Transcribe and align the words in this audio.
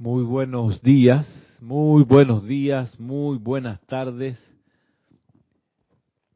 Muy 0.00 0.22
buenos 0.22 0.80
días, 0.80 1.26
muy 1.60 2.04
buenos 2.04 2.46
días, 2.46 3.00
muy 3.00 3.36
buenas 3.36 3.80
tardes. 3.86 4.38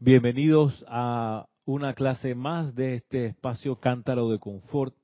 Bienvenidos 0.01 0.85
a 0.89 1.47
una 1.65 1.95
clase 1.95 2.35
más 2.35 2.75
de 2.75 2.97
este 2.97 3.27
espacio 3.27 3.77
Cántaro 3.77 4.29
de 4.31 4.41
Confort. 4.41 4.97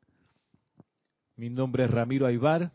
Mi 1.36 1.50
nombre 1.50 1.84
es 1.84 1.90
Ramiro 1.92 2.26
Aybar. 2.26 2.72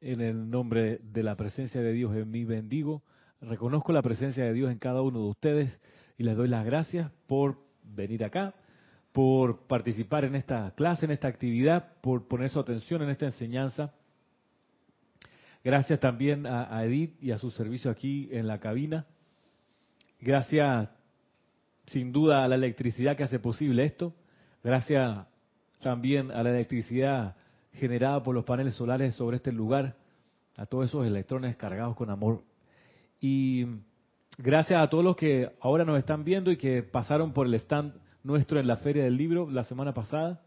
En 0.00 0.22
el 0.22 0.48
nombre 0.48 0.98
de 1.02 1.22
la 1.22 1.36
presencia 1.36 1.82
de 1.82 1.92
Dios 1.92 2.16
en 2.16 2.30
mí 2.30 2.46
bendigo. 2.46 3.02
Reconozco 3.42 3.92
la 3.92 4.00
presencia 4.00 4.46
de 4.46 4.54
Dios 4.54 4.72
en 4.72 4.78
cada 4.78 5.02
uno 5.02 5.18
de 5.18 5.28
ustedes 5.28 5.80
y 6.16 6.22
les 6.22 6.38
doy 6.38 6.48
las 6.48 6.64
gracias 6.64 7.12
por 7.26 7.58
venir 7.82 8.24
acá, 8.24 8.54
por 9.12 9.66
participar 9.66 10.24
en 10.24 10.36
esta 10.36 10.70
clase, 10.74 11.04
en 11.04 11.10
esta 11.10 11.28
actividad, 11.28 12.00
por 12.00 12.28
poner 12.28 12.48
su 12.48 12.60
atención 12.60 13.02
en 13.02 13.10
esta 13.10 13.26
enseñanza. 13.26 13.92
Gracias 15.68 16.00
también 16.00 16.46
a, 16.46 16.82
Edith 16.82 17.22
y 17.22 17.30
a 17.30 17.36
su 17.36 17.50
servicio 17.50 17.90
aquí 17.90 18.26
en 18.32 18.46
la 18.46 18.58
cabina. 18.58 19.04
Gracias 20.18 20.88
sin 21.88 22.10
duda 22.10 22.42
a 22.42 22.48
la 22.48 22.54
electricidad 22.54 23.18
que 23.18 23.24
hace 23.24 23.38
posible 23.38 23.84
esto. 23.84 24.14
Gracias 24.64 25.26
también 25.82 26.30
a 26.30 26.42
la 26.42 26.52
electricidad 26.52 27.36
generada 27.74 28.22
por 28.22 28.34
los 28.34 28.46
paneles 28.46 28.76
solares 28.76 29.14
sobre 29.14 29.36
este 29.36 29.52
lugar, 29.52 29.96
a 30.56 30.64
todos 30.64 30.86
esos 30.86 31.06
electrones 31.06 31.54
cargados 31.56 31.94
con 31.96 32.08
amor. 32.08 32.44
Y 33.20 33.66
gracias 34.38 34.82
a 34.82 34.88
todos 34.88 35.04
los 35.04 35.16
que 35.16 35.50
ahora 35.60 35.84
nos 35.84 35.98
están 35.98 36.24
viendo 36.24 36.50
y 36.50 36.56
que 36.56 36.82
pasaron 36.82 37.34
por 37.34 37.46
el 37.46 37.52
stand 37.52 37.92
nuestro 38.22 38.58
en 38.58 38.68
la 38.68 38.78
Feria 38.78 39.04
del 39.04 39.18
Libro 39.18 39.50
la 39.50 39.64
semana 39.64 39.92
pasada. 39.92 40.40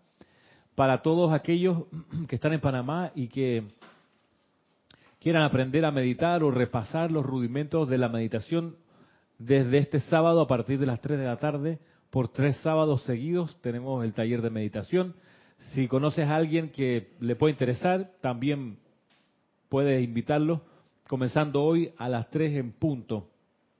Para 0.73 1.03
todos 1.03 1.31
aquellos 1.31 1.83
que 2.27 2.33
están 2.33 2.53
en 2.53 2.59
Panamá 2.59 3.11
y 3.13 3.27
que 3.27 3.67
quieran 5.21 5.43
aprender 5.43 5.85
a 5.85 5.91
meditar 5.91 6.43
o 6.43 6.49
repasar 6.49 7.11
los 7.11 7.23
rudimentos 7.23 7.87
de 7.87 7.99
la 7.99 8.09
meditación 8.09 8.75
desde 9.37 9.77
este 9.77 9.99
sábado 9.99 10.41
a 10.41 10.47
partir 10.47 10.79
de 10.79 10.87
las 10.87 10.99
3 10.99 11.19
de 11.19 11.25
la 11.25 11.37
tarde, 11.37 11.79
por 12.09 12.27
tres 12.27 12.57
sábados 12.57 13.03
seguidos 13.03 13.55
tenemos 13.61 14.03
el 14.03 14.13
taller 14.13 14.41
de 14.41 14.49
meditación. 14.49 15.15
Si 15.73 15.87
conoces 15.87 16.27
a 16.27 16.35
alguien 16.35 16.71
que 16.71 17.13
le 17.19 17.35
puede 17.35 17.51
interesar, 17.51 18.11
también 18.19 18.79
puedes 19.69 20.03
invitarlo, 20.03 20.63
comenzando 21.07 21.63
hoy 21.63 21.93
a 21.97 22.09
las 22.09 22.29
3 22.31 22.57
en 22.57 22.71
punto, 22.71 23.29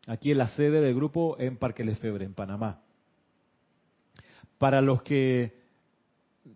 aquí 0.05 0.31
en 0.31 0.38
la 0.38 0.47
sede 0.49 0.79
del 0.79 0.94
grupo 0.94 1.38
en 1.39 1.57
Parque 1.57 1.83
Lefebre, 1.83 2.23
en 2.23 2.35
Panamá. 2.35 2.81
Para 4.59 4.79
los 4.79 5.01
que 5.01 5.59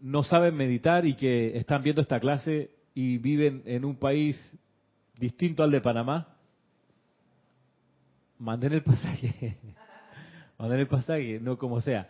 no 0.01 0.21
saben 0.23 0.55
meditar 0.55 1.07
y 1.07 1.15
que 1.15 1.57
están 1.57 1.81
viendo 1.81 2.01
esta 2.01 2.19
clase 2.19 2.69
y 2.93 3.17
viven 3.17 3.63
en 3.65 3.83
un 3.83 3.95
país 3.95 4.39
distinto 5.17 5.63
al 5.63 5.71
de 5.71 5.81
Panamá, 5.81 6.35
manden 8.39 8.73
el 8.73 8.83
pasaje. 8.83 9.57
manden 10.57 10.79
el 10.79 10.87
pasaje, 10.87 11.39
no 11.41 11.57
como 11.57 11.81
sea. 11.81 12.09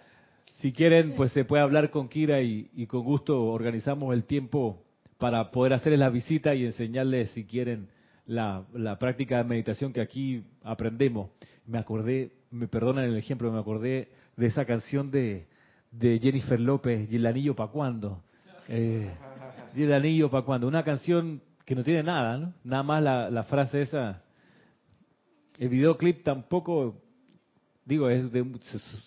Si 0.60 0.72
quieren, 0.72 1.14
pues 1.16 1.32
se 1.32 1.46
puede 1.46 1.64
hablar 1.64 1.92
con 1.92 2.08
Kira 2.08 2.42
y, 2.42 2.88
con 2.88 3.04
gusto 3.04 3.44
organizamos 3.46 4.14
el 4.14 4.24
tiempo 4.24 4.84
para 5.18 5.52
poder 5.52 5.74
hacerles 5.74 6.00
la 6.00 6.10
visita 6.10 6.56
y 6.56 6.66
enseñarles, 6.66 7.30
si 7.32 7.46
quieren, 7.46 7.90
la, 8.26 8.66
práctica 9.00 9.38
de 9.38 9.44
meditación 9.44 9.94
que 9.94 10.02
aquí 10.02 10.44
aprendemos. 10.64 11.30
Me 11.66 11.78
acordé, 11.78 12.32
me 12.52 12.68
perdonan 12.68 13.06
el 13.06 13.18
ejemplo, 13.18 13.52
me 13.52 13.60
acordé 13.60 14.10
de 14.38 14.46
esa 14.48 14.66
canción 14.66 15.12
de, 15.12 15.48
de 15.92 16.20
Jennifer 16.20 16.60
López, 16.60 17.12
¿y 17.12 17.18
el 17.18 17.26
anillo 17.26 17.56
para 17.56 17.72
cuándo? 17.72 18.22
Eh, 18.70 19.12
¿Y 19.76 19.84
el 19.84 19.94
anillo 19.94 20.30
para 20.30 20.46
cuándo? 20.46 20.68
Una 20.68 20.84
canción 20.84 21.42
que 21.66 21.76
no 21.76 21.84
tiene 21.84 22.04
nada, 22.04 22.38
¿no? 22.38 22.54
Nada 22.64 22.84
más 22.84 23.04
la, 23.04 23.44
frase 23.44 23.82
esa. 23.82 24.22
El 25.58 25.70
videoclip 25.70 26.24
tampoco 26.24 27.02
digo, 27.86 28.10
es 28.10 28.26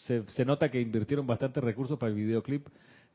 se, 0.04 0.44
nota 0.44 0.70
que 0.70 0.80
invirtieron 0.80 1.26
bastantes 1.26 1.62
recursos 1.62 1.98
para 1.98 2.10
el 2.10 2.16
videoclip 2.16 2.66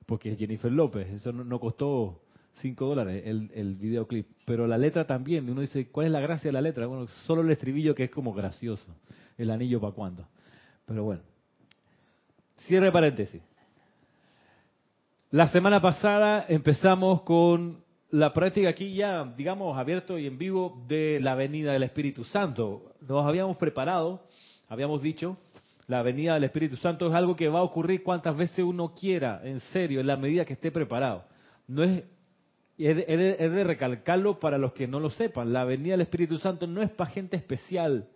porque 0.06 0.34
es 0.34 0.38
Jennifer 0.38 0.72
López, 0.72 1.09
eso 1.09 1.31
no, 1.31 1.59
costó 1.59 2.22
5 2.56 2.85
dólares 2.85 3.23
el, 3.25 3.50
el, 3.53 3.75
videoclip, 3.75 4.28
pero 4.45 4.68
la 4.68 4.78
letra 4.78 5.07
también, 5.07 5.50
uno 5.50 5.62
dice, 5.62 5.88
¿cuál 5.88 6.07
es 6.07 6.12
la 6.12 6.19
gracia 6.19 6.50
de 6.50 6.53
la 6.53 6.62
letra? 6.62 6.85
Bueno, 6.88 7.07
solo 7.25 7.41
el 7.41 7.50
estribillo 7.51 7.95
que 7.95 8.06
es 8.06 8.12
como 8.12 8.34
gracioso, 8.34 8.94
el 9.38 9.50
anillo 9.50 9.79
para 9.79 9.94
cuándo. 9.94 10.28
Pero 10.85 11.06
bueno, 11.06 11.22
cierre 12.68 12.91
paréntesis. 12.91 13.41
La 15.31 15.47
semana 15.47 15.81
pasada 15.81 16.45
empezamos 16.50 17.22
con 17.22 17.81
la 18.13 18.31
práctica 18.31 18.69
aquí 18.69 18.94
ya, 18.94 19.24
digamos, 19.35 19.75
abierto 19.75 20.19
y 20.19 20.28
en 20.28 20.38
vivo 20.38 20.84
de 20.88 21.19
la 21.19 21.34
venida 21.34 21.74
del 21.74 21.81
Espíritu 21.81 22.24
Santo. 22.24 22.94
Nos 23.01 23.25
habíamos 23.25 23.57
preparado, 23.57 24.28
habíamos 24.69 25.01
dicho, 25.01 25.38
la 25.88 26.03
venida 26.03 26.35
del 26.35 26.44
Espíritu 26.44 26.75
Santo 26.75 27.07
es 27.07 27.13
algo 27.16 27.35
que 27.35 27.50
va 27.50 27.57
a 27.57 27.63
ocurrir 27.63 28.03
cuantas 28.03 28.38
veces 28.38 28.59
uno 28.59 28.94
quiera, 28.94 29.41
en 29.44 29.59
serio, 29.62 30.00
en 30.00 30.06
la 30.06 30.16
medida 30.16 30.46
que 30.46 30.53
esté 30.53 30.69
preparado. 30.72 31.24
No 31.68 31.84
es, 31.84 32.03
es 32.78 32.96
de, 33.07 33.63
recalcarlo 33.63 34.40
para 34.40 34.59
los 34.59 34.74
que 34.74 34.88
no 34.88 35.00
lo 35.00 35.09
sepan. 35.09 35.51
La 35.51 35.63
venida 35.63 35.94
del 35.94 36.01
Espíritu 36.01 36.38
Santo 36.38 36.68
no 36.68 36.84
es 36.84 36.91
para 36.91 37.09
gente 37.09 37.35
especial. 37.35 38.09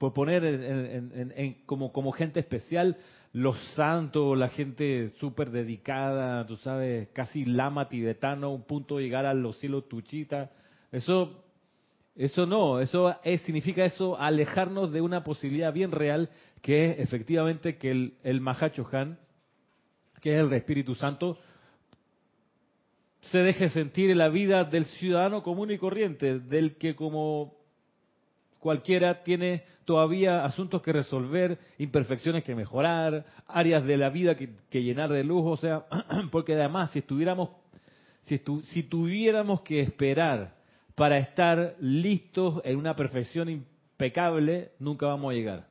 Por 0.00 0.14
poner 0.14 0.46
en, 0.46 1.58
como, 1.66 1.92
como 1.92 2.10
gente 2.12 2.40
especial 2.40 2.96
los 3.34 3.58
santos, 3.74 4.38
la 4.38 4.48
gente 4.48 5.10
súper 5.20 5.50
dedicada, 5.50 6.46
tú 6.46 6.56
sabes, 6.56 7.10
casi 7.12 7.44
lama 7.44 7.90
tibetano, 7.90 8.50
un 8.50 8.62
punto 8.62 8.96
de 8.96 9.02
llegar 9.02 9.26
a 9.26 9.34
los 9.34 9.58
cielos 9.58 9.90
tuchita. 9.90 10.52
Eso 10.90 11.44
eso 12.16 12.46
no, 12.46 12.80
eso 12.80 13.14
es, 13.24 13.42
significa 13.42 13.84
eso 13.84 14.18
alejarnos 14.18 14.90
de 14.90 15.02
una 15.02 15.22
posibilidad 15.22 15.70
bien 15.70 15.92
real 15.92 16.30
que 16.62 16.86
es 16.86 16.98
efectivamente 17.00 17.76
que 17.76 17.90
el, 17.90 18.14
el 18.22 18.42
Han, 18.92 19.18
que 20.22 20.34
es 20.34 20.40
el 20.40 20.52
Espíritu 20.54 20.94
Santo, 20.94 21.38
se 23.20 23.40
deje 23.40 23.68
sentir 23.68 24.10
en 24.10 24.16
la 24.16 24.30
vida 24.30 24.64
del 24.64 24.86
ciudadano 24.86 25.42
común 25.42 25.70
y 25.70 25.76
corriente, 25.78 26.40
del 26.40 26.78
que 26.78 26.96
como 26.96 27.60
cualquiera 28.60 29.22
tiene 29.22 29.64
todavía 29.90 30.44
asuntos 30.44 30.82
que 30.82 30.92
resolver, 30.92 31.58
imperfecciones 31.78 32.44
que 32.44 32.54
mejorar, 32.54 33.26
áreas 33.48 33.84
de 33.84 33.96
la 33.96 34.08
vida 34.08 34.36
que, 34.36 34.82
llenar 34.84 35.10
de 35.10 35.24
luz, 35.24 35.42
o 35.44 35.56
sea, 35.56 35.84
porque 36.30 36.54
además 36.54 36.92
si 36.92 37.00
estuviéramos, 37.00 37.48
si, 38.22 38.38
tuviéramos 38.84 39.62
que 39.62 39.80
esperar 39.80 40.54
para 40.94 41.18
estar 41.18 41.74
listos 41.80 42.62
en 42.64 42.76
una 42.76 42.94
perfección 42.94 43.48
impecable, 43.48 44.70
nunca 44.78 45.06
vamos 45.06 45.32
a 45.32 45.34
llegar. 45.34 45.66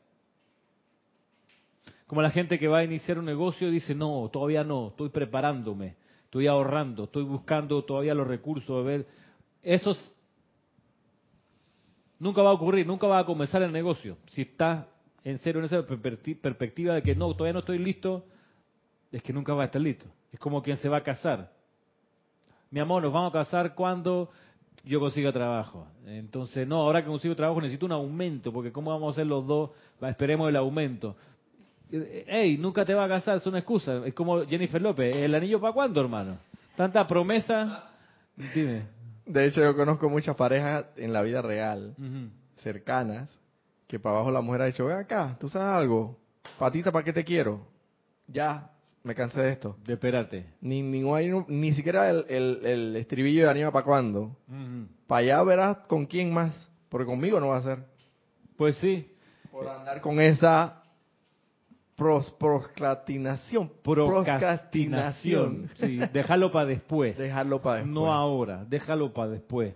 Como 2.05 2.21
la 2.21 2.31
gente 2.31 2.59
que 2.59 2.67
va 2.67 2.79
a 2.79 2.83
iniciar 2.83 3.19
un 3.19 3.25
negocio 3.25 3.69
y 3.69 3.71
dice, 3.71 3.95
no, 3.95 4.29
todavía 4.33 4.65
no, 4.65 4.89
estoy 4.89 5.07
preparándome, 5.07 5.95
estoy 6.25 6.47
ahorrando, 6.47 7.05
estoy 7.05 7.23
buscando 7.23 7.85
todavía 7.85 8.13
los 8.13 8.27
recursos, 8.27 8.69
a 8.69 8.85
ver, 8.85 9.07
eso 9.63 9.95
nunca 12.19 12.41
va 12.41 12.49
a 12.49 12.53
ocurrir, 12.53 12.85
nunca 12.85 13.07
va 13.07 13.19
a 13.19 13.25
comenzar 13.25 13.61
el 13.63 13.71
negocio. 13.71 14.17
Si 14.31 14.41
está 14.41 14.87
en 15.23 15.39
serio 15.39 15.59
en 15.59 15.65
esa 15.65 15.83
perspectiva 15.83 16.95
de 16.95 17.01
que 17.01 17.15
no, 17.15 17.33
todavía 17.33 17.53
no 17.53 17.59
estoy 17.59 17.79
listo, 17.79 18.25
es 19.11 19.21
que 19.23 19.33
nunca 19.33 19.53
va 19.53 19.63
a 19.63 19.65
estar 19.65 19.81
listo. 19.81 20.05
Es 20.31 20.39
como 20.39 20.61
quien 20.61 20.77
se 20.77 20.89
va 20.89 20.97
a 20.97 21.03
casar. 21.03 21.51
Mi 22.71 22.79
amor, 22.79 23.01
nos 23.01 23.11
vamos 23.11 23.31
a 23.31 23.39
casar 23.39 23.73
cuando 23.73 24.29
yo 24.83 24.99
consiga 24.99 25.31
trabajo. 25.31 25.87
Entonces, 26.05 26.67
no, 26.67 26.77
ahora 26.77 27.01
que 27.01 27.07
consigo 27.07 27.35
trabajo 27.35 27.61
necesito 27.61 27.85
un 27.85 27.91
aumento, 27.91 28.53
porque 28.53 28.71
¿cómo 28.71 28.91
vamos 28.91 29.09
a 29.09 29.11
hacer 29.11 29.27
los 29.27 29.45
dos? 29.45 29.71
Esperemos 30.01 30.49
el 30.49 30.55
aumento. 30.55 31.15
Ey, 31.91 32.57
nunca 32.57 32.85
te 32.85 32.93
va 32.93 33.05
a 33.05 33.09
casar, 33.09 33.37
es 33.37 33.47
una 33.47 33.59
excusa. 33.59 34.05
Es 34.05 34.13
como 34.13 34.45
Jennifer 34.45 34.81
López, 34.81 35.15
¿el 35.15 35.33
anillo 35.33 35.59
para 35.59 35.73
cuándo, 35.73 35.99
hermano? 35.99 36.37
Tanta 36.75 37.05
promesa. 37.07 37.89
Dime. 38.53 38.98
De 39.29 39.45
hecho, 39.45 39.61
yo 39.61 39.75
conozco 39.75 40.09
muchas 40.09 40.35
parejas 40.35 40.87
en 40.95 41.13
la 41.13 41.21
vida 41.21 41.43
real, 41.43 41.95
cercanas, 42.55 43.29
que 43.85 43.99
para 43.99 44.15
abajo 44.15 44.31
la 44.31 44.41
mujer 44.41 44.63
ha 44.63 44.65
dicho, 44.65 44.85
ve 44.85 44.95
acá, 44.95 45.37
tú 45.39 45.47
sabes 45.47 45.67
algo, 45.67 46.17
patita, 46.57 46.91
¿para 46.91 47.05
qué 47.05 47.13
te 47.13 47.23
quiero? 47.23 47.67
Ya, 48.25 48.71
me 49.03 49.13
cansé 49.13 49.39
de 49.41 49.51
esto. 49.51 49.77
De 49.85 49.93
espérate. 49.93 50.47
Ni, 50.61 50.81
ni, 50.81 51.03
ni 51.47 51.73
siquiera 51.75 52.09
el, 52.09 52.25
el, 52.27 52.95
estribillo 52.95 53.43
de 53.43 53.51
anima 53.51 53.71
para 53.71 53.85
cuándo. 53.85 54.35
Para 55.05 55.19
allá 55.19 55.43
verás 55.43 55.77
con 55.87 56.07
quién 56.07 56.33
más, 56.33 56.51
porque 56.89 57.05
conmigo 57.05 57.39
no 57.39 57.49
va 57.49 57.57
a 57.57 57.63
ser. 57.63 57.85
Pues 58.57 58.77
sí. 58.77 59.13
Por 59.51 59.67
andar 59.67 60.01
con 60.01 60.19
esa 60.19 60.78
pros, 61.99 62.31
procrastinación. 62.39 63.69
Procrastinación. 63.83 65.69
Sí, 65.79 65.99
déjalo 66.13 66.49
para 66.49 66.65
después. 66.65 67.17
Déjalo 67.17 67.61
para 67.61 67.75
después. 67.77 67.93
No 67.93 68.11
ahora, 68.13 68.65
déjalo 68.65 69.13
para 69.13 69.31
después. 69.31 69.75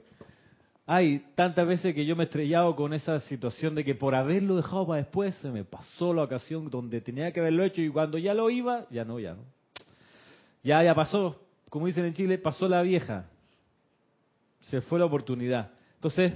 Hay 0.85 1.19
tantas 1.35 1.67
veces 1.67 1.93
que 1.93 2.05
yo 2.05 2.15
me 2.15 2.23
he 2.23 2.25
estrellado 2.25 2.75
con 2.75 2.93
esa 2.93 3.19
situación 3.21 3.75
de 3.75 3.83
que 3.83 3.93
por 3.93 4.15
haberlo 4.15 4.55
dejado 4.55 4.87
para 4.87 5.01
después 5.01 5.35
se 5.35 5.49
me 5.49 5.63
pasó 5.63 6.13
la 6.13 6.23
ocasión 6.23 6.69
donde 6.69 7.01
tenía 7.01 7.31
que 7.31 7.41
haberlo 7.41 7.63
hecho 7.63 7.81
y 7.81 7.89
cuando 7.89 8.17
ya 8.17 8.33
lo 8.33 8.49
iba, 8.49 8.87
ya 8.89 9.05
no, 9.05 9.19
ya 9.19 9.33
no. 9.33 9.43
Ya, 10.63 10.81
ya 10.81 10.95
pasó. 10.95 11.39
Como 11.69 11.87
dicen 11.87 12.05
en 12.05 12.13
Chile, 12.13 12.37
pasó 12.37 12.67
la 12.67 12.81
vieja. 12.81 13.25
Se 14.61 14.81
fue 14.81 14.99
la 14.99 15.05
oportunidad. 15.05 15.71
Entonces, 15.95 16.33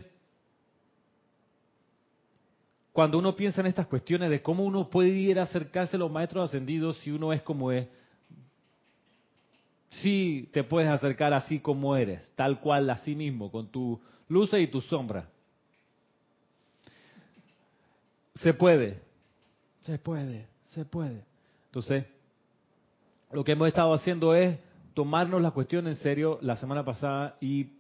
cuando 2.97 3.19
uno 3.19 3.35
piensa 3.35 3.61
en 3.61 3.67
estas 3.67 3.85
cuestiones 3.85 4.31
de 4.31 4.41
cómo 4.41 4.63
uno 4.63 4.89
puede 4.89 5.09
ir 5.09 5.37
a 5.39 5.43
acercarse 5.43 5.95
a 5.95 5.99
los 5.99 6.11
maestros 6.11 6.49
ascendidos 6.49 6.97
si 7.03 7.11
uno 7.11 7.31
es 7.31 7.43
como 7.43 7.71
es, 7.71 7.87
sí 10.01 10.49
te 10.51 10.63
puedes 10.63 10.89
acercar 10.89 11.31
así 11.31 11.59
como 11.59 11.95
eres, 11.95 12.27
tal 12.35 12.59
cual 12.59 12.89
a 12.89 12.97
sí 12.97 13.13
mismo, 13.13 13.51
con 13.51 13.67
tu 13.67 14.01
luz 14.29 14.51
y 14.53 14.65
tu 14.65 14.81
sombra. 14.81 15.29
Se 18.33 18.55
puede, 18.55 18.99
se 19.83 19.99
puede, 19.99 20.47
se 20.69 20.83
puede. 20.83 21.23
Entonces, 21.67 22.03
lo 23.31 23.43
que 23.43 23.51
hemos 23.51 23.67
estado 23.67 23.93
haciendo 23.93 24.33
es 24.33 24.57
tomarnos 24.95 25.39
la 25.39 25.51
cuestión 25.51 25.85
en 25.85 25.97
serio 25.97 26.39
la 26.41 26.55
semana 26.55 26.83
pasada 26.83 27.37
y 27.41 27.76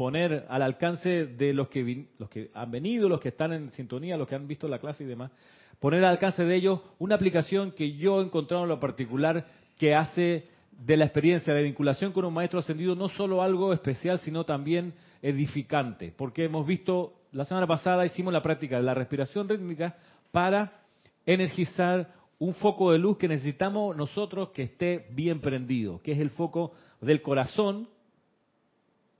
poner 0.00 0.46
al 0.48 0.62
alcance 0.62 1.26
de 1.26 1.52
los 1.52 1.68
que, 1.68 2.06
los 2.18 2.30
que 2.30 2.48
han 2.54 2.70
venido, 2.70 3.06
los 3.06 3.20
que 3.20 3.28
están 3.28 3.52
en 3.52 3.70
sintonía, 3.72 4.16
los 4.16 4.26
que 4.26 4.34
han 4.34 4.48
visto 4.48 4.66
la 4.66 4.78
clase 4.78 5.04
y 5.04 5.06
demás, 5.06 5.30
poner 5.78 6.02
al 6.02 6.12
alcance 6.12 6.42
de 6.42 6.56
ellos 6.56 6.80
una 6.98 7.16
aplicación 7.16 7.72
que 7.72 7.98
yo 7.98 8.18
he 8.18 8.24
encontrado 8.24 8.62
en 8.62 8.70
lo 8.70 8.80
particular 8.80 9.44
que 9.76 9.94
hace 9.94 10.48
de 10.70 10.96
la 10.96 11.04
experiencia 11.04 11.52
de 11.52 11.64
vinculación 11.64 12.12
con 12.12 12.24
un 12.24 12.32
maestro 12.32 12.60
ascendido 12.60 12.94
no 12.94 13.10
solo 13.10 13.42
algo 13.42 13.74
especial, 13.74 14.18
sino 14.20 14.44
también 14.44 14.94
edificante, 15.20 16.14
porque 16.16 16.44
hemos 16.44 16.66
visto, 16.66 17.12
la 17.32 17.44
semana 17.44 17.66
pasada 17.66 18.06
hicimos 18.06 18.32
la 18.32 18.40
práctica 18.40 18.78
de 18.78 18.84
la 18.84 18.94
respiración 18.94 19.50
rítmica 19.50 19.98
para 20.32 20.80
energizar 21.26 22.10
un 22.38 22.54
foco 22.54 22.92
de 22.92 22.98
luz 22.98 23.18
que 23.18 23.28
necesitamos 23.28 23.94
nosotros 23.94 24.48
que 24.54 24.62
esté 24.62 25.08
bien 25.10 25.42
prendido, 25.42 26.00
que 26.00 26.12
es 26.12 26.20
el 26.20 26.30
foco 26.30 26.72
del 27.02 27.20
corazón, 27.20 27.86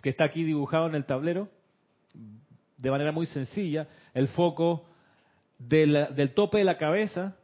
que 0.03 0.11
está 0.11 0.25
aquí 0.25 0.45
dibujado 0.45 0.87
en 0.87 0.95
el 0.95 1.05
tablero, 1.05 1.49
de 2.77 2.91
manera 2.91 3.13
muy 3.13 3.27
sencilla, 3.27 3.89
el 4.15 4.29
foco 4.29 4.87
del 5.59 6.33
tope 6.35 6.59
de 6.59 6.65
la 6.65 6.79
cabeza 6.79 7.37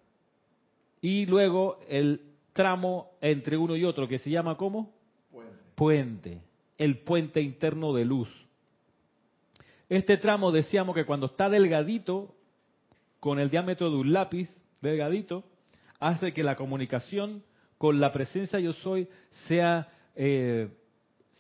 y 1.00 1.26
luego 1.26 1.79
el 1.88 2.23
tramo 2.53 3.11
entre 3.20 3.56
uno 3.56 3.76
y 3.76 3.85
otro, 3.85 4.08
que 4.08 4.19
se 4.19 4.31
llama 4.31 4.56
¿cómo? 4.56 4.94
Puente. 5.31 5.53
Puente, 5.75 6.43
el 6.79 6.99
puente 6.99 7.43
interno 7.43 7.93
de 7.93 8.05
luz. 8.06 8.29
Este 9.88 10.17
tramo 10.17 10.50
decíamos 10.50 10.94
que 10.94 11.05
cuando 11.05 11.26
está 11.26 11.49
delgadito, 11.49 12.35
con 13.20 13.38
el 13.38 13.50
diámetro 13.50 13.91
de 13.91 13.97
un 13.97 14.12
lápiz 14.12 14.49
delgadito, 14.81 15.44
hace 16.00 16.32
que 16.32 16.43
la 16.43 16.56
comunicación 16.56 17.43
con 17.79 18.00
la 18.00 18.12
presencia 18.12 18.59
yo 18.59 18.73
soy 18.73 19.09
sea, 19.49 19.93
eh, 20.14 20.69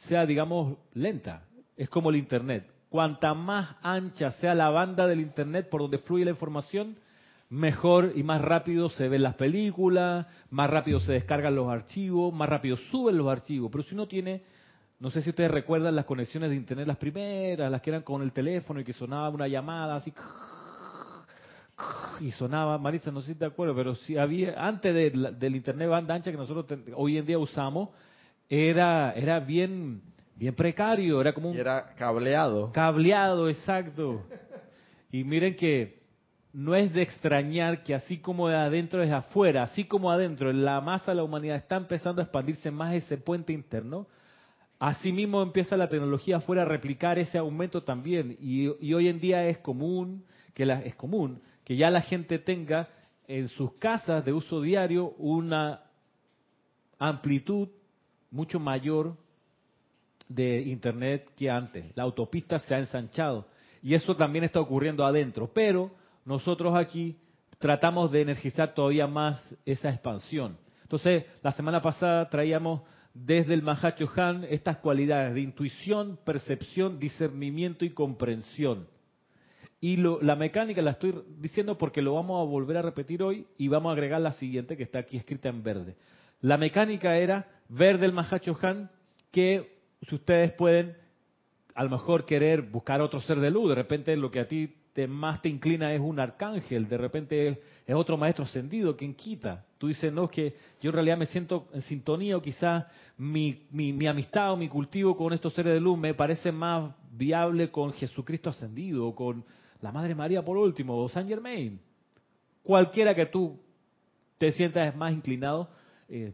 sea, 0.06 0.26
digamos, 0.26 0.76
lenta. 0.94 1.44
Es 1.76 1.88
como 1.88 2.10
el 2.10 2.16
Internet. 2.16 2.70
Cuanta 2.88 3.34
más 3.34 3.76
ancha 3.82 4.30
sea 4.32 4.54
la 4.54 4.70
banda 4.70 5.06
del 5.06 5.20
Internet 5.20 5.68
por 5.68 5.82
donde 5.82 5.98
fluye 5.98 6.24
la 6.24 6.30
información, 6.30 6.96
mejor 7.50 8.12
y 8.14 8.22
más 8.22 8.40
rápido 8.40 8.88
se 8.88 9.08
ven 9.08 9.22
las 9.22 9.34
películas, 9.34 10.26
más 10.50 10.70
rápido 10.70 11.00
se 11.00 11.12
descargan 11.12 11.54
los 11.54 11.68
archivos, 11.68 12.32
más 12.32 12.48
rápido 12.48 12.76
suben 12.76 13.18
los 13.18 13.28
archivos. 13.28 13.70
Pero 13.70 13.84
si 13.84 13.94
uno 13.94 14.08
tiene, 14.08 14.42
no 15.00 15.10
sé 15.10 15.20
si 15.20 15.30
ustedes 15.30 15.50
recuerdan 15.50 15.94
las 15.94 16.06
conexiones 16.06 16.50
de 16.50 16.56
internet, 16.56 16.86
las 16.86 16.96
primeras, 16.96 17.70
las 17.70 17.82
que 17.82 17.90
eran 17.90 18.02
con 18.02 18.22
el 18.22 18.32
teléfono 18.32 18.80
y 18.80 18.84
que 18.84 18.92
sonaba 18.92 19.28
una 19.28 19.48
llamada 19.48 19.96
así 19.96 20.12
y 22.20 22.30
sonaba, 22.32 22.78
Marisa, 22.78 23.10
no 23.10 23.20
sé 23.20 23.32
si 23.32 23.38
te 23.38 23.44
acuerdas, 23.44 23.76
pero 23.76 23.94
si 23.94 24.16
había, 24.16 24.54
antes 24.66 24.94
del 24.94 25.56
internet 25.56 25.88
banda 25.88 26.14
ancha 26.14 26.30
que 26.30 26.36
nosotros 26.36 26.80
hoy 26.94 27.18
en 27.18 27.26
día 27.26 27.38
usamos, 27.38 27.90
era, 28.48 29.12
era 29.12 29.40
bien, 29.40 30.02
bien 30.36 30.54
precario, 30.54 31.20
era 31.20 31.32
como 31.32 31.50
un... 31.50 31.56
era 31.56 31.94
cableado. 31.96 32.72
Cableado, 32.72 33.48
exacto. 33.48 34.22
Y 35.10 35.24
miren 35.24 35.56
que 35.56 36.00
no 36.52 36.74
es 36.74 36.92
de 36.92 37.02
extrañar 37.02 37.82
que 37.82 37.94
así 37.94 38.18
como 38.18 38.48
de 38.48 38.56
adentro 38.56 39.02
es 39.02 39.12
afuera, 39.12 39.62
así 39.62 39.84
como 39.84 40.10
adentro, 40.10 40.50
en 40.50 40.64
la 40.64 40.80
masa 40.80 41.10
de 41.12 41.16
la 41.16 41.24
humanidad 41.24 41.56
está 41.56 41.76
empezando 41.76 42.20
a 42.20 42.24
expandirse 42.24 42.70
más 42.70 42.94
ese 42.94 43.18
puente 43.18 43.52
interno, 43.52 44.06
asimismo 44.78 45.42
empieza 45.42 45.76
la 45.76 45.88
tecnología 45.88 46.38
afuera 46.38 46.62
a 46.62 46.66
replicar 46.66 47.18
ese 47.18 47.38
aumento 47.38 47.82
también. 47.82 48.36
Y, 48.40 48.68
hoy 48.92 49.08
en 49.08 49.20
día 49.20 49.46
es 49.46 49.58
común, 49.58 50.24
que 50.54 50.66
la, 50.66 50.80
es 50.80 50.94
común 50.94 51.40
que 51.66 51.76
ya 51.76 51.90
la 51.90 52.00
gente 52.00 52.38
tenga 52.38 52.88
en 53.26 53.48
sus 53.48 53.72
casas 53.72 54.24
de 54.24 54.32
uso 54.32 54.60
diario 54.62 55.10
una 55.18 55.80
amplitud 56.96 57.68
mucho 58.36 58.60
mayor 58.60 59.16
de 60.28 60.60
Internet 60.60 61.30
que 61.36 61.50
antes. 61.50 61.84
La 61.96 62.02
autopista 62.02 62.58
se 62.60 62.74
ha 62.74 62.78
ensanchado 62.78 63.46
y 63.82 63.94
eso 63.94 64.14
también 64.14 64.44
está 64.44 64.60
ocurriendo 64.60 65.04
adentro, 65.04 65.50
pero 65.52 65.90
nosotros 66.24 66.76
aquí 66.76 67.16
tratamos 67.58 68.12
de 68.12 68.22
energizar 68.22 68.74
todavía 68.74 69.06
más 69.06 69.42
esa 69.64 69.88
expansión. 69.88 70.58
Entonces, 70.82 71.24
la 71.42 71.52
semana 71.52 71.80
pasada 71.80 72.28
traíamos 72.28 72.82
desde 73.14 73.54
el 73.54 73.62
Mahacho 73.62 74.08
Han 74.16 74.44
estas 74.44 74.76
cualidades 74.78 75.34
de 75.34 75.40
intuición, 75.40 76.18
percepción, 76.24 76.98
discernimiento 76.98 77.84
y 77.84 77.90
comprensión. 77.90 78.86
Y 79.80 79.96
la 79.96 80.36
mecánica 80.36 80.82
la 80.82 80.92
estoy 80.92 81.14
diciendo 81.38 81.78
porque 81.78 82.02
lo 82.02 82.14
vamos 82.14 82.40
a 82.40 82.50
volver 82.50 82.76
a 82.76 82.82
repetir 82.82 83.22
hoy 83.22 83.46
y 83.56 83.68
vamos 83.68 83.90
a 83.90 83.92
agregar 83.92 84.20
la 84.20 84.32
siguiente 84.32 84.76
que 84.76 84.82
está 84.82 84.98
aquí 84.98 85.16
escrita 85.16 85.48
en 85.48 85.62
verde. 85.62 85.96
La 86.46 86.58
mecánica 86.58 87.16
era 87.16 87.44
ver 87.68 87.98
del 87.98 88.12
Mahacho 88.12 88.56
Han 88.62 88.88
que 89.32 89.80
si 90.08 90.14
ustedes 90.14 90.52
pueden 90.52 90.96
a 91.74 91.82
lo 91.82 91.90
mejor 91.90 92.24
querer 92.24 92.62
buscar 92.62 93.00
otro 93.00 93.20
ser 93.20 93.40
de 93.40 93.50
luz, 93.50 93.70
de 93.70 93.74
repente 93.74 94.16
lo 94.16 94.30
que 94.30 94.38
a 94.38 94.46
ti 94.46 94.72
más 95.08 95.42
te 95.42 95.48
inclina 95.48 95.92
es 95.92 96.00
un 96.00 96.20
arcángel, 96.20 96.88
de 96.88 96.98
repente 96.98 97.48
es, 97.84 97.94
otro 97.96 98.16
maestro 98.16 98.44
ascendido 98.44 98.96
quien 98.96 99.14
quita. 99.14 99.64
Tú 99.76 99.88
dices, 99.88 100.12
no, 100.12 100.26
es 100.26 100.30
que 100.30 100.54
yo 100.80 100.90
en 100.90 100.94
realidad 100.94 101.18
me 101.18 101.26
siento 101.26 101.66
en 101.72 101.82
sintonía 101.82 102.36
o 102.36 102.40
quizás 102.40 102.84
mi, 103.18 103.66
mi, 103.72 104.06
amistad 104.06 104.52
o 104.52 104.56
mi 104.56 104.68
cultivo 104.68 105.16
con 105.16 105.32
estos 105.32 105.52
seres 105.52 105.74
de 105.74 105.80
luz 105.80 105.98
me 105.98 106.14
parece 106.14 106.52
más 106.52 106.94
viable 107.10 107.72
con 107.72 107.92
Jesucristo 107.92 108.50
ascendido 108.50 109.08
o 109.08 109.16
con 109.16 109.44
la 109.82 109.90
Madre 109.90 110.14
María 110.14 110.44
por 110.44 110.56
último 110.56 110.96
o 110.96 111.08
San 111.08 111.26
Germain. 111.26 111.80
Cualquiera 112.62 113.16
que 113.16 113.26
tú 113.26 113.58
te 114.38 114.52
sientas 114.52 114.94
más 114.94 115.12
inclinado, 115.12 115.70
eh, 116.08 116.32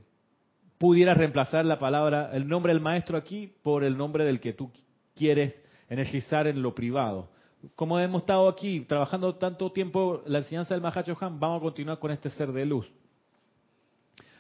pudieras 0.79 1.17
reemplazar 1.17 1.65
la 1.65 1.79
palabra, 1.79 2.31
el 2.33 2.49
nombre 2.49 2.73
del 2.73 2.83
maestro 2.83 3.17
aquí 3.17 3.53
por 3.63 3.85
el 3.85 3.97
nombre 3.97 4.25
del 4.25 4.41
que 4.41 4.53
tú 4.53 4.71
quieres 5.15 5.61
energizar 5.89 6.47
en 6.47 6.63
lo 6.63 6.75
privado 6.75 7.29
como 7.77 7.99
hemos 7.99 8.23
estado 8.23 8.49
aquí 8.49 8.81
trabajando 8.81 9.37
tanto 9.37 9.71
tiempo 9.73 10.23
la 10.27 10.39
enseñanza 10.39 10.75
del 10.75 10.85
Han, 10.85 11.39
vamos 11.39 11.61
a 11.61 11.63
continuar 11.63 11.99
con 11.99 12.11
este 12.11 12.31
ser 12.31 12.53
de 12.53 12.67
luz. 12.67 12.91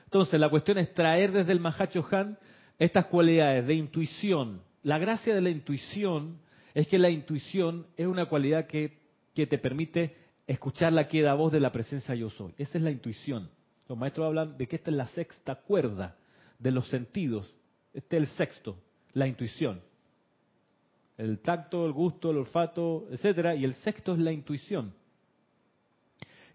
Entonces, 0.04 0.38
la 0.38 0.50
cuestión 0.50 0.78
es 0.78 0.92
traer 0.92 1.32
desde 1.32 1.52
el 1.52 1.64
Han 1.64 2.38
estas 2.78 3.06
cualidades 3.06 3.66
de 3.66 3.74
intuición. 3.74 4.60
La 4.82 4.98
gracia 4.98 5.34
de 5.34 5.40
la 5.40 5.50
intuición 5.50 6.38
es 6.74 6.88
que 6.88 6.98
la 6.98 7.10
intuición 7.10 7.86
es 7.96 8.06
una 8.06 8.26
cualidad 8.26 8.66
que, 8.66 8.98
que 9.34 9.46
te 9.46 9.58
permite 9.58 10.16
escuchar 10.46 10.92
la 10.92 11.06
queda 11.06 11.34
voz 11.34 11.52
de 11.52 11.60
la 11.60 11.70
presencia 11.70 12.14
yo 12.14 12.28
soy. 12.30 12.52
Esa 12.58 12.78
es 12.78 12.84
la 12.84 12.90
intuición. 12.90 13.48
Los 13.92 13.98
maestros 13.98 14.26
hablan 14.26 14.56
de 14.56 14.66
que 14.66 14.76
esta 14.76 14.90
es 14.90 14.96
la 14.96 15.06
sexta 15.08 15.54
cuerda 15.54 16.16
de 16.58 16.70
los 16.70 16.88
sentidos. 16.88 17.54
Este 17.92 18.16
es 18.16 18.22
el 18.22 18.28
sexto, 18.36 18.76
la 19.12 19.26
intuición 19.26 19.80
el 21.18 21.38
tacto, 21.40 21.86
el 21.86 21.92
gusto, 21.92 22.30
el 22.30 22.38
olfato, 22.38 23.06
etcétera, 23.10 23.54
y 23.54 23.64
el 23.64 23.74
sexto 23.74 24.14
es 24.14 24.18
la 24.18 24.32
intuición. 24.32 24.92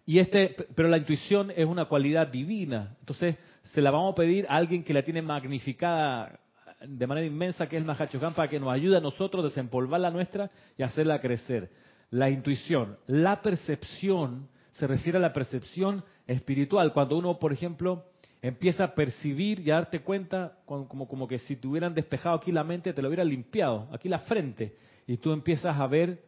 Y 0.06 0.20
este, 0.20 0.56
pero 0.75 0.89
la 0.89 0.98
intuición 0.98 1.51
es 1.56 1.65
una 1.65 1.86
cualidad 1.86 2.27
divina, 2.27 2.96
entonces 3.00 3.38
se 3.63 3.82
la 3.82 3.91
vamos 3.91 4.13
a 4.13 4.15
pedir 4.15 4.46
a 4.50 4.56
alguien 4.56 4.84
que 4.84 4.94
la 4.94 5.03
tiene 5.03 5.22
magnificada 5.22 6.39
de 6.82 7.08
manera 7.08 7.25
inmensa, 7.27 7.67
que 7.67 7.75
es 7.75 7.82
el 7.82 7.88
Mahachohan, 7.88 8.34
para 8.34 8.48
que 8.48 8.60
nos 8.60 8.72
ayude 8.72 8.98
a 8.98 9.01
nosotros 9.01 9.44
a 9.44 9.48
desempolvar 9.48 10.00
la 10.00 10.12
nuestra 10.12 10.50
y 10.77 10.84
hacerla 10.84 11.20
crecer. 11.20 11.70
La 12.10 12.29
intuición, 12.29 12.98
la 13.08 13.41
percepción, 13.41 14.48
se 14.78 14.86
refiere 14.88 15.18
a 15.18 15.22
la 15.22 15.34
percepción 15.34 16.04
espiritual. 16.28 16.94
Cuando 16.94 17.18
uno, 17.18 17.40
por 17.40 17.52
ejemplo, 17.52 18.06
empieza 18.42 18.86
a 18.86 18.96
percibir 18.96 19.60
y 19.60 19.72
a 19.72 19.76
darte 19.76 20.02
cuenta 20.02 20.60
como, 20.66 21.08
como 21.08 21.28
que 21.28 21.40
si 21.40 21.56
te 21.56 21.68
hubieran 21.68 21.94
despejado 21.94 22.36
aquí 22.36 22.52
la 22.52 22.64
mente, 22.64 22.94
te 22.94 23.02
lo 23.02 23.08
hubieran 23.08 23.28
limpiado, 23.28 23.88
aquí 23.92 24.08
la 24.08 24.20
frente, 24.20 24.76
y 25.08 25.18
tú 25.18 25.32
empiezas 25.32 25.78
a 25.78 25.88
ver 25.88 26.24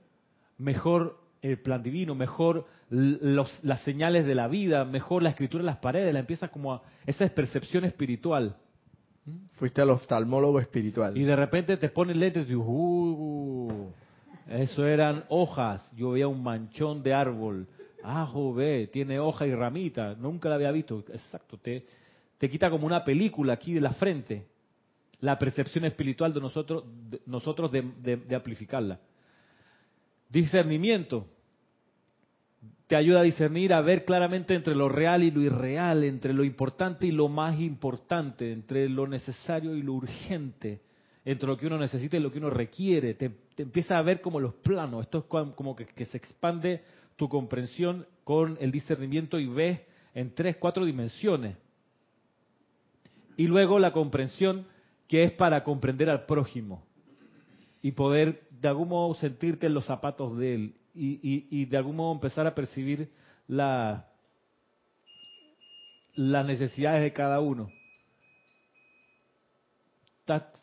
mejor 0.58 1.20
el 1.42 1.60
plan 1.60 1.84
divino, 1.84 2.16
mejor 2.16 2.66
las 2.90 3.82
señales 3.84 4.26
de 4.26 4.36
la 4.36 4.48
vida, 4.48 4.84
mejor 4.84 5.22
la 5.22 5.30
escritura 5.30 5.62
en 5.62 5.68
las 5.68 5.78
paredes, 5.78 6.12
la 6.12 6.20
empiezas 6.20 6.50
como 6.50 6.74
a, 6.74 6.82
esa 7.06 7.26
es 7.26 7.32
percepción 7.32 7.86
espiritual. 7.86 8.56
Fuiste 9.54 9.82
al 9.82 9.92
oftalmólogo 9.92 10.60
espiritual. 10.60 11.16
Y 11.16 11.24
de 11.24 11.36
repente 11.36 11.78
te 11.78 11.90
pones 11.90 12.18
lentes 12.18 12.46
y 12.46 12.54
dices, 12.56 12.66
uh, 12.66 13.92
eso 14.50 14.88
eran 14.88 15.24
hojas, 15.30 15.88
yo 15.96 16.12
veía 16.12 16.28
un 16.28 16.42
manchón 16.42 17.04
de 17.04 17.14
árbol, 17.14 17.68
Ah, 18.04 18.32
ve, 18.56 18.90
tiene 18.92 19.20
hoja 19.20 19.46
y 19.46 19.54
ramita, 19.54 20.16
nunca 20.16 20.50
la 20.50 20.56
había 20.56 20.72
visto. 20.72 21.04
Exacto, 21.12 21.58
te, 21.58 21.86
te 22.38 22.50
quita 22.50 22.70
como 22.70 22.86
una 22.86 23.04
película 23.04 23.54
aquí 23.54 23.74
de 23.74 23.82
la 23.82 23.94
frente. 23.94 24.48
la 25.22 25.38
percepción 25.38 25.84
espiritual 25.86 26.34
de 26.34 26.40
nosotros, 26.40 26.86
de, 27.10 27.22
nosotros 27.26 27.72
de 27.72 28.36
amplificarla. 28.36 29.00
Discernimiento 30.30 31.26
te 32.90 32.96
ayuda 32.96 33.20
a 33.20 33.24
discernir, 33.24 33.72
a 33.72 33.82
ver 33.82 34.04
claramente 34.04 34.56
entre 34.56 34.74
lo 34.74 34.90
real 34.90 35.22
y 35.22 35.30
lo 35.30 35.42
irreal, 35.42 36.04
entre 36.04 36.34
lo 36.34 36.44
importante 36.44 37.06
y 37.06 37.12
lo 37.12 37.28
más 37.28 37.60
importante, 37.60 38.52
entre 38.52 38.90
lo 38.90 39.06
necesario 39.06 39.76
y 39.76 39.84
lo 39.84 39.94
urgente, 39.94 40.82
entre 41.24 41.48
lo 41.48 41.56
que 41.56 41.68
uno 41.68 41.78
necesita 41.78 42.18
y 42.18 42.20
lo 42.20 42.32
que 42.32 42.40
uno 42.40 42.50
requiere. 42.50 43.14
Te, 43.14 43.32
empieza 43.58 43.96
a 43.96 44.02
ver 44.02 44.22
como 44.22 44.40
los 44.40 44.56
planos. 44.56 45.02
Esto 45.02 45.20
es 45.20 45.26
como 45.26 45.76
que, 45.76 45.86
que, 45.86 46.06
se 46.06 46.18
expande 46.18 46.82
tu 47.20 47.28
comprensión 47.28 48.08
con 48.24 48.58
el 48.62 48.72
discernimiento 48.72 49.40
y 49.40 49.46
ves 49.46 49.82
en 50.14 50.34
tres, 50.34 50.56
cuatro 50.56 50.86
dimensiones. 50.86 51.58
Y 53.36 53.46
luego 53.46 53.78
la 53.78 53.92
comprensión 53.92 54.66
que 55.06 55.24
es 55.24 55.34
para 55.34 55.66
comprender 55.66 56.10
al 56.10 56.26
prójimo 56.26 56.82
y 57.82 57.92
poder 57.92 58.48
de 58.50 58.70
algún 58.70 58.88
modo 58.88 59.14
sentirte 59.16 59.68
en 59.68 59.74
los 59.74 59.86
zapatos 59.86 60.38
de 60.38 60.56
él 60.56 60.76
y, 60.96 61.66
de 61.66 61.78
algún 61.78 61.98
modo 61.98 62.14
empezar 62.14 62.48
a 62.48 62.56
percibir 62.56 63.12
la, 63.48 64.08
las 66.16 66.46
necesidades 66.46 67.02
de 67.02 67.12
cada 67.12 67.42
uno. 67.42 67.68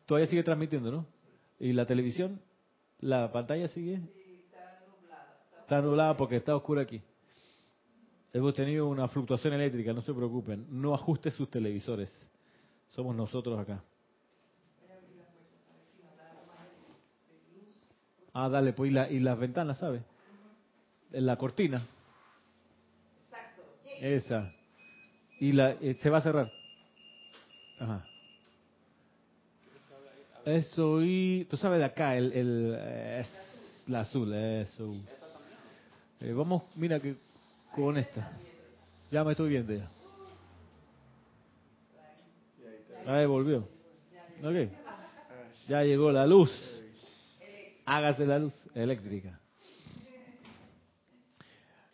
todavía 0.06 0.26
sigue 0.26 0.42
transmitiendo, 0.42 0.90
¿no? 0.90 1.06
¿Y 1.60 1.74
la 1.74 1.84
televisión? 1.84 2.40
¿La 3.00 3.30
pantalla 3.30 3.68
sigue? 3.68 4.00
Está 5.66 5.82
nublada. 5.82 6.16
Porque 6.16 6.36
está 6.36 6.54
oscura 6.54 6.82
aquí. 6.82 7.02
Hemos 8.32 8.54
tenido 8.54 8.86
una 8.88 9.08
fluctuación 9.08 9.54
eléctrica, 9.54 9.92
no 9.92 10.02
se 10.02 10.14
preocupen. 10.14 10.66
No 10.70 10.94
ajuste 10.94 11.30
sus 11.30 11.50
televisores. 11.50 12.10
Somos 12.94 13.14
nosotros 13.14 13.58
acá. 13.58 13.82
Ah, 18.32 18.50
dale, 18.50 18.74
pues 18.74 18.90
y, 18.90 19.18
las 19.20 19.38
ventanas, 19.38 19.78
¿sabes? 19.78 20.02
En 21.10 21.24
la 21.24 21.36
cortina. 21.36 21.82
Exacto. 23.18 23.62
Esa. 24.00 24.52
Y 25.40 25.52
la, 25.52 25.70
eh, 25.70 25.94
se 26.02 26.10
va 26.10 26.18
a 26.18 26.20
cerrar. 26.20 26.52
Ajá. 27.80 28.06
Eso 30.44 31.02
y 31.02 31.46
tú 31.50 31.56
sabes 31.56 31.78
de 31.78 31.86
acá 31.86 32.16
el, 32.16 32.32
el 32.32 32.74
es, 33.20 33.82
la 33.86 34.00
azul, 34.00 34.32
eso. 34.32 34.94
Eh, 36.20 36.32
vamos, 36.32 36.62
mira 36.74 37.00
que 37.00 37.16
con 37.74 37.96
esta. 37.98 38.32
Ya 39.10 39.22
me 39.24 39.32
estoy 39.32 39.50
viendo 39.50 39.74
ya. 39.74 39.90
Ahí 43.06 43.26
volvió. 43.26 43.68
Ok. 44.42 44.70
Ya 45.68 45.82
llegó 45.82 46.10
la 46.10 46.26
luz 46.26 46.50
hágase 47.86 48.26
la 48.26 48.38
luz 48.38 48.52
eléctrica. 48.74 49.40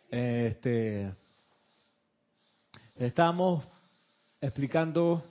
Este, 0.09 1.13
estamos 2.95 3.63
explicando 4.41 5.23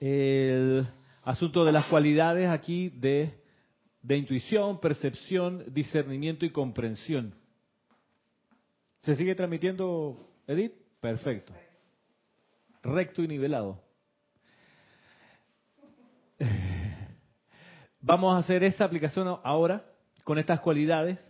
el 0.00 0.86
asunto 1.22 1.64
de 1.64 1.72
las 1.72 1.86
cualidades 1.86 2.48
aquí 2.48 2.88
de, 2.88 3.30
de 4.02 4.16
intuición, 4.16 4.80
percepción, 4.80 5.64
discernimiento 5.72 6.44
y 6.44 6.50
comprensión. 6.50 7.34
¿Se 9.06 9.14
sigue 9.14 9.36
transmitiendo, 9.36 10.18
Edith? 10.48 10.72
Perfecto. 11.00 11.54
Recto 12.82 13.22
y 13.22 13.28
nivelado. 13.28 13.80
Vamos 18.00 18.34
a 18.34 18.38
hacer 18.38 18.64
esta 18.64 18.84
aplicación 18.84 19.38
ahora 19.44 19.84
con 20.24 20.40
estas 20.40 20.58
cualidades 20.58 21.20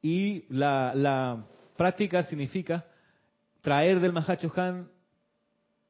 y 0.00 0.46
la, 0.48 1.44
práctica 1.76 2.22
significa 2.22 2.86
traer 3.60 4.00
del 4.00 4.14
Mahacho 4.14 4.50
Han 4.56 4.88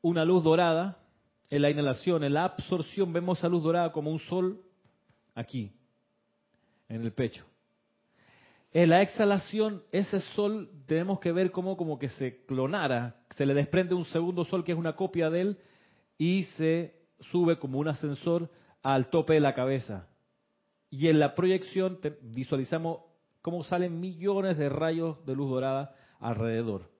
una 0.02 0.25
luz 0.25 0.42
dorada 0.42 0.99
en 1.49 1.62
la 1.62 1.70
inhalación, 1.70 2.25
en 2.25 2.35
la 2.35 2.42
absorción 2.42 3.12
vemos 3.12 3.38
esa 3.38 3.49
luz 3.49 3.62
dorada 3.62 3.92
como 3.92 4.11
un 4.11 4.18
sol 4.18 4.61
aquí, 5.32 5.73
en 6.88 7.02
el 7.02 7.12
pecho. 7.12 7.46
En 8.73 8.90
la 8.90 9.02
exhalación, 9.02 9.82
ese 9.90 10.20
sol 10.20 10.70
tenemos 10.87 11.20
que 11.20 11.32
ver 11.32 11.50
como, 11.50 11.76
como 11.76 11.99
que 11.99 12.08
se 12.11 12.44
clonara, 12.44 13.16
se 13.37 13.46
le 13.46 13.54
desprende 13.54 13.94
un 13.94 14.04
segundo 14.06 14.44
sol 14.44 14.64
que 14.64 14.73
es 14.73 14.78
una 14.78 14.96
copia 14.96 15.30
de 15.30 15.40
él 15.40 15.58
y 16.18 16.44
se 16.56 16.94
sube 17.30 17.58
como 17.58 17.78
un 17.78 17.88
ascensor 17.88 18.50
al 18.82 19.08
tope 19.11 19.35
de 19.35 19.40
la 19.40 19.54
cabeza. 19.54 20.08
Y 20.90 21.08
en 21.08 21.18
la 21.18 21.35
proyección 21.35 21.99
visualizamos 22.23 23.00
cómo 23.42 23.64
salen 23.64 24.00
millones 24.00 24.58
de 24.58 24.68
rayos 24.68 25.25
de 25.25 25.35
luz 25.35 25.50
dorada 25.50 25.94
alrededor. 26.20 26.90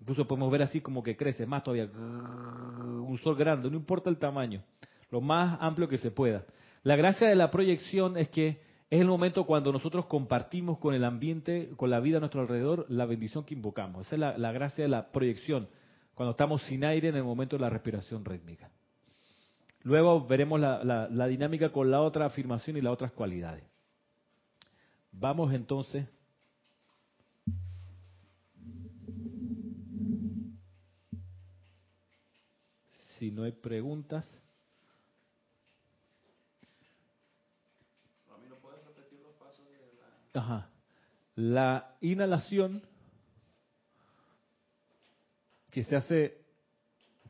Incluso 0.00 0.26
podemos 0.26 0.50
ver 0.50 0.62
así 0.62 0.80
como 0.80 1.02
que 1.02 1.16
crece 1.16 1.46
más 1.46 1.64
todavía. 1.64 1.86
Un 1.86 3.18
sol 3.22 3.36
grande, 3.36 3.70
no 3.70 3.76
importa 3.76 4.10
el 4.10 4.18
tamaño, 4.18 4.62
lo 5.10 5.20
más 5.20 5.58
amplio 5.60 5.88
que 5.88 5.98
se 5.98 6.10
pueda. 6.10 6.44
La 6.82 6.96
gracia 6.96 7.28
de 7.28 7.34
la 7.34 7.50
proyección 7.50 8.16
es 8.16 8.28
que 8.28 8.60
es 8.88 9.00
el 9.00 9.08
momento 9.08 9.44
cuando 9.46 9.72
nosotros 9.72 10.06
compartimos 10.06 10.78
con 10.78 10.94
el 10.94 11.04
ambiente, 11.04 11.70
con 11.76 11.90
la 11.90 11.98
vida 11.98 12.18
a 12.18 12.20
nuestro 12.20 12.40
alrededor, 12.40 12.86
la 12.88 13.04
bendición 13.04 13.44
que 13.44 13.54
invocamos. 13.54 14.06
Esa 14.06 14.14
es 14.14 14.38
la, 14.38 14.52
gracia 14.52 14.84
de 14.84 14.88
la 14.88 15.10
proyección, 15.10 15.68
cuando 16.14 16.30
estamos 16.32 16.62
sin 16.62 16.84
aire 16.84 17.08
en 17.08 17.16
el 17.16 17.24
momento 17.24 17.56
de 17.56 17.62
la 17.62 17.70
respiración 17.70 18.24
rítmica. 18.24 18.70
Luego 19.82 20.26
veremos 20.26 20.60
la, 20.60 21.28
dinámica 21.28 21.70
con 21.70 21.90
la 21.90 22.00
otra 22.00 22.26
afirmación 22.26 22.76
y 22.76 22.80
las 22.80 22.92
otras 22.92 23.12
cualidades. 23.12 23.64
Vamos 25.12 25.52
entonces 25.52 26.06
si 33.18 33.30
no 33.30 33.44
hay 33.44 33.52
preguntas. 33.52 34.26
¿No 38.48 38.56
puedes 38.56 38.84
repetir 38.84 39.20
los 39.20 39.34
pasos 39.34 39.64
de 39.68 39.94
la... 39.98 40.18
Ajá. 40.36 40.68
La 41.34 41.96
inhalación 42.00 42.82
que 45.70 45.84
se 45.84 45.96
hace 45.96 46.44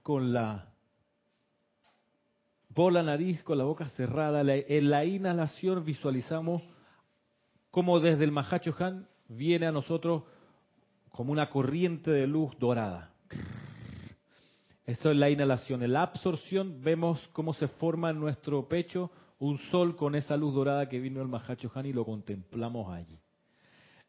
con 0.02 0.32
la 0.32 0.72
por 2.74 2.92
la 2.92 3.02
nariz 3.02 3.42
con 3.42 3.56
la 3.58 3.64
boca 3.64 3.88
cerrada. 3.90 4.42
En 4.42 4.90
la 4.90 5.04
inhalación 5.04 5.84
visualizamos 5.84 6.62
cómo 7.70 8.00
desde 8.00 8.24
el 8.24 8.32
Mahacho 8.32 8.74
Han 8.78 9.08
viene 9.28 9.66
a 9.66 9.72
nosotros 9.72 10.24
como 11.10 11.32
una 11.32 11.48
corriente 11.48 12.10
de 12.10 12.26
luz 12.26 12.56
dorada. 12.58 13.12
Eso 14.84 15.10
es 15.10 15.16
la 15.16 15.30
inhalación. 15.30 15.82
En 15.82 15.94
la 15.94 16.02
absorción 16.02 16.82
vemos 16.82 17.18
cómo 17.32 17.54
se 17.54 17.66
forma 17.66 18.10
en 18.10 18.20
nuestro 18.20 18.68
pecho 18.68 19.10
un 19.38 19.58
sol 19.70 19.96
con 19.96 20.14
esa 20.14 20.36
luz 20.36 20.54
dorada 20.54 20.88
que 20.88 21.00
vino 21.00 21.20
el 21.20 21.28
Mahacho 21.28 21.70
Han 21.74 21.86
y 21.86 21.92
lo 21.92 22.04
contemplamos 22.04 22.92
allí. 22.92 23.18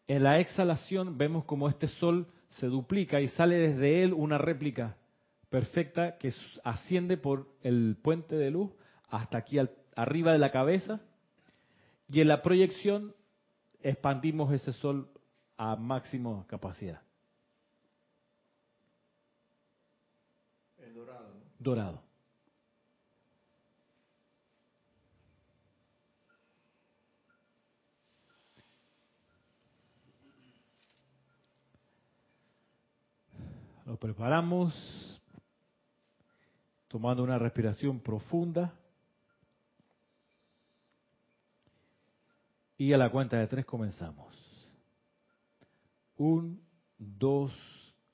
En 0.07 0.23
la 0.23 0.39
exhalación 0.39 1.17
vemos 1.17 1.43
como 1.45 1.67
este 1.67 1.87
sol 1.87 2.27
se 2.59 2.67
duplica 2.67 3.19
y 3.19 3.27
sale 3.29 3.57
desde 3.57 4.03
él 4.03 4.13
una 4.13 4.37
réplica 4.37 4.95
perfecta 5.49 6.17
que 6.17 6.33
asciende 6.63 7.17
por 7.17 7.47
el 7.61 7.97
puente 8.01 8.35
de 8.35 8.51
luz 8.51 8.71
hasta 9.09 9.37
aquí 9.37 9.57
arriba 9.95 10.31
de 10.31 10.39
la 10.39 10.51
cabeza 10.51 11.01
y 12.07 12.21
en 12.21 12.29
la 12.29 12.41
proyección 12.41 13.13
expandimos 13.81 14.53
ese 14.53 14.73
sol 14.73 15.09
a 15.57 15.75
máxima 15.75 16.45
capacidad. 16.47 17.01
Es 20.77 20.93
dorado. 20.93 21.33
Dorado. 21.59 22.06
Lo 33.87 33.95
preparamos 33.95 34.73
tomando 36.89 37.23
una 37.23 37.39
respiración 37.39 38.01
profunda. 38.01 38.77
Y 42.77 42.91
a 42.91 42.97
la 42.97 43.09
cuenta 43.09 43.37
de 43.37 43.47
tres 43.47 43.65
comenzamos. 43.65 44.35
Un, 46.17 46.61
dos, 46.97 47.53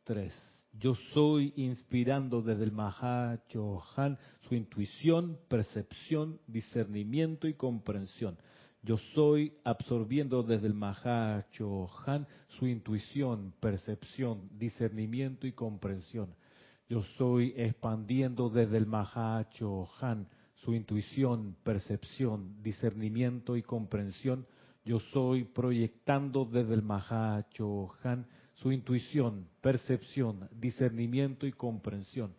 tres. 0.03 0.31
Yo 0.73 0.93
soy 1.11 1.53
inspirando 1.55 2.43
desde 2.43 2.65
el 2.65 2.71
Mahachohan 2.71 4.19
su 4.47 4.53
intuición, 4.53 5.39
percepción, 5.47 6.39
discernimiento 6.45 7.47
y 7.47 7.55
comprensión. 7.55 8.37
Yo 8.85 8.97
soy 9.15 9.53
absorbiendo 9.63 10.43
desde 10.43 10.67
el 10.67 10.73
Mahachohan 10.73 12.27
su 12.49 12.67
intuición, 12.67 13.53
percepción, 13.61 14.49
discernimiento 14.59 15.47
y 15.47 15.53
comprensión. 15.53 16.35
Yo 16.89 16.99
estoy 16.99 17.53
expandiendo 17.55 18.49
desde 18.49 18.75
el 18.75 18.85
Mahachohan 18.85 20.27
su 20.55 20.73
intuición, 20.73 21.55
percepción, 21.63 22.61
discernimiento 22.61 23.55
y 23.55 23.63
comprensión. 23.63 24.45
Yo 24.83 24.99
soy 24.99 25.45
proyectando 25.45 26.43
desde 26.43 26.73
el 26.73 26.81
Mahachohan 26.81 28.27
su 28.55 28.73
intuición, 28.73 29.47
percepción, 29.61 30.49
discernimiento 30.59 31.47
y 31.47 31.53
comprensión. 31.53 32.33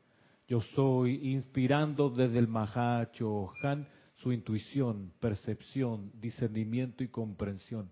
Yo 0.46 0.60
soy 0.60 1.32
inspirando 1.32 2.10
desde 2.10 2.38
el 2.38 2.48
Mahachohan 2.48 3.88
su 4.24 4.32
intuición, 4.32 5.12
percepción, 5.20 6.10
discernimiento 6.18 7.04
y 7.04 7.08
comprensión. 7.08 7.90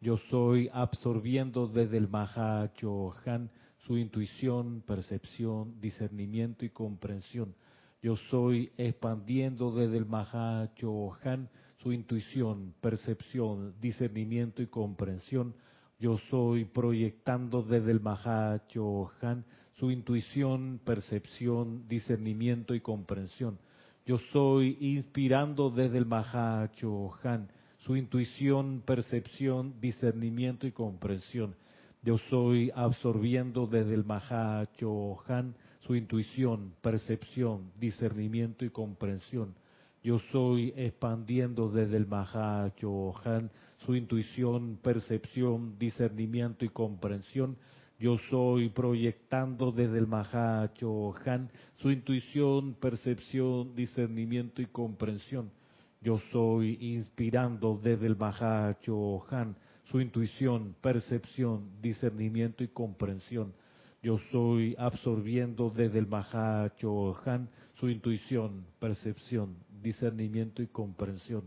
Yo 0.00 0.16
soy 0.30 0.70
absorbiendo 0.72 1.66
desde 1.66 1.96
el 1.96 2.06
Mahachohan 2.06 3.50
su 3.78 3.98
intuición, 3.98 4.84
percepción, 4.86 5.80
discernimiento 5.80 6.64
y 6.64 6.70
comprensión. 6.70 7.56
Yo 8.00 8.14
soy 8.30 8.70
expandiendo 8.76 9.72
desde 9.72 9.96
el 9.96 10.06
Mahachohan 10.06 11.48
su 11.78 11.92
intuición, 11.92 12.74
percepción, 12.80 13.74
discernimiento 13.80 14.62
y 14.62 14.68
comprensión. 14.68 15.52
Yo 15.98 16.16
soy 16.30 16.64
proyectando 16.64 17.64
desde 17.64 17.90
el 17.90 18.00
Mahachohan 18.00 19.44
su 19.72 19.90
intuición, 19.90 20.80
percepción, 20.84 21.88
discernimiento 21.88 22.72
y 22.76 22.80
comprensión. 22.80 23.58
Yo 24.04 24.18
soy 24.32 24.76
inspirando 24.80 25.70
desde 25.70 25.98
el 25.98 26.06
Mahachohan 26.06 27.48
su 27.78 27.94
intuición, 27.94 28.82
percepción, 28.84 29.80
discernimiento 29.80 30.66
y 30.66 30.72
comprensión. 30.72 31.54
Yo 32.02 32.18
soy 32.30 32.72
absorbiendo 32.74 33.68
desde 33.68 33.94
el 33.94 34.04
Mahachohan 34.04 35.54
su 35.86 35.94
intuición, 35.94 36.74
percepción, 36.80 37.70
discernimiento 37.78 38.64
y 38.64 38.70
comprensión. 38.70 39.54
Yo 40.02 40.18
soy 40.32 40.72
expandiendo 40.76 41.68
desde 41.68 41.96
el 41.96 42.08
Mahachohan 42.08 43.52
su 43.86 43.94
intuición, 43.94 44.80
percepción, 44.82 45.78
discernimiento 45.78 46.64
y 46.64 46.70
comprensión. 46.70 47.56
Yo 47.98 48.18
soy 48.30 48.68
proyectando 48.70 49.70
desde 49.70 49.98
el 49.98 50.06
Mahachohan 50.06 51.50
su 51.76 51.90
intuición, 51.90 52.74
percepción, 52.74 53.74
discernimiento 53.76 54.60
y 54.60 54.66
comprensión. 54.66 55.50
Yo 56.00 56.18
soy 56.32 56.78
inspirando 56.80 57.78
desde 57.80 58.06
el 58.06 58.16
Mahachohan 58.16 59.56
su 59.84 60.00
intuición, 60.00 60.74
percepción, 60.80 61.70
discernimiento 61.80 62.64
y 62.64 62.68
comprensión. 62.68 63.52
Yo 64.02 64.18
soy 64.32 64.74
absorbiendo 64.78 65.70
desde 65.70 66.00
el 66.00 66.08
Mahachohan 66.08 67.48
su 67.74 67.88
intuición, 67.88 68.66
percepción, 68.80 69.54
discernimiento 69.80 70.60
y 70.60 70.66
comprensión. 70.66 71.44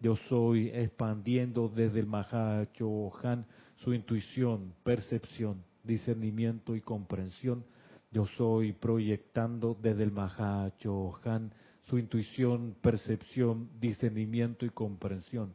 Yo 0.00 0.16
soy 0.28 0.68
expandiendo 0.68 1.68
desde 1.68 2.00
el 2.00 2.06
Mahachohan 2.06 3.46
su 3.76 3.94
intuición, 3.94 4.74
percepción, 4.82 5.62
discernimiento 5.84 6.74
y 6.74 6.80
comprensión. 6.80 7.64
Yo 8.10 8.26
soy 8.36 8.72
proyectando 8.72 9.76
desde 9.80 10.04
el 10.04 10.12
Mahachohan 10.12 11.52
su 11.84 11.98
intuición, 11.98 12.74
percepción, 12.80 13.68
discernimiento 13.80 14.64
y 14.64 14.70
comprensión. 14.70 15.54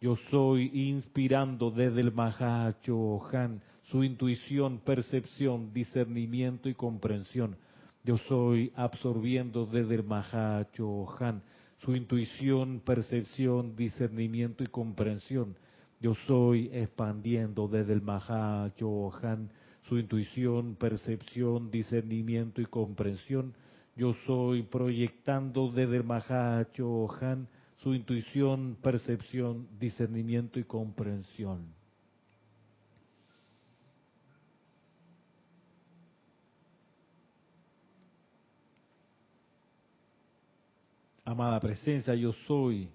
Yo 0.00 0.16
soy 0.30 0.70
inspirando 0.72 1.70
desde 1.70 2.00
el 2.00 2.12
Mahachohan 2.12 3.60
su 3.90 4.04
intuición, 4.04 4.78
percepción, 4.78 5.72
discernimiento 5.72 6.68
y 6.68 6.74
comprensión. 6.74 7.56
Yo 8.04 8.16
soy 8.16 8.72
absorbiendo 8.76 9.66
desde 9.66 9.96
el 9.96 10.04
Mahachohan 10.04 11.42
su 11.78 11.94
intuición, 11.94 12.80
percepción, 12.84 13.76
discernimiento 13.76 14.62
y 14.62 14.66
comprensión. 14.68 15.56
Yo 16.00 16.14
soy 16.26 16.70
expandiendo 16.72 17.66
desde 17.68 17.92
el 17.92 18.02
Mahachohan 18.02 19.50
su 19.88 19.98
intuición, 19.98 20.76
percepción, 20.76 21.70
discernimiento 21.70 22.60
y 22.60 22.66
comprensión. 22.66 23.54
Yo 23.96 24.14
soy 24.26 24.62
proyectando 24.62 25.70
desde 25.70 25.96
el 25.96 26.04
Mahachohan 26.04 27.48
su 27.78 27.94
intuición, 27.94 28.76
percepción, 28.82 29.66
discernimiento 29.78 30.60
y 30.60 30.64
comprensión. 30.64 31.74
Amada 41.24 41.60
presencia, 41.60 42.14
yo 42.14 42.32
soy 42.46 42.90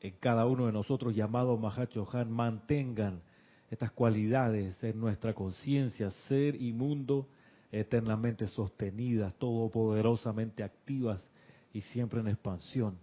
en 0.00 0.14
cada 0.20 0.46
uno 0.46 0.66
de 0.66 0.72
nosotros 0.72 1.14
llamado 1.14 1.56
Mahachohan, 1.56 2.30
mantengan 2.30 3.22
estas 3.74 3.90
cualidades 3.90 4.82
en 4.84 5.00
nuestra 5.00 5.34
conciencia, 5.34 6.08
ser 6.28 6.54
y 6.60 6.72
mundo 6.72 7.26
eternamente 7.72 8.46
sostenidas, 8.46 9.34
todopoderosamente 9.34 10.62
activas 10.62 11.20
y 11.72 11.80
siempre 11.80 12.20
en 12.20 12.28
expansión. 12.28 12.96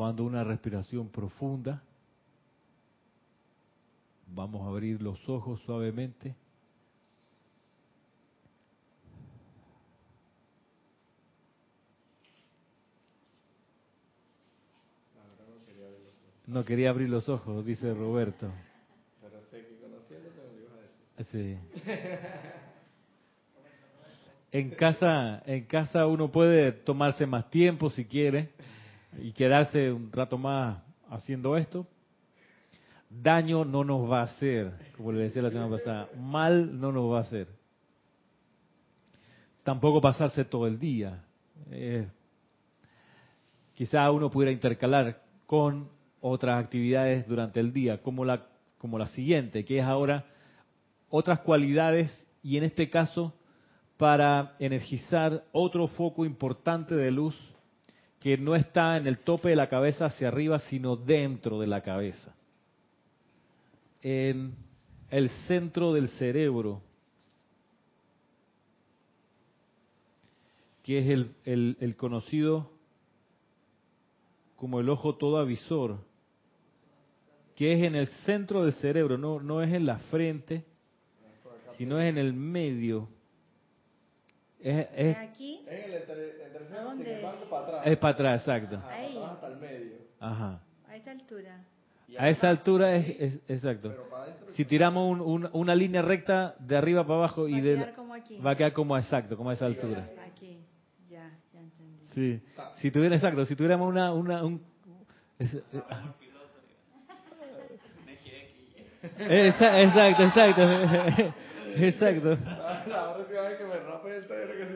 Tomando 0.00 0.24
una 0.24 0.42
respiración 0.42 1.10
profunda. 1.10 1.82
Vamos 4.28 4.62
a 4.62 4.70
abrir 4.70 5.02
los 5.02 5.28
ojos 5.28 5.60
suavemente. 5.66 6.34
No 16.46 16.64
quería 16.64 16.88
abrir 16.88 17.10
los 17.10 17.28
ojos, 17.28 17.66
dice 17.66 17.92
Roberto. 17.92 18.50
Pero 19.20 19.42
sé 19.50 19.66
que 19.66 19.76
conociéndote 19.82 20.40
me 20.50 20.62
ibas 20.62 20.72
a 20.72 21.18
decir. 21.18 21.58
Sí. 21.84 21.90
En 24.52 24.70
casa, 24.70 25.42
en 25.44 25.66
casa 25.66 26.06
uno 26.06 26.32
puede 26.32 26.72
tomarse 26.72 27.26
más 27.26 27.50
tiempo 27.50 27.90
si 27.90 28.06
quiere 28.06 28.48
y 29.18 29.32
quedarse 29.32 29.92
un 29.92 30.10
rato 30.12 30.38
más 30.38 30.82
haciendo 31.08 31.56
esto, 31.56 31.86
daño 33.08 33.64
no 33.64 33.82
nos 33.84 34.10
va 34.10 34.20
a 34.20 34.24
hacer, 34.24 34.72
como 34.96 35.12
le 35.12 35.22
decía 35.22 35.42
la 35.42 35.50
semana 35.50 35.76
pasada, 35.76 36.08
mal 36.16 36.78
no 36.78 36.92
nos 36.92 37.12
va 37.12 37.18
a 37.18 37.22
hacer. 37.22 37.48
Tampoco 39.64 40.00
pasarse 40.00 40.44
todo 40.44 40.66
el 40.66 40.78
día. 40.78 41.22
Eh, 41.70 42.06
quizá 43.74 44.10
uno 44.10 44.30
pudiera 44.30 44.52
intercalar 44.52 45.22
con 45.46 45.88
otras 46.20 46.62
actividades 46.62 47.26
durante 47.26 47.60
el 47.60 47.72
día, 47.72 48.00
como 48.02 48.24
la, 48.24 48.46
como 48.78 48.98
la 48.98 49.06
siguiente, 49.06 49.64
que 49.64 49.78
es 49.78 49.84
ahora 49.84 50.24
otras 51.08 51.40
cualidades 51.40 52.26
y 52.42 52.56
en 52.56 52.64
este 52.64 52.88
caso 52.88 53.34
para 53.96 54.56
energizar 54.58 55.44
otro 55.52 55.86
foco 55.88 56.24
importante 56.24 56.94
de 56.94 57.10
luz 57.10 57.36
que 58.20 58.36
no 58.36 58.54
está 58.54 58.98
en 58.98 59.06
el 59.06 59.18
tope 59.18 59.48
de 59.48 59.56
la 59.56 59.68
cabeza 59.68 60.06
hacia 60.06 60.28
arriba, 60.28 60.58
sino 60.58 60.94
dentro 60.94 61.58
de 61.58 61.66
la 61.66 61.80
cabeza. 61.80 62.34
En 64.02 64.54
el 65.08 65.30
centro 65.48 65.94
del 65.94 66.08
cerebro, 66.08 66.82
que 70.82 70.98
es 70.98 71.08
el, 71.08 71.76
el, 71.80 71.96
conocido 71.96 72.70
como 74.56 74.80
el 74.80 74.90
ojo 74.90 75.16
todo 75.16 75.38
avisor, 75.38 75.98
que 77.56 77.72
es 77.72 77.82
en 77.82 77.94
el 77.94 78.06
centro 78.24 78.64
del 78.64 78.74
cerebro, 78.74 79.16
no, 79.16 79.40
no 79.40 79.62
es 79.62 79.72
en 79.72 79.86
la 79.86 79.98
frente, 79.98 80.64
sino 81.78 81.98
es 81.98 82.08
en 82.10 82.18
el 82.18 82.34
medio 82.34 83.08
es, 84.62 84.86
es, 84.94 85.16
aquí. 85.16 85.64
Es 85.68 85.86
el 85.86 86.02
para 87.48 87.62
atrás. 87.64 87.82
Es 87.86 87.98
para 87.98 88.14
atrás, 88.14 88.40
exacto. 88.40 88.82
Ahí. 88.88 89.18
hasta 89.22 89.46
el 89.46 89.56
medio. 89.56 89.92
Ajá. 90.18 90.60
A 90.88 90.96
esa 90.96 91.10
altura. 91.10 91.64
A 92.18 92.28
esa 92.28 92.48
altura 92.48 92.96
es, 92.96 93.08
es 93.20 93.40
exacto. 93.48 93.94
Si 94.48 94.64
tiramos 94.64 95.10
un, 95.10 95.20
un, 95.20 95.50
una 95.52 95.74
línea 95.74 96.02
recta 96.02 96.54
de 96.58 96.76
arriba 96.76 97.04
para 97.04 97.20
abajo 97.20 97.44
va 97.44 97.50
y 97.50 97.60
de 97.60 97.72
a 97.72 97.76
quedar 97.76 97.94
como 97.94 98.14
aquí. 98.14 98.38
va 98.38 98.50
a 98.50 98.56
quedar 98.56 98.72
como 98.72 98.98
exacto, 98.98 99.36
como 99.36 99.50
a 99.50 99.52
esa 99.52 99.66
altura. 99.66 100.08
Aquí, 100.26 100.58
ya, 101.08 101.30
ya 101.54 101.60
entendí. 101.60 102.06
Sí. 102.06 102.42
Si 102.76 102.90
tuviera 102.90 103.14
exacto, 103.14 103.44
si 103.44 103.54
tuviéramos 103.54 103.88
una 103.88 104.12
una 104.12 104.44
un 104.44 104.60
es, 105.38 105.54
eh, 105.54 105.62
exacto, 109.18 110.22
exacto, 110.24 110.62
exacto. 111.76 112.38
La 112.86 113.14
próxima 113.14 113.40
vez 113.42 113.58
que 113.58 113.64
me 113.64 113.78
rape 113.78 114.16
el 114.16 114.26
taller 114.26 114.56
que 114.56 114.66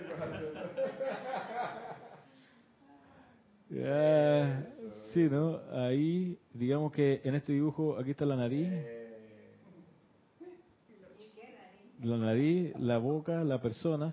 se 3.69 3.75
yeah. 3.75 4.67
Sí, 5.13 5.29
¿no? 5.31 5.61
Ahí, 5.73 6.39
digamos 6.53 6.93
que 6.93 7.21
en 7.25 7.35
este 7.35 7.53
dibujo, 7.53 7.97
aquí 7.99 8.11
está 8.11 8.27
la 8.27 8.37
nariz. 8.37 8.69
La 12.03 12.17
nariz, 12.17 12.75
la 12.79 12.99
boca, 12.99 13.45
la 13.45 13.61
persona. 13.61 14.13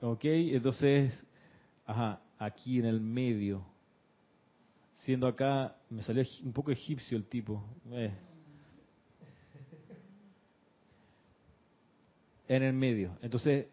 Ok, 0.00 0.24
entonces, 0.24 1.12
ajá, 1.86 2.20
aquí 2.38 2.78
en 2.78 2.84
el 2.84 3.00
medio. 3.00 3.64
Siendo 4.98 5.26
acá, 5.26 5.76
me 5.88 6.02
salió 6.02 6.22
un 6.44 6.52
poco 6.52 6.70
egipcio 6.70 7.16
el 7.16 7.24
tipo. 7.24 7.64
Eh. 7.92 8.12
En 12.48 12.62
el 12.62 12.72
medio. 12.72 13.16
Entonces. 13.22 13.66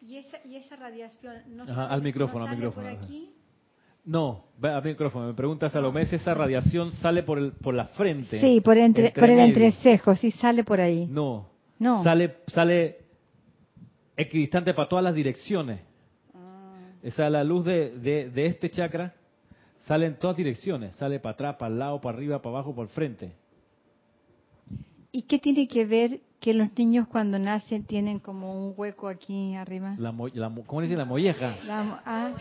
¿Y 0.00 0.16
esa, 0.16 0.38
y 0.44 0.56
esa 0.56 0.76
radiación 0.76 1.34
no 1.56 1.62
ajá, 1.64 1.86
al 1.86 2.02
micrófono, 2.02 2.46
al 2.46 2.56
micrófono. 2.56 2.88
Por 2.88 3.04
aquí? 3.04 3.30
No, 4.04 4.44
al 4.60 4.84
micrófono. 4.84 5.28
Me 5.28 5.34
pregunta 5.34 5.70
Salomé 5.70 6.04
si 6.06 6.16
esa 6.16 6.34
radiación 6.34 6.92
sale 6.92 7.22
por, 7.22 7.38
el, 7.38 7.52
por 7.52 7.74
la 7.74 7.86
frente. 7.86 8.38
Sí, 8.38 8.60
por, 8.60 8.76
entre, 8.76 9.12
por 9.12 9.30
el 9.30 9.38
entrecejo, 9.38 10.14
sí 10.14 10.30
sale 10.30 10.62
por 10.62 10.80
ahí. 10.80 11.06
No, 11.06 11.48
no. 11.78 12.02
Sale, 12.02 12.36
sale 12.48 12.98
equidistante 14.16 14.74
para 14.74 14.88
todas 14.88 15.04
las 15.04 15.14
direcciones. 15.14 15.80
Ah. 16.34 16.76
Esa 17.02 17.30
la 17.30 17.42
luz 17.42 17.64
de, 17.64 17.98
de, 17.98 18.28
de 18.28 18.46
este 18.46 18.70
chakra 18.70 19.14
Sale 19.86 20.06
en 20.06 20.18
todas 20.18 20.36
direcciones, 20.36 20.94
sale 20.94 21.20
para 21.20 21.34
atrás, 21.34 21.56
para 21.56 21.72
el 21.72 21.78
lado, 21.78 22.00
para 22.00 22.16
arriba, 22.16 22.40
para 22.40 22.56
abajo, 22.56 22.74
por 22.74 22.86
el 22.86 22.90
frente. 22.90 23.32
¿Y 25.12 25.22
qué 25.22 25.38
tiene 25.38 25.68
que 25.68 25.84
ver 25.84 26.20
que 26.44 26.52
los 26.52 26.76
niños 26.76 27.08
cuando 27.08 27.38
nacen 27.38 27.84
tienen 27.84 28.18
como 28.18 28.52
un 28.52 28.74
hueco 28.76 29.08
aquí 29.08 29.54
arriba? 29.54 29.96
La, 29.96 30.12
¿Cómo 30.66 30.82
dice 30.82 30.94
la 30.94 31.06
molleja? 31.06 31.56
La, 31.66 32.02
ah. 32.04 32.34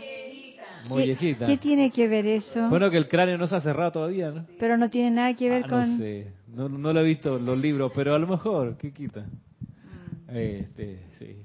Mollejita. 0.89 1.45
¿Qué, 1.45 1.57
tiene 1.57 1.89
que 1.89 2.09
ver 2.09 2.27
eso? 2.27 2.67
Bueno, 2.67 2.91
que 2.91 2.97
el 2.97 3.07
cráneo 3.07 3.37
no 3.37 3.47
se 3.47 3.55
ha 3.55 3.61
cerrado 3.61 3.93
todavía, 3.93 4.29
¿no? 4.29 4.45
Pero 4.59 4.77
no 4.77 4.89
tiene 4.89 5.09
nada 5.09 5.33
que 5.35 5.49
ver 5.49 5.63
ah, 5.63 5.69
con... 5.69 5.91
No 5.91 5.97
sé, 5.99 6.33
no, 6.47 6.67
lo 6.67 6.99
he 6.99 7.03
visto 7.05 7.39
los 7.39 7.57
libros, 7.57 7.93
pero 7.95 8.13
a 8.13 8.19
lo 8.19 8.27
mejor, 8.27 8.75
¿qué 8.75 8.91
quita? 8.91 9.21
Mm. 9.21 10.35
Este, 10.35 11.05
sí. 11.17 11.37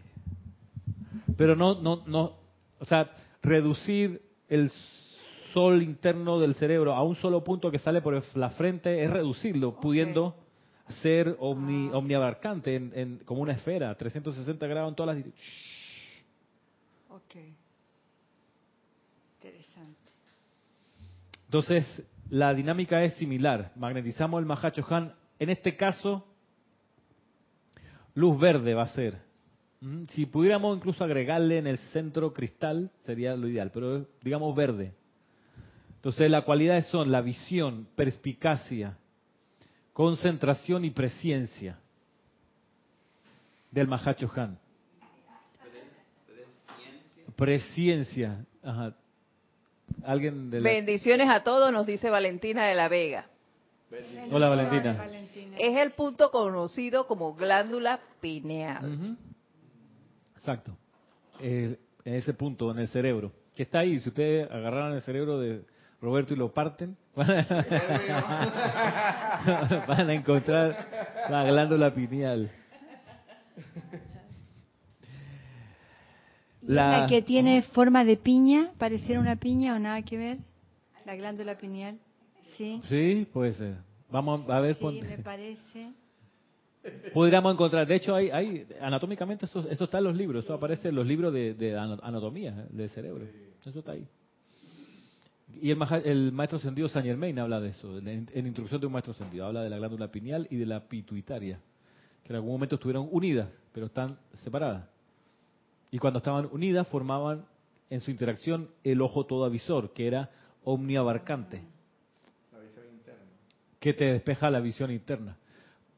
Pero 1.36 1.54
no, 1.54 1.80
no, 1.80 2.02
no, 2.06 2.32
o 2.80 2.84
sea, 2.86 3.08
reducir 3.40 4.20
el 4.48 4.72
sol 5.54 5.80
interno 5.80 6.40
del 6.40 6.56
cerebro 6.56 6.92
a 6.92 7.04
un 7.04 7.14
solo 7.14 7.44
punto 7.44 7.70
que 7.70 7.78
sale 7.78 8.02
por 8.02 8.20
la 8.34 8.50
frente 8.50 9.04
es 9.04 9.10
reducirlo, 9.12 9.78
pudiendo 9.78 10.47
ser 11.02 11.36
omni, 11.38 11.90
omniabarcante 11.92 12.74
en, 12.74 13.18
como 13.24 13.42
una 13.42 13.52
esfera, 13.52 13.94
360 13.94 14.66
grados 14.66 14.90
en 14.90 14.94
todas 14.96 15.16
las 15.16 15.24
Ok. 17.10 17.34
Interesante. 19.36 20.10
Entonces, 21.44 22.02
la 22.30 22.54
dinámica 22.54 23.02
es 23.02 23.14
similar. 23.14 23.72
Magnetizamos 23.76 24.38
el 24.40 24.46
Mahacho 24.46 24.84
Han. 24.90 25.14
En 25.38 25.50
este 25.50 25.76
caso, 25.76 26.26
luz 28.14 28.38
verde 28.38 28.74
va 28.74 28.82
a 28.82 28.88
ser. 28.88 29.18
Mm, 29.80 30.04
si 30.06 30.26
pudiéramos 30.26 30.76
incluso 30.76 31.04
agregarle 31.04 31.58
en 31.58 31.66
el 31.66 31.78
centro 31.78 32.32
cristal, 32.32 32.90
sería 33.04 33.36
lo 33.36 33.48
ideal, 33.48 33.70
pero 33.72 34.06
digamos 34.22 34.54
verde. 34.54 34.92
Entonces 35.96 36.30
las 36.30 36.44
cualidades 36.44 36.86
son 36.86 37.10
la 37.10 37.20
visión, 37.20 37.88
perspicacia, 37.96 38.98
concentración 39.98 40.84
y 40.84 40.90
presciencia 40.90 41.76
del 43.72 43.88
Mahacho 43.88 44.30
Han. 44.36 44.56
Presciencia. 47.34 48.46
Ajá. 48.62 48.94
¿Alguien 50.04 50.50
de 50.50 50.60
Bendiciones 50.60 51.28
a 51.28 51.42
todos, 51.42 51.72
nos 51.72 51.84
dice 51.84 52.10
Valentina 52.10 52.68
de 52.68 52.76
la 52.76 52.88
Vega. 52.88 53.26
Hola 54.30 54.48
Valentina. 54.48 55.04
Es 55.58 55.76
el 55.76 55.90
punto 55.90 56.30
conocido 56.30 57.08
como 57.08 57.34
glándula 57.34 57.98
pineal. 58.20 59.16
Exacto. 60.36 60.76
en 61.40 61.76
ese 62.04 62.34
punto 62.34 62.70
en 62.70 62.78
el 62.78 62.86
cerebro. 62.86 63.32
Que 63.56 63.64
está 63.64 63.80
ahí, 63.80 63.98
si 63.98 64.10
ustedes 64.10 64.48
agarraran 64.48 64.92
el 64.92 65.02
cerebro 65.02 65.40
de, 65.40 65.64
Roberto 66.00 66.34
y 66.34 66.36
lo 66.36 66.52
parten, 66.52 66.96
van 69.86 70.10
a 70.10 70.14
encontrar 70.14 71.26
la 71.28 71.44
glándula 71.44 71.94
pineal. 71.94 72.50
La... 76.62 77.06
que 77.08 77.22
tiene 77.22 77.62
forma 77.62 78.04
de 78.04 78.16
piña, 78.16 78.70
pareciera 78.78 79.20
una 79.20 79.36
piña 79.36 79.74
o 79.74 79.78
nada 79.78 80.02
que 80.02 80.16
ver, 80.16 80.38
la 81.06 81.16
glándula 81.16 81.56
pineal. 81.56 81.98
Sí. 82.56 82.82
Sí, 82.88 83.26
puede 83.32 83.54
ser. 83.54 83.76
Vamos 84.10 84.48
a 84.48 84.60
ver. 84.60 84.76
Sí, 84.76 85.00
me 85.02 85.18
parece. 85.18 85.92
Podríamos 87.12 87.52
encontrar, 87.52 87.86
de 87.86 87.94
hecho, 87.96 88.14
hay, 88.14 88.30
hay 88.30 88.66
anatómicamente, 88.80 89.44
eso, 89.46 89.68
está 89.68 89.98
en 89.98 90.04
los 90.04 90.16
libros, 90.16 90.44
eso 90.44 90.54
aparece 90.54 90.88
en 90.88 90.94
los 90.94 91.06
libros 91.06 91.32
de, 91.32 91.54
de 91.54 91.76
anatomía 91.76 92.66
del 92.70 92.88
cerebro. 92.88 93.26
Eso 93.64 93.78
está 93.78 93.92
ahí. 93.92 94.06
Y 95.54 95.70
el, 95.70 95.78
el 96.04 96.32
maestro 96.32 96.58
sentido 96.58 96.88
San 96.88 97.04
Germain 97.04 97.38
habla 97.38 97.60
de 97.60 97.70
eso, 97.70 97.98
en, 97.98 98.28
Introducción 98.34 98.80
de 98.80 98.86
un 98.86 98.92
maestro 98.92 99.14
sentido, 99.14 99.46
habla 99.46 99.62
de 99.62 99.70
la 99.70 99.78
glándula 99.78 100.10
pineal 100.10 100.46
y 100.50 100.56
de 100.56 100.66
la 100.66 100.86
pituitaria, 100.88 101.58
que 102.22 102.32
en 102.32 102.36
algún 102.36 102.52
momento 102.52 102.74
estuvieron 102.76 103.08
unidas, 103.10 103.48
pero 103.72 103.86
están 103.86 104.18
separadas. 104.44 104.86
Y 105.90 105.98
cuando 105.98 106.18
estaban 106.18 106.48
unidas 106.52 106.86
formaban 106.88 107.46
en 107.90 108.00
su 108.00 108.10
interacción 108.10 108.68
el 108.84 109.00
ojo 109.00 109.24
todo 109.24 109.44
avisor, 109.44 109.92
que 109.92 110.06
era 110.06 110.30
omniabarcante. 110.64 111.62
La 112.52 112.58
visión 112.58 112.84
interna. 112.92 113.24
Que 113.80 113.94
te 113.94 114.04
despeja 114.04 114.50
la 114.50 114.60
visión 114.60 114.90
interna. 114.90 115.38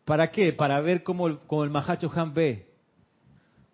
¿Para 0.05 0.31
qué? 0.31 0.53
Para 0.53 0.81
ver 0.81 1.03
cómo 1.03 1.27
el, 1.27 1.39
cómo 1.41 1.65
el 1.65 1.71
Mahacho 1.71 2.11
Han 2.15 2.33
ve. 2.35 2.69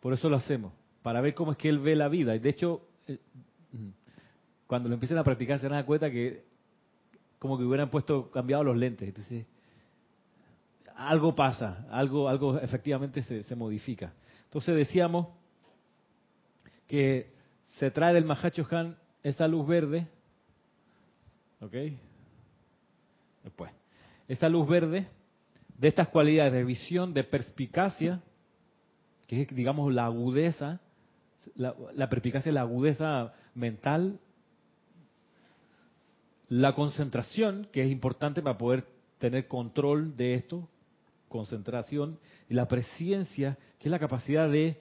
Por 0.00 0.14
eso 0.14 0.28
lo 0.28 0.36
hacemos. 0.36 0.72
Para 1.02 1.20
ver 1.20 1.34
cómo 1.34 1.52
es 1.52 1.58
que 1.58 1.68
él 1.68 1.78
ve 1.78 1.94
la 1.94 2.08
vida. 2.08 2.34
Y 2.34 2.38
de 2.38 2.48
hecho, 2.48 2.80
eh, 3.06 3.18
cuando 4.66 4.88
lo 4.88 4.94
empiecen 4.94 5.18
a 5.18 5.24
practicar 5.24 5.60
se 5.60 5.68
dan 5.68 5.84
cuenta 5.84 6.10
que 6.10 6.44
como 7.38 7.58
que 7.58 7.64
hubieran 7.64 7.90
puesto, 7.90 8.30
cambiado 8.30 8.64
los 8.64 8.76
lentes. 8.76 9.08
Entonces, 9.08 9.46
algo 10.96 11.34
pasa, 11.34 11.86
algo, 11.90 12.28
algo 12.28 12.58
efectivamente 12.58 13.22
se, 13.22 13.42
se 13.42 13.54
modifica. 13.54 14.12
Entonces 14.44 14.74
decíamos 14.74 15.28
que 16.88 17.32
se 17.78 17.90
trae 17.90 18.14
del 18.14 18.24
Mahacho 18.24 18.66
Han 18.70 18.96
esa 19.22 19.46
luz 19.46 19.66
verde, 19.66 20.06
¿ok? 21.60 21.74
Después, 23.42 23.70
esa 24.28 24.48
luz 24.48 24.68
verde 24.68 25.08
de 25.76 25.88
estas 25.88 26.08
cualidades 26.08 26.52
de 26.52 26.64
visión, 26.64 27.12
de 27.12 27.24
perspicacia, 27.24 28.22
que 29.26 29.42
es, 29.42 29.48
digamos, 29.48 29.92
la 29.92 30.06
agudeza, 30.06 30.80
la, 31.54 31.74
la 31.94 32.08
perspicacia, 32.08 32.50
la 32.52 32.62
agudeza 32.62 33.34
mental, 33.54 34.20
la 36.48 36.74
concentración, 36.74 37.68
que 37.72 37.82
es 37.82 37.90
importante 37.90 38.42
para 38.42 38.58
poder 38.58 38.86
tener 39.18 39.48
control 39.48 40.16
de 40.16 40.34
esto, 40.34 40.68
concentración, 41.28 42.18
y 42.48 42.54
la 42.54 42.68
presciencia, 42.68 43.58
que 43.78 43.88
es 43.88 43.90
la 43.90 43.98
capacidad 43.98 44.48
de 44.48 44.80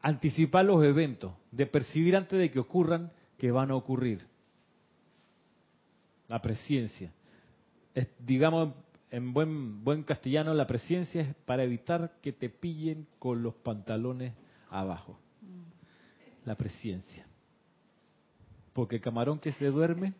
anticipar 0.00 0.64
los 0.64 0.84
eventos, 0.84 1.32
de 1.50 1.66
percibir 1.66 2.16
antes 2.16 2.38
de 2.38 2.50
que 2.50 2.58
ocurran 2.58 3.12
que 3.38 3.50
van 3.50 3.70
a 3.70 3.76
ocurrir. 3.76 4.26
La 6.28 6.40
presciencia. 6.40 7.12
Es, 7.94 8.08
digamos, 8.18 8.74
en 9.10 9.32
buen, 9.32 9.84
buen 9.84 10.02
castellano, 10.04 10.54
la 10.54 10.66
presciencia 10.66 11.22
es 11.22 11.34
para 11.44 11.64
evitar 11.64 12.14
que 12.22 12.32
te 12.32 12.48
pillen 12.48 13.06
con 13.18 13.42
los 13.42 13.54
pantalones 13.54 14.32
abajo. 14.70 15.18
La 16.44 16.56
presciencia. 16.56 17.26
Porque 18.72 18.96
el 18.96 19.02
camarón 19.02 19.38
que 19.38 19.52
se 19.52 19.66
duerme 19.66 20.14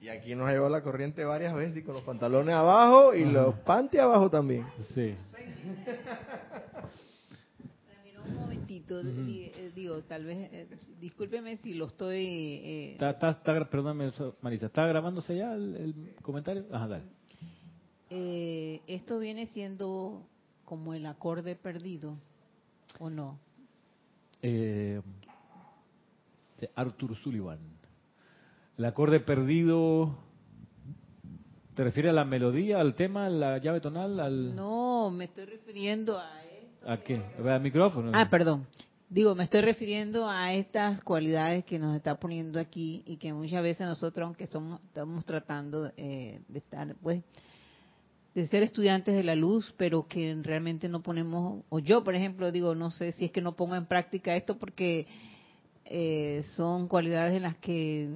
y 0.00 0.08
aquí 0.08 0.34
nos 0.34 0.50
llegó 0.50 0.68
la 0.68 0.82
corriente 0.82 1.24
varias 1.24 1.54
veces 1.54 1.76
y 1.76 1.82
con 1.82 1.94
los 1.94 2.02
pantalones 2.02 2.54
abajo 2.54 3.14
y 3.14 3.24
los 3.24 3.54
panty 3.60 3.98
abajo 3.98 4.28
también. 4.30 4.66
Sí. 4.94 5.14
un 8.26 8.34
momentito, 8.34 9.00
eh, 9.00 9.72
digo, 9.74 10.02
tal 10.02 10.24
vez, 10.24 10.52
eh, 10.52 10.68
discúlpeme 11.00 11.56
si 11.58 11.74
lo 11.74 11.86
estoy... 11.86 12.24
Eh... 12.24 12.92
Está, 12.92 13.30
está, 13.30 13.68
perdóname, 13.68 14.12
Marisa, 14.40 14.66
¿está 14.66 14.86
grabándose 14.86 15.36
ya 15.36 15.54
el, 15.54 16.14
comentario? 16.22 16.66
Ajá, 16.72 16.88
dale. 16.88 17.04
Eh, 18.10 18.80
¿Esto 18.86 19.18
viene 19.18 19.46
siendo 19.46 20.26
como 20.64 20.94
el 20.94 21.06
acorde 21.06 21.54
perdido 21.54 22.16
o 22.98 23.08
no? 23.08 23.38
Eh, 24.42 25.00
de 26.60 26.70
Arthur 26.74 27.16
Sullivan. 27.16 27.71
El 28.78 28.86
acorde 28.86 29.20
perdido. 29.20 30.16
¿Te 31.74 31.84
refieres 31.84 32.10
a 32.10 32.14
la 32.14 32.24
melodía, 32.24 32.80
al 32.80 32.94
tema, 32.94 33.26
a 33.26 33.30
la 33.30 33.58
llave 33.58 33.80
tonal? 33.80 34.18
Al... 34.18 34.54
No, 34.54 35.10
me 35.10 35.24
estoy 35.24 35.44
refiriendo 35.44 36.18
a 36.18 36.42
esto. 36.44 36.90
¿A 36.90 36.96
qué? 36.98 37.22
¿Al 37.46 37.60
micrófono? 37.60 38.10
Ah, 38.14 38.28
perdón. 38.30 38.66
Digo, 39.08 39.34
me 39.34 39.44
estoy 39.44 39.60
refiriendo 39.60 40.26
a 40.28 40.54
estas 40.54 41.02
cualidades 41.02 41.66
que 41.66 41.78
nos 41.78 41.94
está 41.94 42.18
poniendo 42.18 42.58
aquí 42.58 43.02
y 43.04 43.18
que 43.18 43.32
muchas 43.34 43.62
veces 43.62 43.86
nosotros, 43.86 44.26
aunque 44.26 44.46
somos, 44.46 44.80
estamos 44.84 45.24
tratando 45.26 45.92
eh, 45.98 46.40
de 46.48 46.58
estar, 46.58 46.94
pues, 47.02 47.22
de 48.34 48.46
ser 48.46 48.62
estudiantes 48.62 49.14
de 49.14 49.22
la 49.22 49.34
luz, 49.34 49.74
pero 49.76 50.06
que 50.08 50.34
realmente 50.42 50.88
no 50.88 51.02
ponemos, 51.02 51.62
o 51.68 51.78
yo, 51.78 52.02
por 52.02 52.14
ejemplo, 52.14 52.50
digo, 52.50 52.74
no 52.74 52.90
sé 52.90 53.12
si 53.12 53.26
es 53.26 53.30
que 53.30 53.42
no 53.42 53.54
pongo 53.54 53.74
en 53.74 53.84
práctica 53.84 54.34
esto 54.34 54.56
porque 54.56 55.06
eh, 55.84 56.42
son 56.56 56.88
cualidades 56.88 57.34
en 57.34 57.42
las 57.42 57.56
que 57.58 58.08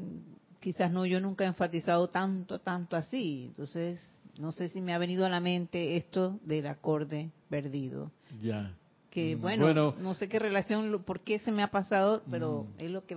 quizás 0.66 0.90
no, 0.90 1.07
yo 1.07 1.20
nunca 1.20 1.44
he 1.44 1.46
enfatizado 1.46 2.09
tanto, 2.09 2.59
tanto 2.59 2.96
así. 2.96 3.44
Entonces, 3.50 4.05
no 4.37 4.50
sé 4.50 4.68
si 4.68 4.81
me 4.81 4.94
ha 4.94 4.98
venido 4.98 5.24
a 5.24 5.29
la 5.29 5.38
mente 5.38 5.96
esto 5.96 6.40
del 6.42 6.66
acorde 6.66 7.31
perdido. 7.48 8.11
Ya. 8.42 8.72
Que 9.11 9.37
Mm, 9.37 9.40
bueno, 9.40 9.64
bueno. 9.66 9.94
no 10.00 10.14
sé 10.14 10.29
qué 10.29 10.40
relación, 10.40 11.05
por 11.05 11.20
qué 11.20 11.38
se 11.38 11.52
me 11.52 11.62
ha 11.62 11.70
pasado, 11.70 12.24
pero 12.33 12.64
Mm. 12.64 12.81
es 12.85 12.90
lo 12.90 13.07
que 13.07 13.16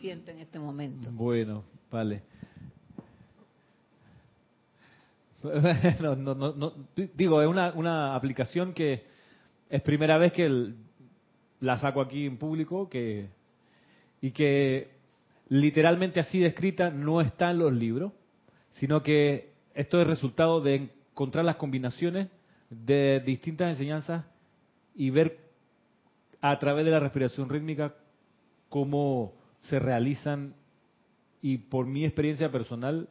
siento 0.00 0.32
en 0.32 0.40
este 0.40 0.58
momento. 0.58 1.08
Bueno, 1.12 1.64
vale. 1.90 2.24
No, 6.02 6.14
no, 6.14 6.34
no, 6.34 6.52
no, 6.52 6.72
digo, 7.14 7.40
es 7.40 7.48
una, 7.48 7.72
una 7.72 8.14
aplicación 8.14 8.74
que 8.74 9.04
es 9.70 9.80
primera 9.80 10.18
vez 10.18 10.34
que 10.34 10.44
el- 10.44 10.76
la 11.60 11.78
saco 11.78 12.02
aquí 12.02 12.26
en 12.26 12.36
público 12.36 12.86
que, 12.90 13.30
y 14.20 14.30
que 14.32 14.99
literalmente 15.50 16.20
así 16.20 16.38
descrita 16.38 16.90
no 16.90 17.20
está 17.20 17.50
en 17.50 17.58
los 17.58 17.72
libros, 17.72 18.12
sino 18.72 19.02
que 19.02 19.50
esto 19.74 20.00
es 20.00 20.06
resultado 20.06 20.60
de 20.62 20.90
encontrar 21.12 21.44
las 21.44 21.56
combinaciones 21.56 22.28
de 22.70 23.20
distintas 23.26 23.68
enseñanzas 23.70 24.24
y 24.94 25.10
ver 25.10 25.38
a 26.40 26.58
través 26.58 26.84
de 26.84 26.92
la 26.92 27.00
respiración 27.00 27.48
rítmica 27.48 27.94
cómo 28.68 29.34
se 29.62 29.78
realizan. 29.78 30.54
Y 31.42 31.58
por 31.58 31.86
mi 31.86 32.04
experiencia 32.04 32.50
personal 32.50 33.08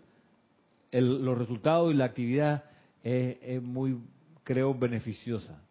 el- 0.92 1.24
los 1.24 1.38
resultados 1.38 1.94
y 1.94 1.98
la 1.98 2.06
actividad 2.06 2.64
es, 3.04 3.38
es 3.42 3.62
muy 3.62 3.98
creo 4.44 4.74
beneficiosa 4.74 5.62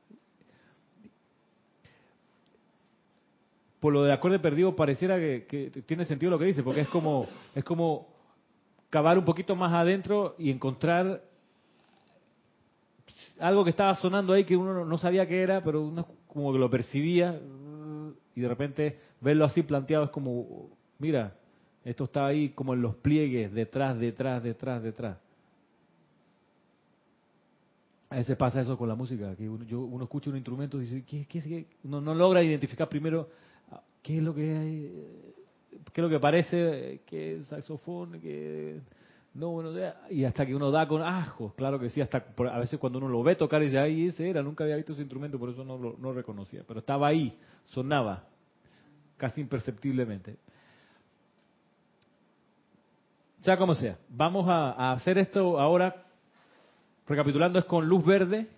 por 3.80 3.92
lo 3.92 4.02
de 4.04 4.12
acorde 4.12 4.38
perdido 4.38 4.74
pareciera 4.74 5.16
que, 5.18 5.70
tiene 5.86 6.04
sentido 6.04 6.30
lo 6.30 6.38
que 6.38 6.46
dice 6.46 6.62
porque 6.62 6.80
es 6.80 6.88
como 6.88 7.26
es 7.54 7.64
como 7.64 8.08
cavar 8.90 9.18
un 9.18 9.24
poquito 9.24 9.54
más 9.54 9.72
adentro 9.72 10.34
y 10.38 10.50
encontrar 10.50 11.22
algo 13.38 13.64
que 13.64 13.70
estaba 13.70 13.94
sonando 13.96 14.32
ahí 14.32 14.44
que 14.44 14.56
uno 14.56 14.84
no- 14.84 14.98
sabía 14.98 15.26
qué 15.26 15.42
era 15.42 15.62
pero 15.62 15.82
uno 15.82 16.06
como 16.26 16.52
que 16.52 16.58
lo 16.58 16.68
percibía 16.68 17.38
y 18.34 18.40
de 18.40 18.48
repente 18.48 18.98
verlo 19.20 19.44
así 19.44 19.62
planteado 19.62 20.04
es 20.04 20.10
como 20.10 20.70
mira 20.98 21.34
esto 21.84 22.04
está 22.04 22.26
ahí 22.26 22.50
como 22.50 22.74
en 22.74 22.82
los 22.82 22.96
pliegues 22.96 23.52
detrás 23.52 23.98
detrás 23.98 24.42
detrás 24.42 24.82
detrás 24.82 25.18
a 28.10 28.16
veces 28.16 28.36
pasa 28.38 28.62
eso 28.62 28.78
con 28.78 28.88
la 28.88 28.94
música, 28.94 29.36
que 29.36 29.46
uno, 29.48 29.64
yo- 29.66 29.80
uno 29.82 30.04
escucha 30.04 30.30
un 30.30 30.36
instrumento 30.36 30.78
y 30.80 30.86
dice, 30.86 31.04
¿qué, 31.06 31.26
qué, 31.26 31.42
qué? 31.42 31.66
Uno 31.84 32.00
no 32.00 32.14
logra 32.14 32.42
identificar 32.42 32.88
primero 32.88 33.28
qué 34.02 34.18
es 34.18 34.22
lo 34.22 34.34
que 34.34 34.56
hay, 34.56 34.92
qué 35.92 36.00
es 36.00 36.02
lo 36.02 36.08
que 36.08 36.20
parece, 36.20 37.02
qué 37.06 37.36
es 37.36 37.46
saxofón, 37.46 38.20
qué 38.20 38.80
no, 39.34 39.50
bueno, 39.50 39.72
ya- 39.72 40.00
y 40.10 40.24
hasta 40.24 40.44
que 40.44 40.54
uno 40.54 40.70
da 40.70 40.88
con 40.88 41.02
ajos, 41.02 41.54
claro 41.54 41.78
que 41.78 41.90
sí, 41.90 42.00
hasta 42.00 42.24
a 42.50 42.58
veces 42.58 42.78
cuando 42.78 42.98
uno 42.98 43.08
lo 43.08 43.22
ve 43.22 43.36
tocar 43.36 43.62
y 43.62 43.66
dice, 43.66 43.78
ahí 43.78 44.06
ese 44.06 44.28
era, 44.28 44.42
nunca 44.42 44.64
había 44.64 44.76
visto 44.76 44.92
ese 44.92 45.02
instrumento, 45.02 45.38
por 45.38 45.50
eso 45.50 45.64
no 45.64 45.78
lo 45.78 45.96
no 45.98 46.12
reconocía, 46.12 46.64
pero 46.66 46.80
estaba 46.80 47.06
ahí, 47.06 47.38
sonaba, 47.66 48.24
casi 49.16 49.40
imperceptiblemente. 49.40 50.38
Sea 53.42 53.56
como 53.56 53.74
sea, 53.76 53.96
vamos 54.08 54.48
a, 54.48 54.72
a 54.72 54.92
hacer 54.92 55.18
esto 55.18 55.60
ahora 55.60 56.04
recapitulando, 57.06 57.58
es 57.58 57.64
con 57.66 57.86
luz 57.88 58.04
verde. 58.04 58.48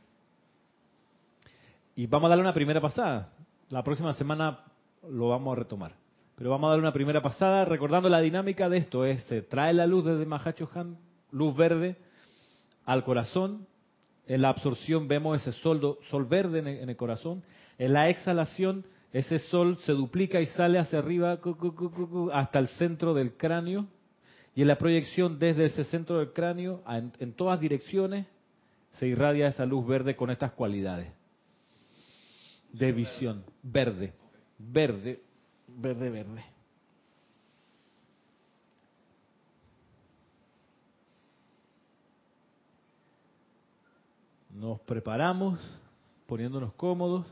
Y 1.94 2.06
vamos 2.06 2.26
a 2.26 2.30
darle 2.30 2.42
una 2.42 2.54
primera 2.54 2.80
pasada. 2.80 3.32
La 3.68 3.82
próxima 3.82 4.12
semana 4.14 4.64
lo 5.08 5.28
vamos 5.28 5.52
a 5.52 5.60
retomar. 5.60 5.94
Pero 6.36 6.50
vamos 6.50 6.68
a 6.68 6.70
darle 6.70 6.82
una 6.82 6.92
primera 6.92 7.20
pasada 7.20 7.64
recordando 7.64 8.08
la 8.08 8.20
dinámica 8.20 8.68
de 8.68 8.78
esto. 8.78 9.04
Es, 9.04 9.22
se 9.24 9.42
trae 9.42 9.74
la 9.74 9.86
luz 9.86 10.04
desde 10.04 10.24
Mahacho 10.26 10.68
Han, 10.74 10.98
luz 11.30 11.54
verde, 11.54 11.96
al 12.84 13.04
corazón. 13.04 13.66
En 14.26 14.42
la 14.42 14.48
absorción 14.48 15.08
vemos 15.08 15.40
ese 15.40 15.52
sol, 15.60 15.98
sol 16.08 16.24
verde 16.24 16.60
en 16.60 16.88
el, 16.88 16.96
corazón. 16.96 17.42
En 17.78 17.92
la 17.92 18.08
exhalación, 18.08 18.86
ese 19.12 19.38
sol 19.38 19.76
se 19.78 19.92
duplica 19.92 20.40
y 20.40 20.46
sale 20.46 20.78
hacia 20.78 21.00
arriba 21.00 21.38
hasta 22.32 22.58
el 22.58 22.68
centro 22.68 23.12
del 23.12 23.36
cráneo. 23.36 23.86
Y 24.54 24.62
en 24.62 24.68
la 24.68 24.78
proyección 24.78 25.38
desde 25.38 25.66
ese 25.66 25.84
centro 25.84 26.18
del 26.18 26.32
cráneo, 26.32 26.82
en 26.86 27.32
todas 27.34 27.60
direcciones, 27.60 28.26
se 28.92 29.06
irradia 29.06 29.48
esa 29.48 29.66
luz 29.66 29.86
verde 29.86 30.16
con 30.16 30.30
estas 30.30 30.52
cualidades 30.52 31.12
de 32.72 32.92
visión. 32.92 33.44
Verde, 33.62 34.14
verde, 34.60 35.22
verde, 35.66 36.10
verde. 36.10 36.44
Nos 44.50 44.80
preparamos, 44.80 45.58
poniéndonos 46.26 46.74
cómodos. 46.74 47.26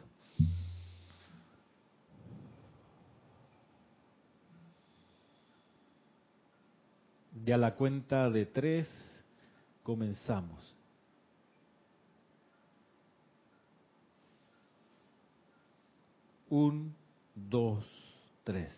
Ya 7.44 7.56
la 7.56 7.74
cuenta 7.74 8.30
de 8.30 8.46
tres, 8.46 8.88
comenzamos. 9.82 10.74
Un, 16.50 16.94
dos, 17.48 17.84
tres. 18.44 18.70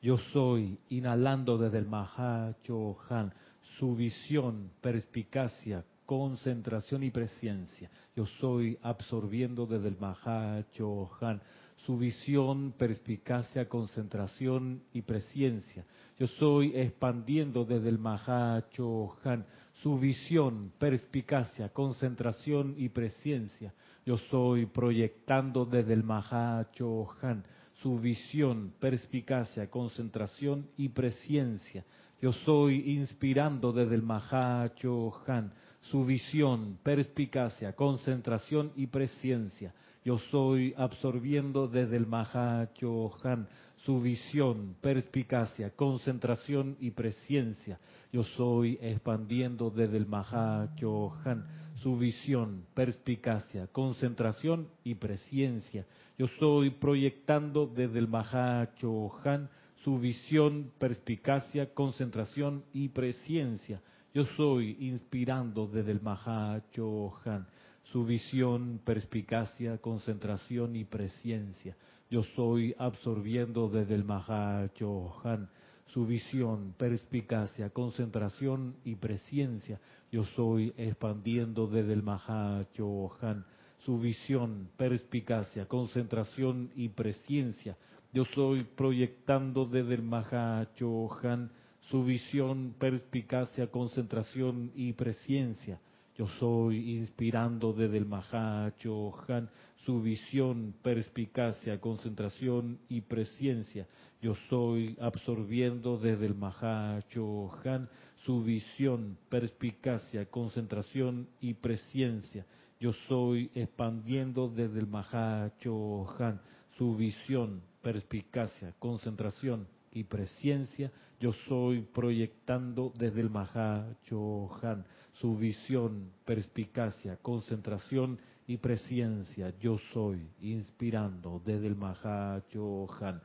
Yo 0.00 0.18
soy 0.32 0.78
inhalando 0.90 1.58
desde 1.58 1.78
el 1.78 1.86
Mahachohan, 1.86 3.32
su 3.78 3.96
visión, 3.96 4.70
perspicacia, 4.80 5.84
concentración 6.06 7.02
y 7.02 7.10
presencia. 7.10 7.90
Yo 8.16 8.26
soy 8.40 8.78
absorbiendo 8.82 9.66
desde 9.66 9.88
el 9.88 9.98
Mahachohan, 9.98 11.42
su 11.84 11.98
visión, 11.98 12.74
perspicacia, 12.76 13.68
concentración 13.68 14.82
y 14.92 15.02
presencia. 15.02 15.84
Yo 16.18 16.26
soy 16.26 16.72
expandiendo 16.76 17.64
desde 17.64 17.88
el 17.88 17.98
Mahachohan, 17.98 19.44
su 19.82 19.98
visión, 19.98 20.72
perspicacia, 20.78 21.68
concentración 21.70 22.74
y 22.76 22.88
presencia. 22.88 23.74
Yo 24.04 24.16
soy 24.16 24.66
proyectando 24.66 25.64
desde 25.64 25.92
el 25.92 26.04
Mahachohan 26.04 27.44
su 27.82 27.98
visión, 27.98 28.72
perspicacia, 28.80 29.70
concentración 29.70 30.68
y 30.76 30.88
presencia. 30.88 31.84
Yo 32.20 32.32
soy 32.32 32.96
inspirando 32.96 33.72
desde 33.72 33.94
el 33.94 34.02
Mahachohan 34.02 35.52
su 35.82 36.04
visión, 36.04 36.78
perspicacia, 36.82 37.74
concentración 37.74 38.72
y 38.74 38.88
presencia. 38.88 39.72
Yo 40.04 40.18
soy 40.30 40.74
absorbiendo 40.76 41.68
desde 41.68 41.96
el 41.96 42.06
Mahachohan 42.06 43.46
su 43.84 44.00
visión, 44.00 44.74
perspicacia, 44.80 45.70
concentración 45.70 46.76
y 46.80 46.90
presencia. 46.90 47.78
Yo 48.12 48.24
soy 48.24 48.76
expandiendo 48.80 49.70
desde 49.70 49.98
el 49.98 50.06
Mahachohan 50.06 51.46
su 51.82 51.96
visión, 51.96 52.64
perspicacia, 52.74 53.66
concentración 53.68 54.68
y 54.84 54.94
presencia. 54.94 55.86
Yo 56.18 56.26
soy 56.38 56.70
proyectando 56.70 57.66
desde 57.66 57.98
el 57.98 58.08
Mahachohan 58.08 59.48
su 59.84 59.98
visión, 59.98 60.72
perspicacia, 60.78 61.72
concentración 61.72 62.64
y 62.72 62.88
presencia. 62.88 63.80
Yo 64.12 64.26
soy 64.36 64.76
inspirando 64.80 65.66
desde 65.66 65.92
el 65.92 66.00
Mahachohan 66.02 67.46
su 67.84 68.04
visión, 68.04 68.80
perspicacia, 68.84 69.78
concentración 69.78 70.76
y 70.76 70.84
presencia. 70.84 71.76
Yo 72.10 72.22
soy 72.34 72.74
absorbiendo 72.78 73.68
desde 73.68 73.94
el 73.94 74.04
Mahachohan 74.04 75.48
su 75.92 76.06
visión, 76.06 76.74
perspicacia, 76.76 77.70
concentración 77.70 78.76
y 78.84 78.96
presencia. 78.96 79.80
Yo 80.10 80.24
soy 80.24 80.72
expandiendo 80.76 81.66
desde 81.66 81.92
el 81.92 82.02
Mahachohan 82.02 83.44
su 83.84 83.98
visión, 83.98 84.68
perspicacia, 84.76 85.66
concentración 85.66 86.70
y 86.74 86.88
presencia. 86.88 87.76
Yo 88.12 88.24
soy 88.26 88.64
proyectando 88.64 89.66
desde 89.66 89.94
el 89.94 90.02
Mahachohan 90.02 91.50
su 91.90 92.04
visión, 92.04 92.74
perspicacia, 92.78 93.68
concentración 93.68 94.72
y 94.74 94.92
presencia. 94.92 95.80
Yo 96.18 96.26
soy 96.40 96.98
inspirando 96.98 97.72
desde 97.72 97.96
el 97.96 98.04
Mahachohan 98.04 99.48
su 99.86 100.02
visión, 100.02 100.74
perspicacia, 100.82 101.80
concentración 101.80 102.80
y 102.88 103.02
presencia. 103.02 103.86
Yo 104.20 104.34
soy 104.50 104.96
absorbiendo 105.00 105.96
desde 105.96 106.26
el 106.26 106.34
Mahachohan 106.34 107.88
su 108.24 108.42
visión, 108.42 109.16
perspicacia, 109.28 110.26
concentración 110.26 111.28
y 111.40 111.54
presencia. 111.54 112.44
Yo 112.80 112.92
soy 113.06 113.52
expandiendo 113.54 114.48
desde 114.48 114.80
el 114.80 114.88
Mahachohan 114.88 116.40
su 116.76 116.96
visión, 116.96 117.62
perspicacia, 117.80 118.74
concentración 118.80 119.68
y 119.92 120.02
presencia. 120.02 120.90
Yo 121.20 121.32
soy 121.48 121.82
proyectando 121.82 122.92
desde 122.98 123.20
el 123.20 123.30
Mahachohan 123.30 124.84
su 125.20 125.36
visión, 125.36 126.12
perspicacia, 126.24 127.16
concentración 127.16 128.18
y 128.46 128.56
presencia. 128.58 129.52
Yo 129.60 129.78
soy 129.92 130.30
inspirando 130.40 131.42
desde 131.44 131.66
el 131.66 131.76
Mahachohan 131.76 133.20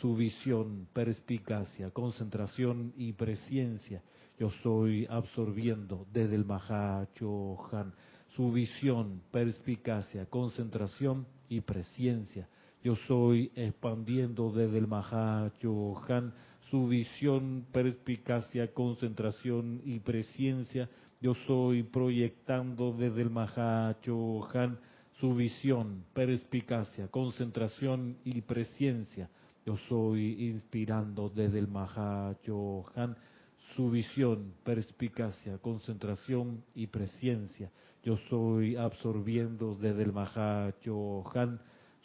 su 0.00 0.14
visión, 0.16 0.88
perspicacia, 0.92 1.90
concentración 1.90 2.92
y 2.96 3.12
presencia. 3.12 4.02
Yo 4.38 4.50
soy 4.62 5.06
absorbiendo 5.08 6.06
desde 6.12 6.34
el 6.34 6.44
Mahachohan 6.44 7.94
su 8.34 8.52
visión, 8.52 9.22
perspicacia, 9.30 10.26
concentración 10.26 11.26
y 11.48 11.60
presencia. 11.60 12.48
Yo 12.82 12.96
soy 13.06 13.50
expandiendo 13.54 14.52
desde 14.52 14.78
el 14.78 14.86
Mahachohan 14.88 16.34
su 16.70 16.88
visión, 16.88 17.64
perspicacia, 17.72 18.72
concentración 18.74 19.80
y 19.84 20.00
presencia 20.00 20.90
yo 21.20 21.34
soy 21.46 21.82
proyectando 21.82 22.92
desde 22.92 23.22
el 23.22 23.30
Mahachohan 23.30 24.78
su 25.18 25.34
visión, 25.34 26.04
perspicacia, 26.12 27.08
concentración 27.08 28.18
y 28.24 28.42
presencia. 28.42 29.30
Yo 29.64 29.76
soy 29.88 30.48
inspirando 30.48 31.30
desde 31.30 31.58
el 31.58 31.68
Mahachohan 31.68 33.16
su 33.74 33.90
visión, 33.90 34.52
perspicacia, 34.62 35.58
concentración 35.58 36.62
y 36.74 36.86
presencia. 36.86 37.70
Yo 38.02 38.16
soy 38.28 38.76
absorbiendo 38.76 39.74
desde 39.74 40.02
el 40.02 40.12
Mahachohan 40.12 41.60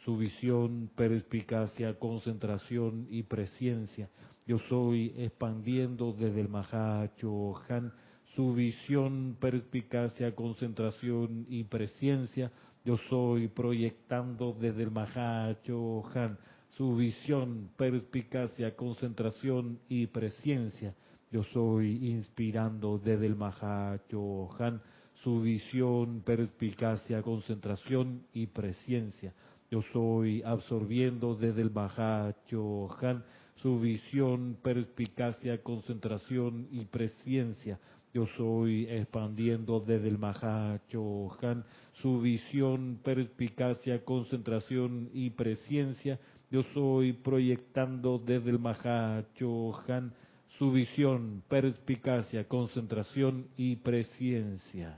su 0.05 0.17
visión, 0.17 0.89
perspicacia, 0.95 1.99
concentración 1.99 3.07
y 3.09 3.23
presencia. 3.23 4.09
Yo 4.47 4.57
soy 4.69 5.13
expandiendo 5.17 6.13
desde 6.13 6.41
el 6.41 6.49
Mahachohan 6.49 7.93
su 8.35 8.53
visión, 8.53 9.35
perspicacia, 9.39 10.33
concentración 10.35 11.45
y 11.49 11.63
presencia. 11.65 12.51
Yo 12.85 12.97
soy 13.09 13.47
proyectando 13.47 14.55
desde 14.59 14.83
el 14.83 14.91
Mahachohan 14.91 16.37
su 16.77 16.95
visión, 16.95 17.69
perspicacia, 17.77 18.75
concentración 18.75 19.79
y 19.89 20.07
presencia. 20.07 20.95
Yo 21.31 21.43
soy 21.43 22.09
inspirando 22.09 22.97
desde 22.97 23.25
el 23.25 23.35
Mahachohan 23.35 24.81
su 25.23 25.41
visión, 25.41 26.21
perspicacia, 26.25 27.21
concentración 27.21 28.23
y 28.33 28.47
presencia. 28.47 29.33
Yo 29.69 29.81
soy 29.93 30.41
absorbiendo 30.43 31.35
desde 31.35 31.61
el 31.61 31.71
Mahachohan 31.71 33.23
su 33.61 33.79
visión, 33.79 34.57
perspicacia, 34.63 35.61
concentración 35.61 36.67
y 36.71 36.85
presencia. 36.85 37.79
Yo 38.13 38.27
soy 38.35 38.87
expandiendo 38.89 39.79
desde 39.79 40.09
el 40.09 40.17
Mahachohan 40.17 41.63
su 41.93 42.19
visión, 42.19 42.99
perspicacia, 43.03 44.03
concentración 44.03 45.09
y 45.13 45.29
presencia. 45.29 46.19
Yo 46.49 46.63
soy 46.73 47.13
proyectando 47.13 48.19
desde 48.19 48.49
el 48.49 48.59
Mahachohan 48.59 50.13
su 50.57 50.71
visión, 50.71 51.41
perspicacia, 51.47 52.47
concentración 52.47 53.47
y 53.55 53.77
presencia. 53.77 54.97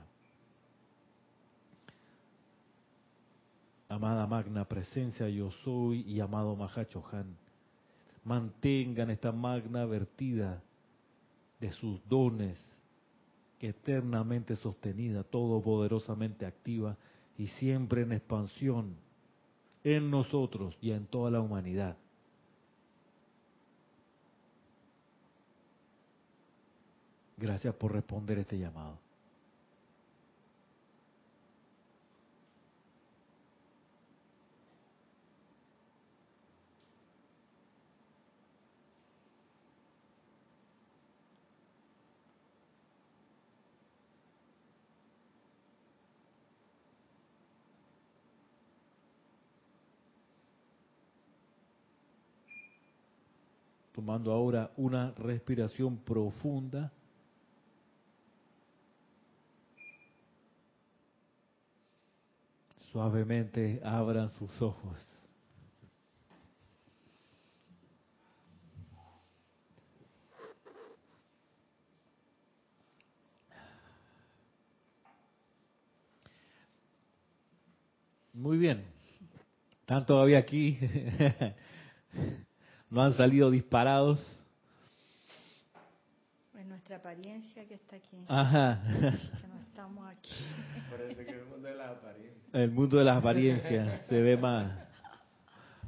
Amada 3.88 4.26
magna 4.26 4.64
presencia, 4.64 5.28
yo 5.28 5.52
soy 5.62 6.00
y 6.00 6.18
amado 6.18 6.56
Mahachohan, 6.56 7.36
mantengan 8.24 9.10
esta 9.10 9.30
magna 9.30 9.84
vertida 9.84 10.60
de 11.60 11.70
sus 11.70 12.00
dones, 12.08 12.58
eternamente 13.66 14.56
sostenida, 14.56 15.22
todopoderosamente 15.24 16.46
activa 16.46 16.96
y 17.38 17.46
siempre 17.48 18.02
en 18.02 18.12
expansión 18.12 18.96
en 19.84 20.10
nosotros 20.10 20.76
y 20.80 20.92
en 20.92 21.06
toda 21.06 21.30
la 21.30 21.40
humanidad. 21.40 21.96
Gracias 27.36 27.74
por 27.74 27.92
responder 27.92 28.38
este 28.38 28.58
llamado. 28.58 29.03
Tomando 54.04 54.32
ahora 54.32 54.70
una 54.76 55.12
respiración 55.12 55.96
profunda. 55.96 56.92
Suavemente 62.92 63.80
abran 63.82 64.28
sus 64.32 64.60
ojos. 64.60 65.00
Muy 78.34 78.58
bien. 78.58 78.84
¿Están 79.80 80.04
todavía 80.04 80.36
aquí? 80.40 80.78
no 82.94 83.02
han 83.02 83.12
salido 83.14 83.50
disparados. 83.50 84.20
Es 86.56 86.64
nuestra 86.64 86.98
apariencia 86.98 87.66
que 87.66 87.74
está 87.74 87.96
aquí. 87.96 88.24
Ajá. 88.28 88.84
Que 88.86 89.48
no 89.48 89.60
estamos 89.66 90.08
aquí. 90.08 90.30
Parece 90.88 91.26
que 91.26 91.32
el 91.32 91.44
mundo 91.44 91.68
de 91.68 91.74
las 91.74 91.90
apariencias. 91.90 92.44
El 92.52 92.70
mundo 92.70 92.98
de 92.98 93.04
las 93.04 93.16
apariencias 93.16 94.06
se 94.06 94.22
ve 94.22 94.36
más. 94.36 94.72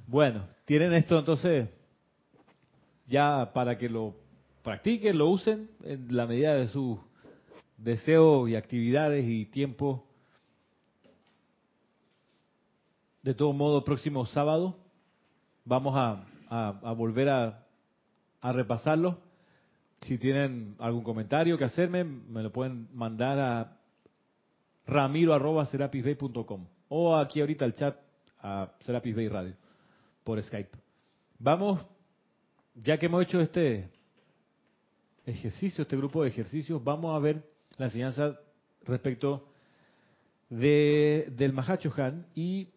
Bueno, 0.08 0.48
tienen 0.64 0.92
esto 0.94 1.16
entonces 1.20 1.68
ya 3.06 3.52
para 3.54 3.78
que 3.78 3.88
lo 3.88 4.16
practiquen, 4.64 5.16
lo 5.16 5.28
usen 5.28 5.70
en 5.84 6.08
la 6.14 6.26
medida 6.26 6.54
de 6.54 6.66
sus 6.66 6.98
deseos 7.76 8.50
y 8.50 8.56
actividades 8.56 9.24
y 9.28 9.46
tiempo. 9.46 10.04
De 13.22 13.32
todo 13.32 13.52
modo, 13.52 13.84
próximo 13.84 14.26
sábado 14.26 14.76
vamos 15.64 15.94
a 15.96 16.24
a, 16.48 16.92
volver 16.96 17.28
a, 17.28 17.62
repasarlo. 18.42 19.18
Si 20.02 20.18
tienen 20.18 20.76
algún 20.78 21.02
comentario 21.02 21.58
que 21.58 21.64
hacerme, 21.64 22.04
me 22.04 22.42
lo 22.42 22.52
pueden 22.52 22.88
mandar 22.94 23.38
a 23.38 23.76
ramiro.serapisbay.com 24.86 26.66
o 26.88 27.16
aquí 27.16 27.40
ahorita 27.40 27.64
al 27.64 27.74
chat 27.74 27.96
a 28.40 28.70
Serapis 28.80 29.16
Bay 29.16 29.28
Radio 29.28 29.54
por 30.22 30.40
Skype. 30.42 30.70
Vamos, 31.38 31.84
ya 32.74 32.98
que 32.98 33.06
hemos 33.06 33.22
hecho 33.22 33.40
este 33.40 33.90
ejercicio, 35.24 35.82
este 35.82 35.96
grupo 35.96 36.22
de 36.22 36.28
ejercicios, 36.28 36.82
vamos 36.82 37.16
a 37.16 37.18
ver 37.18 37.42
la 37.78 37.86
enseñanza 37.86 38.38
respecto 38.84 39.48
de, 40.48 41.32
del 41.36 41.52
Mahachohan 41.52 42.26
y 42.34 42.68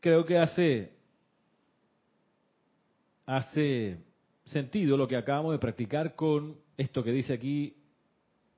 creo 0.00 0.24
que 0.24 0.38
hace, 0.38 0.92
hace 3.26 3.98
sentido 4.44 4.96
lo 4.96 5.06
que 5.06 5.16
acabamos 5.16 5.52
de 5.52 5.58
practicar 5.58 6.14
con 6.16 6.56
esto 6.76 7.04
que 7.04 7.12
dice 7.12 7.34
aquí 7.34 7.76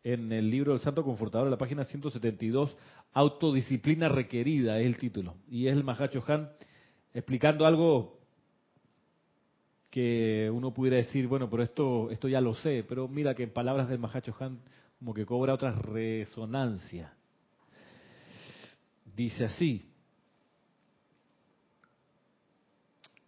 en 0.05 0.33
el 0.33 0.51
libro 0.51 0.73
del 0.73 0.81
Santo 0.81 1.05
Confortador, 1.05 1.49
la 1.49 1.59
página 1.59 1.85
172, 1.85 2.75
Autodisciplina 3.15 4.09
requerida 4.09 4.81
es 4.81 4.87
el 4.87 4.97
título. 4.97 5.35
Y 5.49 5.67
es 5.67 5.77
el 5.77 5.85
Mahacho 5.85 6.25
Han 6.27 6.51
explicando 7.13 7.67
algo 7.67 8.19
que 9.91 10.51
uno 10.51 10.73
pudiera 10.73 10.97
decir, 10.97 11.29
bueno, 11.29 11.51
pero 11.51 11.63
esto, 11.63 12.11
esto 12.11 12.27
ya 12.27 12.41
lo 12.41 12.55
sé, 12.55 12.85
pero 12.89 13.09
mira 13.09 13.35
que 13.35 13.43
en 13.43 13.51
palabras 13.51 13.89
del 13.89 13.99
Mahacho 13.99 14.35
Han 14.41 14.61
como 14.99 15.13
que 15.13 15.27
cobra 15.27 15.55
otra 15.55 15.73
resonancia. 15.73 17.13
Dice 19.15 19.45
así, 19.45 19.92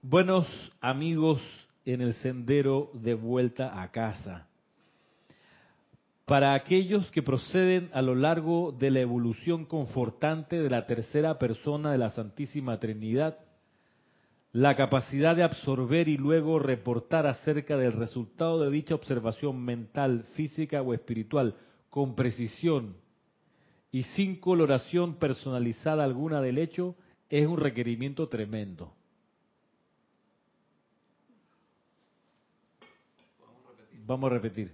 buenos 0.07 0.47
amigos 0.83 1.41
en 1.87 2.03
el 2.03 2.13
sendero 2.13 2.91
de 2.93 3.15
vuelta 3.15 3.81
a 3.81 3.91
casa. 3.91 4.47
Para 6.27 6.53
aquellos 6.53 7.11
que 7.11 7.23
proceden 7.23 7.89
a 7.95 8.03
lo 8.03 8.15
largo 8.15 8.71
de 8.71 8.91
la 8.91 9.01
evolución 9.01 9.65
confortante 9.65 10.61
de 10.61 10.69
la 10.69 10.85
tercera 10.85 11.39
persona 11.39 11.91
de 11.91 11.97
la 11.97 12.11
Santísima 12.11 12.79
Trinidad, 12.79 13.39
la 14.53 14.77
capacidad 14.77 15.35
de 15.35 15.43
absorber 15.43 16.07
y 16.09 16.19
luego 16.19 16.59
reportar 16.59 17.27
acerca 17.27 17.79
del 17.79 17.93
resultado 17.93 18.61
de 18.61 18.71
dicha 18.71 18.95
observación 18.95 19.65
mental, 19.65 20.27
física 20.35 20.83
o 20.83 20.93
espiritual 20.93 21.57
con 21.89 22.15
precisión 22.15 22.97
y 23.91 24.03
sin 24.03 24.39
coloración 24.39 25.15
personalizada 25.15 26.05
alguna 26.05 26.43
del 26.43 26.59
hecho 26.59 26.95
es 27.31 27.47
un 27.47 27.57
requerimiento 27.57 28.29
tremendo. 28.29 28.93
Vamos 34.07 34.31
a 34.31 34.35
repetir. 34.35 34.73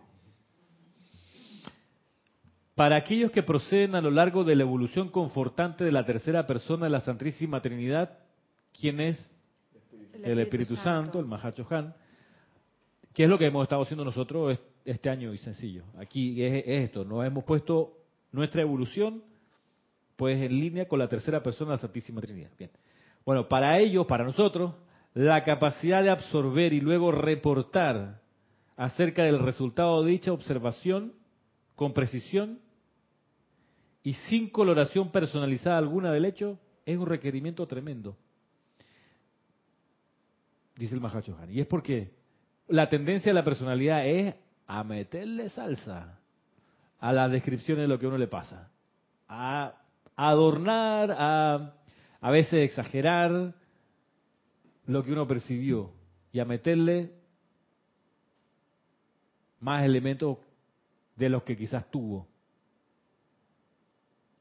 Para 2.75 2.97
aquellos 2.97 3.31
que 3.31 3.43
proceden 3.43 3.95
a 3.95 4.01
lo 4.01 4.11
largo 4.11 4.43
de 4.43 4.57
la 4.57 4.63
evolución 4.63 5.09
confortante 5.11 5.85
de 5.85 5.93
la 5.93 6.05
tercera 6.05 6.47
persona 6.47 6.87
de 6.87 6.91
la 6.91 7.01
Santísima 7.01 7.61
Trinidad, 7.61 8.19
¿quién 8.73 9.01
es? 9.01 9.31
el 10.23 10.39
Espíritu, 10.39 10.77
Santo, 10.77 11.19
el 11.19 11.27
Mahacho 11.27 11.67
Han, 11.71 11.95
que 13.15 13.25
es 13.25 13.31
lo 13.31 13.39
que 13.39 13.47
hemos 13.47 13.63
estado 13.63 13.83
haciendo 13.83 14.05
nosotros 14.05 14.59
este 14.85 15.09
año 15.09 15.33
y 15.33 15.39
sencillo. 15.39 15.85
Aquí 15.99 16.43
es, 16.43 16.65
esto, 16.67 17.05
nos 17.05 17.25
hemos 17.25 17.45
puesto 17.45 17.97
nuestra 18.33 18.63
evolución 18.63 19.23
pues 20.17 20.41
en 20.43 20.53
línea 20.59 20.87
con 20.87 20.99
la 20.99 21.09
tercera 21.09 21.43
persona 21.43 21.71
de 21.71 21.77
la 21.77 21.81
Santísima 21.81 22.21
Trinidad. 22.21 22.51
Bien. 22.59 22.71
Bueno, 23.25 23.49
para 23.49 23.79
ellos, 23.79 24.07
para 24.07 24.25
nosotros, 24.25 24.75
la 25.15 25.43
capacidad 25.45 26.03
de 26.03 26.11
absorber 26.11 26.73
y 26.73 26.81
luego 26.81 27.11
reportar 27.11 28.20
acerca 28.85 29.25
del 29.25 29.39
resultado 29.39 30.03
de 30.03 30.11
dicha 30.11 30.33
observación 30.33 31.13
con 31.77 31.93
precisión 31.93 32.61
y 34.03 34.15
sin 34.15 34.49
coloración 34.49 35.11
personalizada 35.13 35.79
alguna 35.79 36.13
del 36.13 36.25
hecho 36.25 36.59
es 36.87 36.97
un 36.97 37.07
requerimiento 37.07 37.67
tremendo 37.67 38.17
dice 40.77 40.95
el 40.95 41.01
Mahachohan. 41.03 41.51
Y 41.53 41.61
es 41.61 41.67
porque 41.67 42.15
la 42.69 42.89
tendencia 42.89 43.31
de 43.31 43.35
la 43.35 43.45
personalidad 43.45 44.07
es 44.07 44.35
a 44.67 44.83
meterle 44.83 45.51
salsa 45.51 46.19
a 46.99 47.13
las 47.13 47.31
descripciones 47.31 47.83
de 47.83 47.89
lo 47.89 47.99
que 47.99 48.07
a 48.07 48.09
uno 48.09 48.17
le 48.17 48.29
pasa. 48.29 48.71
A 49.29 49.75
adornar, 50.17 51.15
a 51.19 51.75
a 52.21 52.31
veces 52.31 52.71
exagerar 52.71 53.55
lo 54.87 55.05
que 55.05 55.13
uno 55.13 55.27
percibió 55.27 55.93
y 56.33 56.41
a 56.41 56.45
meterle 56.45 57.13
más 59.61 59.85
elementos 59.85 60.39
de 61.17 61.29
los 61.29 61.43
que 61.43 61.57
quizás 61.57 61.89
tuvo. 61.91 62.27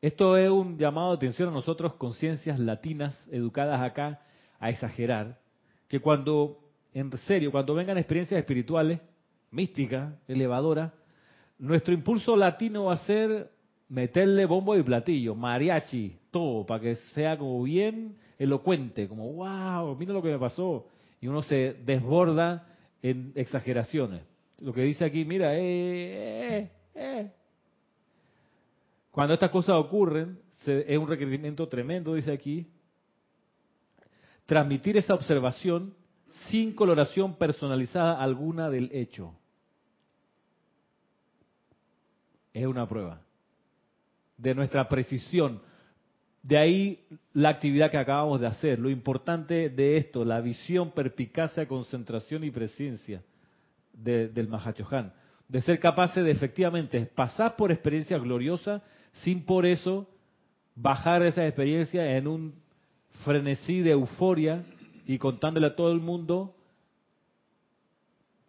Esto 0.01 0.37
es 0.37 0.49
un 0.49 0.77
llamado 0.77 1.09
de 1.09 1.17
atención 1.17 1.49
a 1.49 1.51
nosotros, 1.51 1.95
conciencias 1.95 2.57
latinas, 2.57 3.17
educadas 3.31 3.81
acá, 3.81 4.21
a 4.59 4.69
exagerar 4.69 5.37
que 5.89 5.99
cuando, 5.99 6.59
en 6.93 7.11
serio, 7.19 7.51
cuando 7.51 7.73
vengan 7.73 7.97
experiencias 7.97 8.39
espirituales, 8.39 8.99
místicas, 9.51 10.13
elevadoras, 10.27 10.93
nuestro 11.57 11.93
impulso 11.93 12.37
latino 12.37 12.85
va 12.85 12.93
a 12.93 12.97
ser 12.97 13.51
meterle 13.89 14.45
bombo 14.45 14.77
y 14.77 14.83
platillo, 14.83 15.35
mariachi, 15.35 16.15
todo, 16.31 16.65
para 16.65 16.81
que 16.81 16.95
sea 17.13 17.37
como 17.37 17.61
bien 17.63 18.15
elocuente, 18.37 19.07
como, 19.09 19.33
wow, 19.33 19.95
mira 19.97 20.13
lo 20.13 20.21
que 20.21 20.29
me 20.29 20.39
pasó. 20.39 20.87
Y 21.19 21.27
uno 21.27 21.41
se 21.41 21.75
desborda 21.85 22.67
en 23.01 23.33
exageraciones. 23.35 24.21
Lo 24.61 24.73
que 24.73 24.81
dice 24.81 25.05
aquí, 25.05 25.23
mira, 25.23 25.55
eh, 25.55 25.61
eh, 25.61 26.71
eh. 26.95 27.31
Cuando 29.11 29.33
estas 29.33 29.51
cosas 29.51 29.75
ocurren, 29.75 30.39
es 30.65 30.97
un 30.97 31.07
requerimiento 31.07 31.67
tremendo, 31.67 32.13
dice 32.13 32.31
aquí, 32.31 32.67
transmitir 34.45 34.97
esa 34.97 35.13
observación 35.13 35.95
sin 36.49 36.73
coloración 36.73 37.35
personalizada 37.35 38.21
alguna 38.21 38.69
del 38.69 38.89
hecho. 38.91 39.33
Es 42.53 42.65
una 42.65 42.87
prueba 42.87 43.21
de 44.37 44.55
nuestra 44.55 44.87
precisión. 44.89 45.61
De 46.43 46.57
ahí 46.57 47.07
la 47.33 47.49
actividad 47.49 47.91
que 47.91 47.97
acabamos 47.97 48.39
de 48.41 48.47
hacer. 48.47 48.79
Lo 48.79 48.89
importante 48.89 49.69
de 49.69 49.97
esto, 49.97 50.25
la 50.25 50.41
visión, 50.41 50.91
perpicacia, 50.91 51.67
concentración 51.67 52.43
y 52.43 52.51
presencia 52.51 53.23
del 54.03 54.47
Mahachohan. 54.47 55.13
De 55.47 55.61
ser 55.61 55.79
capaces 55.79 56.23
de 56.23 56.31
efectivamente 56.31 57.05
pasar 57.05 57.55
por 57.55 57.71
experiencias 57.71 58.21
gloriosas 58.21 58.81
sin 59.11 59.45
por 59.45 59.65
eso 59.65 60.07
bajar 60.75 61.23
esa 61.23 61.45
experiencia 61.45 62.17
en 62.17 62.27
un 62.27 62.55
frenesí 63.23 63.81
de 63.81 63.91
euforia 63.91 64.63
y 65.05 65.17
contándole 65.17 65.67
a 65.67 65.75
todo 65.75 65.91
el 65.91 65.99
mundo, 65.99 66.55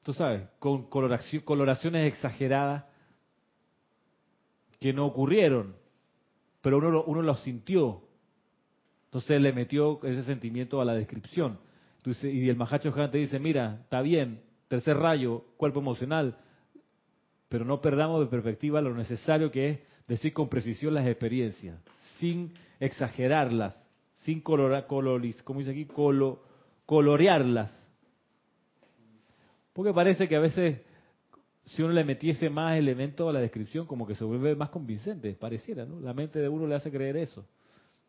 tú 0.02 0.12
sabes, 0.12 0.42
con 0.58 0.88
coloraciones 0.90 2.06
exageradas 2.12 2.84
que 4.78 4.92
no 4.92 5.06
ocurrieron, 5.06 5.74
pero 6.60 6.78
uno, 6.78 7.02
uno 7.04 7.22
lo 7.22 7.34
sintió. 7.36 8.02
Entonces 9.06 9.40
le 9.40 9.52
metió 9.52 10.00
ese 10.04 10.22
sentimiento 10.22 10.80
a 10.80 10.84
la 10.84 10.94
descripción. 10.94 11.58
y 12.22 12.48
el 12.48 12.56
Mahacho 12.56 12.92
te 13.10 13.18
dice, 13.18 13.38
mira, 13.38 13.80
está 13.82 14.02
bien, 14.02 14.40
tercer 14.70 14.96
rayo, 14.96 15.42
cuerpo 15.56 15.80
emocional, 15.80 16.36
pero 17.48 17.64
no 17.64 17.80
perdamos 17.80 18.20
de 18.20 18.26
perspectiva 18.26 18.80
lo 18.80 18.94
necesario 18.94 19.50
que 19.50 19.68
es 19.68 19.80
decir 20.06 20.32
con 20.32 20.48
precisión 20.48 20.94
las 20.94 21.08
experiencias, 21.08 21.76
sin 22.20 22.54
exagerarlas, 22.78 23.74
sin 24.18 24.40
coloris, 24.40 25.42
como 25.42 25.58
dice 25.58 25.72
aquí, 25.72 25.86
colo, 25.86 26.44
colorearlas. 26.86 27.76
Porque 29.72 29.92
parece 29.92 30.28
que 30.28 30.36
a 30.36 30.40
veces 30.40 30.80
si 31.66 31.82
uno 31.82 31.92
le 31.92 32.04
metiese 32.04 32.48
más 32.48 32.76
elementos 32.76 33.28
a 33.28 33.32
la 33.32 33.40
descripción, 33.40 33.86
como 33.86 34.06
que 34.06 34.14
se 34.14 34.22
vuelve 34.22 34.54
más 34.54 34.70
convincente, 34.70 35.32
pareciera, 35.34 35.84
¿no? 35.84 35.98
La 35.98 36.14
mente 36.14 36.38
de 36.38 36.48
uno 36.48 36.68
le 36.68 36.76
hace 36.76 36.92
creer 36.92 37.16
eso. 37.16 37.44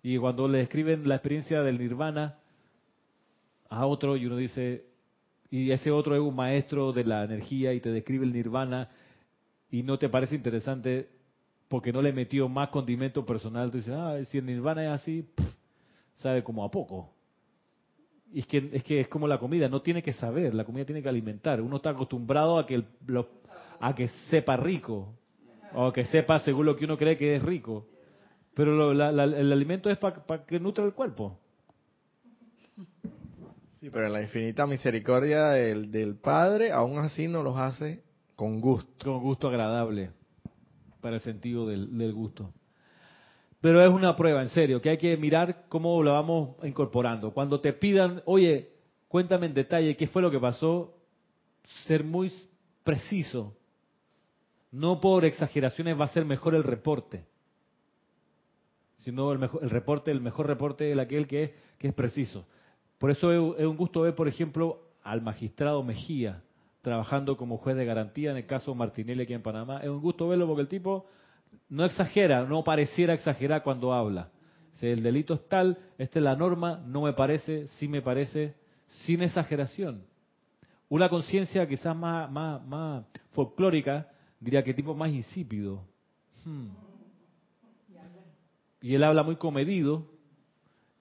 Y 0.03 0.15
cuando 0.19 0.47
le 0.47 0.59
describen 0.59 1.07
la 1.07 1.15
experiencia 1.15 1.63
del 1.63 1.79
nirvana 1.79 2.37
a 3.67 3.87
otro 3.87 4.15
y 4.15 4.27
uno 4.27 4.35
dice, 4.35 4.90
y 5.51 5.71
ese 5.71 5.91
otro 5.91 6.15
es 6.15 6.21
un 6.21 6.33
maestro 6.33 6.93
de 6.93 7.03
la 7.03 7.25
energía 7.25 7.73
y 7.73 7.81
te 7.81 7.91
describe 7.91 8.25
el 8.25 8.31
nirvana 8.31 8.89
y 9.69 9.83
no 9.83 9.99
te 9.99 10.07
parece 10.07 10.35
interesante 10.35 11.09
porque 11.67 11.91
no 11.91 12.01
le 12.01 12.13
metió 12.13 12.47
más 12.49 12.69
condimento 12.69 13.25
personal, 13.25 13.69
tú 13.69 13.77
dices, 13.77 13.93
ah, 13.93 14.17
si 14.29 14.37
el 14.37 14.45
nirvana 14.45 14.83
es 14.85 14.89
así, 14.89 15.29
sabe 16.15 16.43
como 16.43 16.63
a 16.63 16.71
poco. 16.71 17.13
Y 18.33 18.39
es 18.39 18.47
que, 18.47 18.69
es 18.71 18.83
que 18.83 19.01
es 19.01 19.07
como 19.09 19.27
la 19.27 19.39
comida, 19.39 19.67
no 19.67 19.81
tiene 19.81 20.01
que 20.01 20.13
saber, 20.13 20.53
la 20.53 20.63
comida 20.63 20.85
tiene 20.85 21.03
que 21.03 21.09
alimentar. 21.09 21.61
Uno 21.61 21.77
está 21.77 21.89
acostumbrado 21.89 22.57
a 22.57 22.65
que, 22.65 22.83
a 23.79 23.93
que 23.93 24.07
sepa 24.29 24.55
rico, 24.55 25.13
o 25.73 25.91
que 25.91 26.05
sepa 26.05 26.39
según 26.39 26.65
lo 26.65 26.77
que 26.77 26.85
uno 26.85 26.97
cree 26.97 27.17
que 27.17 27.35
es 27.35 27.43
rico. 27.43 27.87
Pero 28.53 28.91
el 28.91 29.51
alimento 29.51 29.89
es 29.89 29.97
para 29.97 30.45
que 30.45 30.59
nutra 30.59 30.85
el 30.85 30.93
cuerpo. 30.93 31.40
Sí, 33.81 33.89
pero 33.89 34.05
en 34.05 34.13
la 34.13 34.21
infinita 34.21 34.67
misericordia 34.67 35.47
del, 35.47 35.89
del 35.91 36.15
Padre, 36.15 36.71
aún 36.71 36.99
así 36.99 37.27
nos 37.27 37.43
los 37.43 37.57
hace 37.57 38.03
con 38.35 38.61
gusto. 38.61 39.11
Con 39.11 39.21
gusto 39.21 39.47
agradable, 39.47 40.11
para 41.01 41.15
el 41.15 41.21
sentido 41.21 41.65
del, 41.65 41.97
del 41.97 42.13
gusto. 42.13 42.53
Pero 43.59 43.83
es 43.83 43.89
una 43.89 44.15
prueba, 44.15 44.43
en 44.43 44.49
serio, 44.49 44.79
que 44.81 44.91
hay 44.91 44.99
que 44.99 45.17
mirar 45.17 45.65
cómo 45.67 46.03
lo 46.03 46.13
vamos 46.13 46.57
incorporando. 46.63 47.33
Cuando 47.33 47.59
te 47.59 47.73
pidan, 47.73 48.21
oye, 48.25 48.69
cuéntame 49.07 49.47
en 49.47 49.55
detalle 49.55 49.97
qué 49.97 50.05
fue 50.05 50.21
lo 50.21 50.29
que 50.29 50.39
pasó, 50.39 50.95
ser 51.87 52.03
muy 52.03 52.31
preciso. 52.83 53.57
No 54.71 54.99
por 54.99 55.25
exageraciones 55.25 55.99
va 55.99 56.05
a 56.05 56.09
ser 56.09 56.23
mejor 56.23 56.53
el 56.53 56.63
reporte, 56.63 57.25
sino 58.99 59.31
el, 59.31 59.39
mejor, 59.39 59.63
el 59.63 59.71
reporte, 59.71 60.11
el 60.11 60.21
mejor 60.21 60.45
reporte 60.45 60.91
es 60.91 60.99
aquel 60.99 61.25
que 61.25 61.43
es, 61.45 61.51
que 61.79 61.87
es 61.87 61.93
preciso. 61.95 62.45
Por 63.01 63.09
eso 63.09 63.55
es, 63.55 63.65
un 63.65 63.77
gusto 63.77 64.01
ver, 64.01 64.13
por 64.13 64.27
ejemplo, 64.27 64.83
al 65.01 65.23
magistrado 65.23 65.81
Mejía 65.81 66.43
trabajando 66.83 67.35
como 67.35 67.57
juez 67.57 67.75
de 67.75 67.83
garantía 67.83 68.29
en 68.29 68.37
el 68.37 68.45
caso 68.45 68.75
Martinelli 68.75 69.23
aquí 69.23 69.33
en 69.33 69.41
Panamá. 69.41 69.79
Es 69.79 69.89
un 69.89 70.01
gusto 70.01 70.27
verlo 70.27 70.45
porque 70.45 70.61
el 70.61 70.67
tipo 70.67 71.07
no 71.67 71.83
exagera, 71.83 72.45
no 72.45 72.63
pareciera 72.63 73.15
exagerar 73.15 73.63
cuando 73.63 73.91
habla. 73.91 74.29
Si 74.73 74.85
el 74.85 75.01
delito 75.01 75.33
es 75.33 75.49
tal, 75.49 75.79
esta 75.97 76.19
es 76.19 76.23
la 76.23 76.35
norma, 76.35 76.79
no 76.85 77.01
me 77.01 77.13
parece, 77.13 77.65
sí 77.79 77.87
me 77.87 78.03
parece, 78.03 78.53
sin 78.87 79.23
exageración. 79.23 80.03
Una 80.87 81.09
conciencia 81.09 81.67
quizás 81.67 81.95
más, 81.95 83.03
folclórica, 83.31 84.11
diría 84.39 84.63
que 84.63 84.75
tipo 84.75 84.93
más 84.93 85.09
insípido. 85.09 85.87
Hmm. 86.45 86.67
Y 88.79 88.93
él 88.93 89.03
habla 89.03 89.23
muy 89.23 89.37
comedido, 89.37 90.05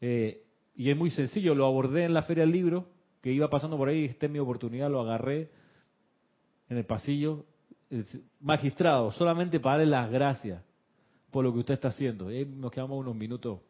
eh, 0.00 0.46
y 0.80 0.90
es 0.90 0.96
muy 0.96 1.10
sencillo, 1.10 1.54
lo 1.54 1.66
abordé 1.66 2.04
en 2.04 2.14
la 2.14 2.22
Feria 2.22 2.42
del 2.42 2.52
Libro, 2.52 2.86
que 3.20 3.30
iba 3.30 3.50
pasando 3.50 3.76
por 3.76 3.90
ahí, 3.90 4.06
esta 4.06 4.24
es 4.24 4.32
mi 4.32 4.38
oportunidad, 4.38 4.90
lo 4.90 5.02
agarré 5.02 5.50
en 6.70 6.78
el 6.78 6.86
pasillo, 6.86 7.44
magistrado, 8.40 9.10
solamente 9.12 9.60
para 9.60 9.76
darle 9.76 9.90
las 9.90 10.10
gracias 10.10 10.62
por 11.30 11.44
lo 11.44 11.52
que 11.52 11.58
usted 11.58 11.74
está 11.74 11.88
haciendo. 11.88 12.32
Y 12.32 12.46
nos 12.46 12.70
quedamos 12.70 12.98
unos 12.98 13.14
minutos. 13.14 13.60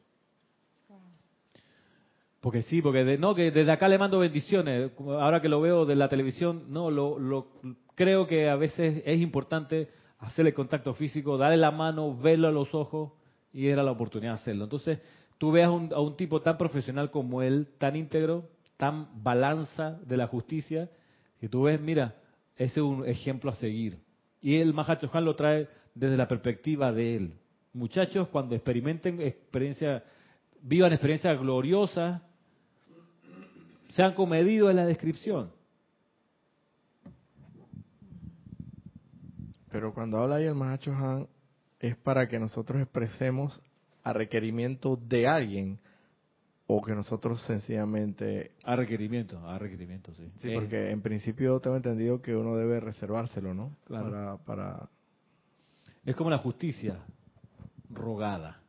Porque 2.38 2.62
sí, 2.62 2.80
porque 2.80 3.18
no, 3.18 3.34
que 3.34 3.50
desde 3.50 3.72
acá 3.72 3.88
le 3.88 3.98
mando 3.98 4.20
bendiciones. 4.20 4.92
Ahora 5.00 5.42
que 5.42 5.48
lo 5.48 5.60
veo 5.60 5.86
de 5.86 5.96
la 5.96 6.08
televisión, 6.08 6.66
no, 6.68 6.92
lo, 6.92 7.18
lo 7.18 7.48
creo 7.96 8.28
que 8.28 8.48
a 8.48 8.54
veces 8.54 9.02
es 9.04 9.20
importante 9.20 9.90
hacerle 10.20 10.54
contacto 10.54 10.94
físico, 10.94 11.36
darle 11.36 11.56
la 11.56 11.72
mano, 11.72 12.16
verlo 12.16 12.46
a 12.46 12.52
los 12.52 12.72
ojos, 12.72 13.10
y 13.52 13.66
era 13.66 13.82
la 13.82 13.90
oportunidad 13.90 14.34
de 14.34 14.40
hacerlo. 14.42 14.62
Entonces, 14.62 15.00
tú 15.40 15.52
veas 15.52 15.68
a 15.68 16.00
un 16.00 16.16
tipo 16.18 16.42
tan 16.42 16.58
profesional 16.58 17.10
como 17.10 17.40
él, 17.40 17.66
tan 17.78 17.96
íntegro, 17.96 18.50
tan 18.76 19.08
balanza 19.22 19.98
de 20.04 20.18
la 20.18 20.26
justicia, 20.26 20.90
que 21.40 21.48
tú 21.48 21.62
ves, 21.62 21.80
mira, 21.80 22.14
ese 22.56 22.80
es 22.80 22.84
un 22.84 23.06
ejemplo 23.06 23.50
a 23.50 23.54
seguir. 23.54 24.02
Y 24.42 24.56
el 24.56 24.74
Mahachohan 24.74 25.24
lo 25.24 25.34
trae 25.36 25.66
desde 25.94 26.18
la 26.18 26.28
perspectiva 26.28 26.92
de 26.92 27.16
él. 27.16 27.38
Muchachos, 27.72 28.28
cuando 28.28 28.54
experimenten 28.54 29.18
experiencia, 29.22 30.04
vivan 30.60 30.92
experiencias 30.92 31.40
gloriosas, 31.40 32.20
sean 33.94 34.12
comedidos 34.12 34.68
en 34.68 34.76
la 34.76 34.84
descripción. 34.84 35.52
Pero 39.70 39.94
cuando 39.94 40.18
habla 40.18 40.36
ahí 40.36 40.44
el 40.44 40.54
Mahachohan, 40.54 41.28
es 41.78 41.96
para 41.96 42.28
que 42.28 42.38
nosotros 42.38 42.82
expresemos 42.82 43.62
a 44.02 44.12
requerimiento 44.12 44.96
de 44.96 45.26
alguien 45.26 45.78
o 46.72 46.80
que 46.80 46.94
nosotros 46.94 47.42
sencillamente... 47.42 48.52
A 48.62 48.76
requerimiento, 48.76 49.44
a 49.44 49.58
requerimiento, 49.58 50.14
sí. 50.14 50.30
Sí, 50.36 50.50
porque 50.54 50.90
en 50.90 51.02
principio 51.02 51.58
tengo 51.58 51.74
entendido 51.74 52.22
que 52.22 52.36
uno 52.36 52.56
debe 52.56 52.78
reservárselo, 52.78 53.54
¿no? 53.54 53.76
Claro. 53.86 54.40
Para, 54.46 54.88
Es 56.04 56.14
como 56.14 56.30
la 56.30 56.38
justicia 56.38 57.00
rogada. 57.90 58.60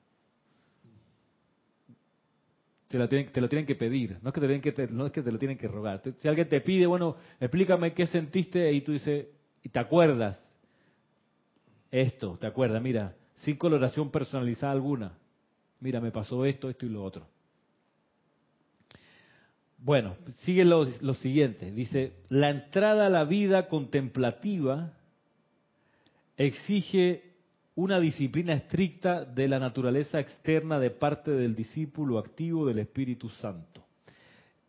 Te 2.88 2.98
lo, 2.98 3.08
tienen, 3.08 3.32
te 3.32 3.40
lo 3.40 3.48
tienen 3.48 3.68
que 3.68 3.76
pedir, 3.76 4.18
no 4.22 4.30
es 4.30 4.34
que 4.34 4.42
te, 4.42 4.48
tienen 4.48 4.62
que 4.62 4.88
no 4.88 5.06
es 5.06 5.12
que 5.14 5.22
te 5.22 5.32
lo 5.32 5.38
tienen 5.38 5.58
que 5.58 5.68
rogar. 5.68 6.02
Si 6.18 6.28
alguien 6.28 6.50
te 6.50 6.60
pide, 6.60 6.88
bueno, 6.88 7.16
explícame 7.40 7.94
qué 7.94 8.08
sentiste 8.08 8.70
y 8.74 8.82
tú 8.82 8.94
dices, 8.94 9.28
y 9.64 9.70
te 9.70 9.80
acuerdas, 9.80 10.44
esto, 11.92 12.38
te 12.38 12.48
acuerdas, 12.48 12.82
mira, 12.82 13.16
sin 13.42 13.56
coloración 13.58 14.12
personalizada 14.12 14.74
alguna, 14.74 15.14
mira, 15.80 16.00
me 16.00 16.12
pasó 16.12 16.46
esto, 16.46 16.70
esto 16.70 16.86
y 16.86 16.90
lo 16.90 17.04
otro. 17.04 17.26
Bueno, 19.80 20.16
sigue 20.42 20.64
lo, 20.64 20.86
siguiente. 21.16 21.72
Dice, 21.72 22.14
la 22.30 22.52
entrada 22.52 23.08
a 23.08 23.10
la 23.10 23.24
vida 23.24 23.68
contemplativa 23.68 24.94
exige 26.38 27.24
una 27.74 28.00
disciplina 28.00 28.54
estricta 28.54 29.26
de 29.26 29.48
la 29.48 29.58
naturaleza 29.58 30.20
externa 30.20 30.80
de 30.80 30.92
parte 30.92 31.32
del 31.32 31.56
discípulo 31.56 32.20
activo 32.20 32.68
del 32.68 32.78
Espíritu 32.78 33.30
Santo. 33.30 33.84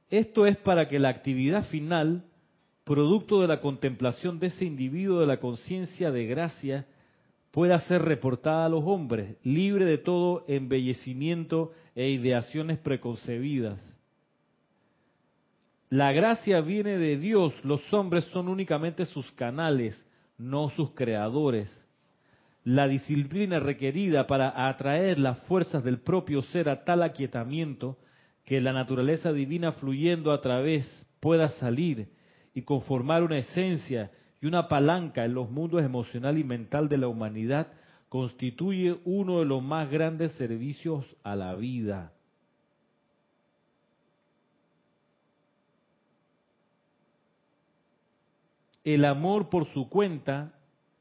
Esto 0.08 0.46
es 0.46 0.56
para 0.56 0.88
que 0.88 0.98
la 0.98 1.10
actividad 1.10 1.68
final, 1.68 2.24
producto 2.84 3.42
de 3.42 3.48
la 3.48 3.60
contemplación 3.60 4.38
de 4.38 4.46
ese 4.46 4.64
individuo 4.64 5.20
de 5.20 5.26
la 5.26 5.40
conciencia 5.40 6.10
de 6.10 6.26
gracia, 6.26 6.86
pueda 7.53 7.78
ser 7.80 8.03
reportada 8.03 8.66
a 8.66 8.68
los 8.68 8.82
hombres, 8.84 9.36
libre 9.44 9.84
de 9.84 9.98
todo 9.98 10.44
embellecimiento 10.48 11.72
e 11.94 12.09
ideaciones 12.09 12.78
preconcebidas 12.78 13.80
la 15.92 16.11
gracia 16.11 16.62
viene 16.62 16.96
de 16.96 17.18
Dios, 17.18 17.53
los 17.64 17.92
hombres 17.92 18.24
son 18.32 18.48
únicamente 18.48 19.05
sus 19.05 19.30
canales, 19.32 19.94
no 20.38 20.70
sus 20.70 20.92
creadores. 20.92 21.70
La 22.64 22.88
disciplina 22.88 23.61
requerida 23.61 24.26
para 24.26 24.70
atraer 24.70 25.18
las 25.18 25.38
fuerzas 25.40 25.84
del 25.84 26.00
propio 26.00 26.40
ser 26.44 26.70
a 26.70 26.84
tal 26.84 27.03
aquietamiento 27.03 27.98
que 28.46 28.62
la 28.62 28.72
naturaleza 28.72 29.34
divina 29.34 29.72
fluyendo 29.72 30.32
a 30.32 30.40
través 30.40 30.88
pueda 31.20 31.48
salir 31.48 32.09
y 32.55 32.62
conformar 32.62 33.22
una 33.22 33.36
esencia 33.36 34.11
y 34.43 34.47
una 34.47 34.68
palanca 34.68 35.24
en 35.24 35.32
los 35.32 35.51
mundos 35.51 35.82
emocional 35.82 36.36
y 36.36 36.45
mental 36.45 36.90
de 36.90 36.99
la 36.99 37.09
humanidad 37.09 37.68
constituye 38.11 39.01
uno 39.07 39.38
de 39.38 39.47
los 39.47 39.62
más 39.62 39.90
grandes 39.90 40.32
servicios 40.32 41.07
a 41.22 41.34
la 41.34 41.55
vida. 41.55 42.12
el 48.84 49.05
amor 49.05 49.49
por 49.49 49.72
su 49.72 49.88
cuenta 49.88 50.53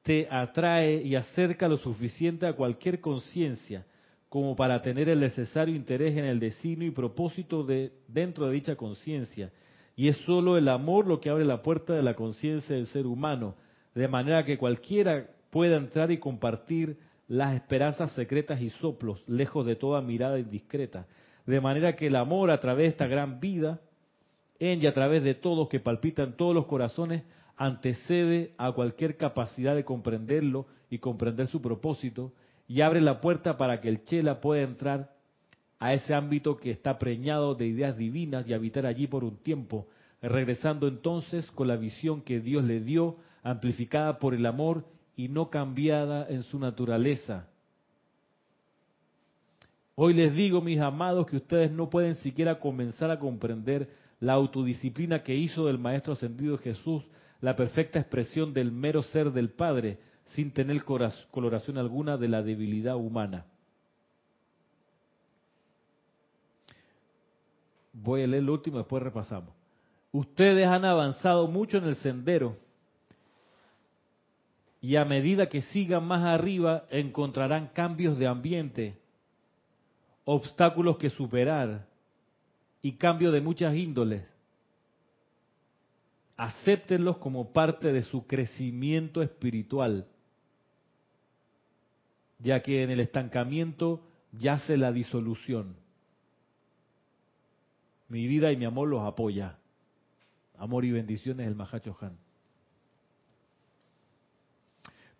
te 0.03 0.27
atrae 0.29 1.01
y 1.03 1.15
acerca 1.15 1.67
lo 1.67 1.77
suficiente 1.77 2.45
a 2.45 2.53
cualquier 2.53 3.01
conciencia 3.01 3.85
como 4.29 4.55
para 4.55 4.81
tener 4.81 5.09
el 5.09 5.19
necesario 5.19 5.75
interés 5.75 6.15
en 6.17 6.25
el 6.25 6.39
destino 6.39 6.85
y 6.85 6.91
propósito 6.91 7.63
de 7.63 7.91
dentro 8.07 8.47
de 8.47 8.53
dicha 8.53 8.75
conciencia. 8.75 9.51
Y 9.95 10.07
es 10.07 10.17
solo 10.19 10.57
el 10.57 10.67
amor 10.67 11.07
lo 11.07 11.19
que 11.19 11.29
abre 11.29 11.45
la 11.45 11.61
puerta 11.61 11.93
de 11.93 12.01
la 12.03 12.15
conciencia 12.15 12.75
del 12.75 12.87
ser 12.87 13.05
humano, 13.05 13.55
de 13.93 14.07
manera 14.07 14.45
que 14.45 14.57
cualquiera 14.57 15.27
pueda 15.49 15.77
entrar 15.77 16.11
y 16.11 16.17
compartir 16.17 16.97
las 17.27 17.53
esperanzas 17.53 18.11
secretas 18.11 18.61
y 18.61 18.69
soplos, 18.69 19.23
lejos 19.27 19.65
de 19.65 19.75
toda 19.75 20.01
mirada 20.01 20.39
indiscreta. 20.39 21.07
De 21.45 21.61
manera 21.61 21.95
que 21.95 22.07
el 22.07 22.15
amor 22.15 22.51
a 22.51 22.59
través 22.59 22.83
de 22.83 22.89
esta 22.89 23.07
gran 23.07 23.39
vida, 23.39 23.81
en 24.59 24.81
y 24.81 24.85
a 24.85 24.93
través 24.93 25.23
de 25.23 25.35
todos 25.35 25.69
que 25.69 25.79
palpitan 25.79 26.37
todos 26.37 26.53
los 26.53 26.65
corazones, 26.65 27.23
antecede 27.57 28.53
a 28.57 28.71
cualquier 28.71 29.17
capacidad 29.17 29.75
de 29.75 29.85
comprenderlo 29.85 30.67
y 30.89 30.99
comprender 30.99 31.47
su 31.47 31.61
propósito 31.61 32.33
y 32.67 32.81
abre 32.81 33.01
la 33.01 33.21
puerta 33.21 33.57
para 33.57 33.81
que 33.81 33.89
el 33.89 34.03
Chela 34.03 34.41
pueda 34.41 34.63
entrar 34.63 35.11
a 35.81 35.95
ese 35.95 36.13
ámbito 36.13 36.57
que 36.57 36.69
está 36.69 36.99
preñado 36.99 37.55
de 37.55 37.65
ideas 37.65 37.97
divinas 37.97 38.47
y 38.47 38.53
habitar 38.53 38.85
allí 38.85 39.07
por 39.07 39.23
un 39.23 39.37
tiempo, 39.37 39.87
regresando 40.21 40.87
entonces 40.87 41.49
con 41.53 41.67
la 41.67 41.75
visión 41.75 42.21
que 42.21 42.39
Dios 42.39 42.63
le 42.63 42.81
dio, 42.81 43.17
amplificada 43.41 44.19
por 44.19 44.35
el 44.35 44.45
amor 44.45 44.85
y 45.15 45.27
no 45.27 45.49
cambiada 45.49 46.27
en 46.29 46.43
su 46.43 46.59
naturaleza. 46.59 47.47
Hoy 49.95 50.13
les 50.13 50.35
digo, 50.35 50.61
mis 50.61 50.79
amados, 50.79 51.25
que 51.25 51.37
ustedes 51.37 51.71
no 51.71 51.89
pueden 51.89 52.13
siquiera 52.13 52.59
comenzar 52.59 53.09
a 53.09 53.17
comprender 53.17 53.89
la 54.19 54.33
autodisciplina 54.33 55.23
que 55.23 55.35
hizo 55.35 55.65
del 55.65 55.79
Maestro 55.79 56.13
Ascendido 56.13 56.59
Jesús 56.59 57.03
la 57.39 57.55
perfecta 57.55 57.97
expresión 57.97 58.53
del 58.53 58.71
mero 58.71 59.01
ser 59.01 59.31
del 59.31 59.49
Padre, 59.49 59.97
sin 60.35 60.51
tener 60.51 60.83
coloración 60.83 61.79
alguna 61.79 62.17
de 62.17 62.27
la 62.27 62.43
debilidad 62.43 62.97
humana. 62.97 63.47
Voy 67.93 68.23
a 68.23 68.27
leer 68.27 68.43
lo 68.43 68.53
último, 68.53 68.77
después 68.77 69.03
repasamos. 69.03 69.53
Ustedes 70.11 70.67
han 70.67 70.85
avanzado 70.85 71.47
mucho 71.47 71.77
en 71.77 71.85
el 71.85 71.95
sendero 71.95 72.57
y 74.81 74.95
a 74.95 75.05
medida 75.05 75.47
que 75.47 75.61
sigan 75.61 76.05
más 76.05 76.23
arriba 76.23 76.85
encontrarán 76.89 77.67
cambios 77.67 78.17
de 78.17 78.27
ambiente, 78.27 78.97
obstáculos 80.25 80.97
que 80.97 81.09
superar 81.09 81.87
y 82.81 82.93
cambios 82.93 83.31
de 83.31 83.41
muchas 83.41 83.75
índoles 83.75 84.23
acéptenlos 86.41 87.17
como 87.17 87.53
parte 87.53 87.93
de 87.93 88.01
su 88.01 88.25
crecimiento 88.25 89.21
espiritual, 89.21 90.07
ya 92.39 92.63
que 92.63 92.81
en 92.81 92.89
el 92.89 92.99
estancamiento 92.99 94.01
yace 94.31 94.75
la 94.75 94.91
disolución. 94.91 95.75
Mi 98.11 98.27
vida 98.27 98.51
y 98.51 98.57
mi 98.57 98.65
amor 98.65 98.89
los 98.89 99.01
apoya. 99.03 99.57
Amor 100.57 100.83
y 100.83 100.91
bendiciones 100.91 101.47
el 101.47 101.55
Mahacho 101.55 101.95
Han. 102.01 102.17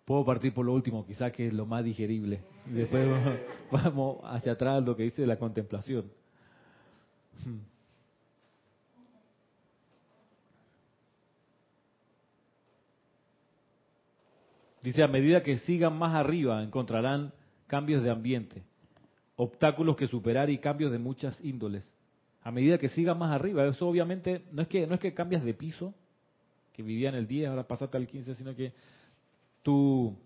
Puedo 0.04 0.26
partir 0.26 0.52
por 0.52 0.66
lo 0.66 0.74
último, 0.74 1.06
quizás 1.06 1.32
que 1.32 1.46
es 1.46 1.54
lo 1.54 1.64
más 1.64 1.82
digerible. 1.82 2.42
Después 2.66 3.08
vamos 3.70 4.18
hacia 4.24 4.52
atrás 4.52 4.84
lo 4.84 4.94
que 4.94 5.04
dice 5.04 5.26
la 5.26 5.38
contemplación. 5.38 6.12
Dice, 14.82 15.02
a 15.02 15.08
medida 15.08 15.42
que 15.42 15.56
sigan 15.60 15.96
más 15.96 16.14
arriba, 16.14 16.62
encontrarán 16.62 17.32
cambios 17.68 18.02
de 18.02 18.10
ambiente, 18.10 18.64
obstáculos 19.36 19.96
que 19.96 20.08
superar 20.08 20.50
y 20.50 20.58
cambios 20.58 20.92
de 20.92 20.98
muchas 20.98 21.42
índoles. 21.42 21.90
A 22.44 22.50
medida 22.50 22.78
que 22.78 22.88
sigan 22.88 23.18
más 23.18 23.30
arriba, 23.30 23.64
eso 23.66 23.86
obviamente 23.86 24.42
no 24.52 24.62
es 24.62 24.68
que 24.68 24.86
no 24.86 24.94
es 24.94 25.00
que 25.00 25.14
cambias 25.14 25.44
de 25.44 25.54
piso, 25.54 25.94
que 26.72 26.82
vivía 26.82 27.08
en 27.08 27.14
el 27.14 27.26
10, 27.26 27.50
ahora 27.50 27.66
pasaste 27.66 27.96
al 27.96 28.06
15, 28.06 28.34
sino 28.34 28.54
que 28.54 28.72
tu, 29.62 30.16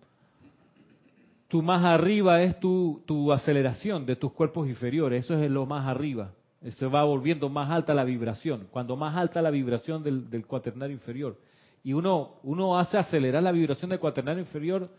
tu 1.49 1.63
más 1.63 1.85
arriba 1.85 2.43
es 2.43 2.59
tu, 2.59 3.03
tu 3.07 3.33
aceleración 3.33 4.07
de 4.07 4.17
tus 4.17 4.33
cuerpos 4.33 4.69
inferiores, 4.69 5.25
eso 5.25 5.35
es 5.35 5.51
lo 5.51 5.67
más 5.67 5.87
arriba. 5.87 6.33
Se 6.79 6.87
va 6.87 7.05
volviendo 7.05 7.49
más 7.49 7.71
alta 7.71 7.95
la 7.95 8.03
vibración. 8.03 8.67
Cuando 8.71 8.97
más 8.97 9.15
alta 9.15 9.43
la 9.43 9.51
vibración 9.51 10.03
del, 10.03 10.29
del 10.31 10.47
cuaternario 10.47 10.95
inferior. 10.95 11.39
Y 11.85 11.93
uno, 11.93 12.41
uno 12.43 12.79
hace 12.79 12.99
acelerar 12.99 13.43
la 13.43 13.53
vibración 13.53 13.91
del 13.91 14.01
cuaternario 14.01 14.41
inferior, 14.41 14.91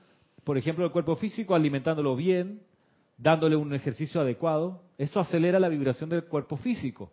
por 0.46 0.58
ejemplo, 0.58 0.86
el 0.86 0.92
cuerpo 0.92 1.18
físico, 1.18 1.56
alimentándolo 1.56 2.16
bien, 2.16 2.62
dándole 3.18 3.58
un 3.58 3.74
ejercicio 3.74 4.22
adecuado. 4.22 4.82
Eso 4.98 5.20
acelera 5.20 5.60
la 5.60 5.70
vibración 5.70 6.10
del 6.10 6.26
cuerpo 6.26 6.58
físico. 6.58 7.12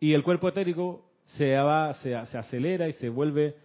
Y 0.00 0.12
el 0.12 0.22
cuerpo 0.22 0.48
etérico 0.48 1.04
se, 1.26 1.56
va, 1.56 1.94
se, 1.94 2.14
acelera 2.14 2.88
y 2.88 2.92
se 2.92 3.08
vuelve 3.08 3.56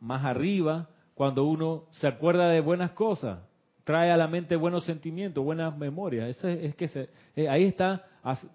más 0.00 0.24
arriba 0.24 0.88
cuando 1.14 1.44
uno 1.44 1.84
se 1.92 2.08
acuerda 2.08 2.48
de 2.48 2.60
buenas 2.60 2.90
cosas, 2.90 3.38
trae 3.84 4.10
a 4.10 4.16
la 4.16 4.26
mente 4.26 4.56
buenos 4.56 4.84
sentimientos, 4.84 5.44
buenas 5.44 5.76
memorias. 5.78 6.28
Eso 6.28 6.48
es, 6.48 6.74
que 6.74 6.88
se, 6.88 7.08
eh, 7.36 7.48
ahí 7.48 7.64
está 7.64 8.04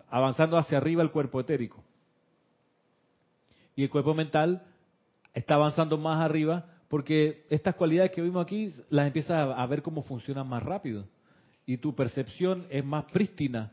avanzando 0.09 0.57
hacia 0.57 0.77
arriba 0.77 1.01
el 1.01 1.11
cuerpo 1.11 1.39
etérico. 1.39 1.83
Y 3.75 3.83
el 3.83 3.89
cuerpo 3.89 4.13
mental 4.13 4.63
está 5.33 5.55
avanzando 5.55 5.97
más 5.97 6.19
arriba 6.19 6.65
porque 6.89 7.45
estas 7.49 7.75
cualidades 7.75 8.11
que 8.11 8.21
vimos 8.21 8.43
aquí 8.43 8.73
las 8.89 9.07
empiezas 9.07 9.55
a, 9.55 9.65
ver 9.67 9.81
cómo 9.81 10.01
funcionan 10.01 10.47
más 10.47 10.61
rápido. 10.63 11.05
Y 11.69 11.77
tu 11.77 11.93
percepción 11.93 12.65
es 12.71 12.83
más 12.83 13.05
prístina. 13.05 13.71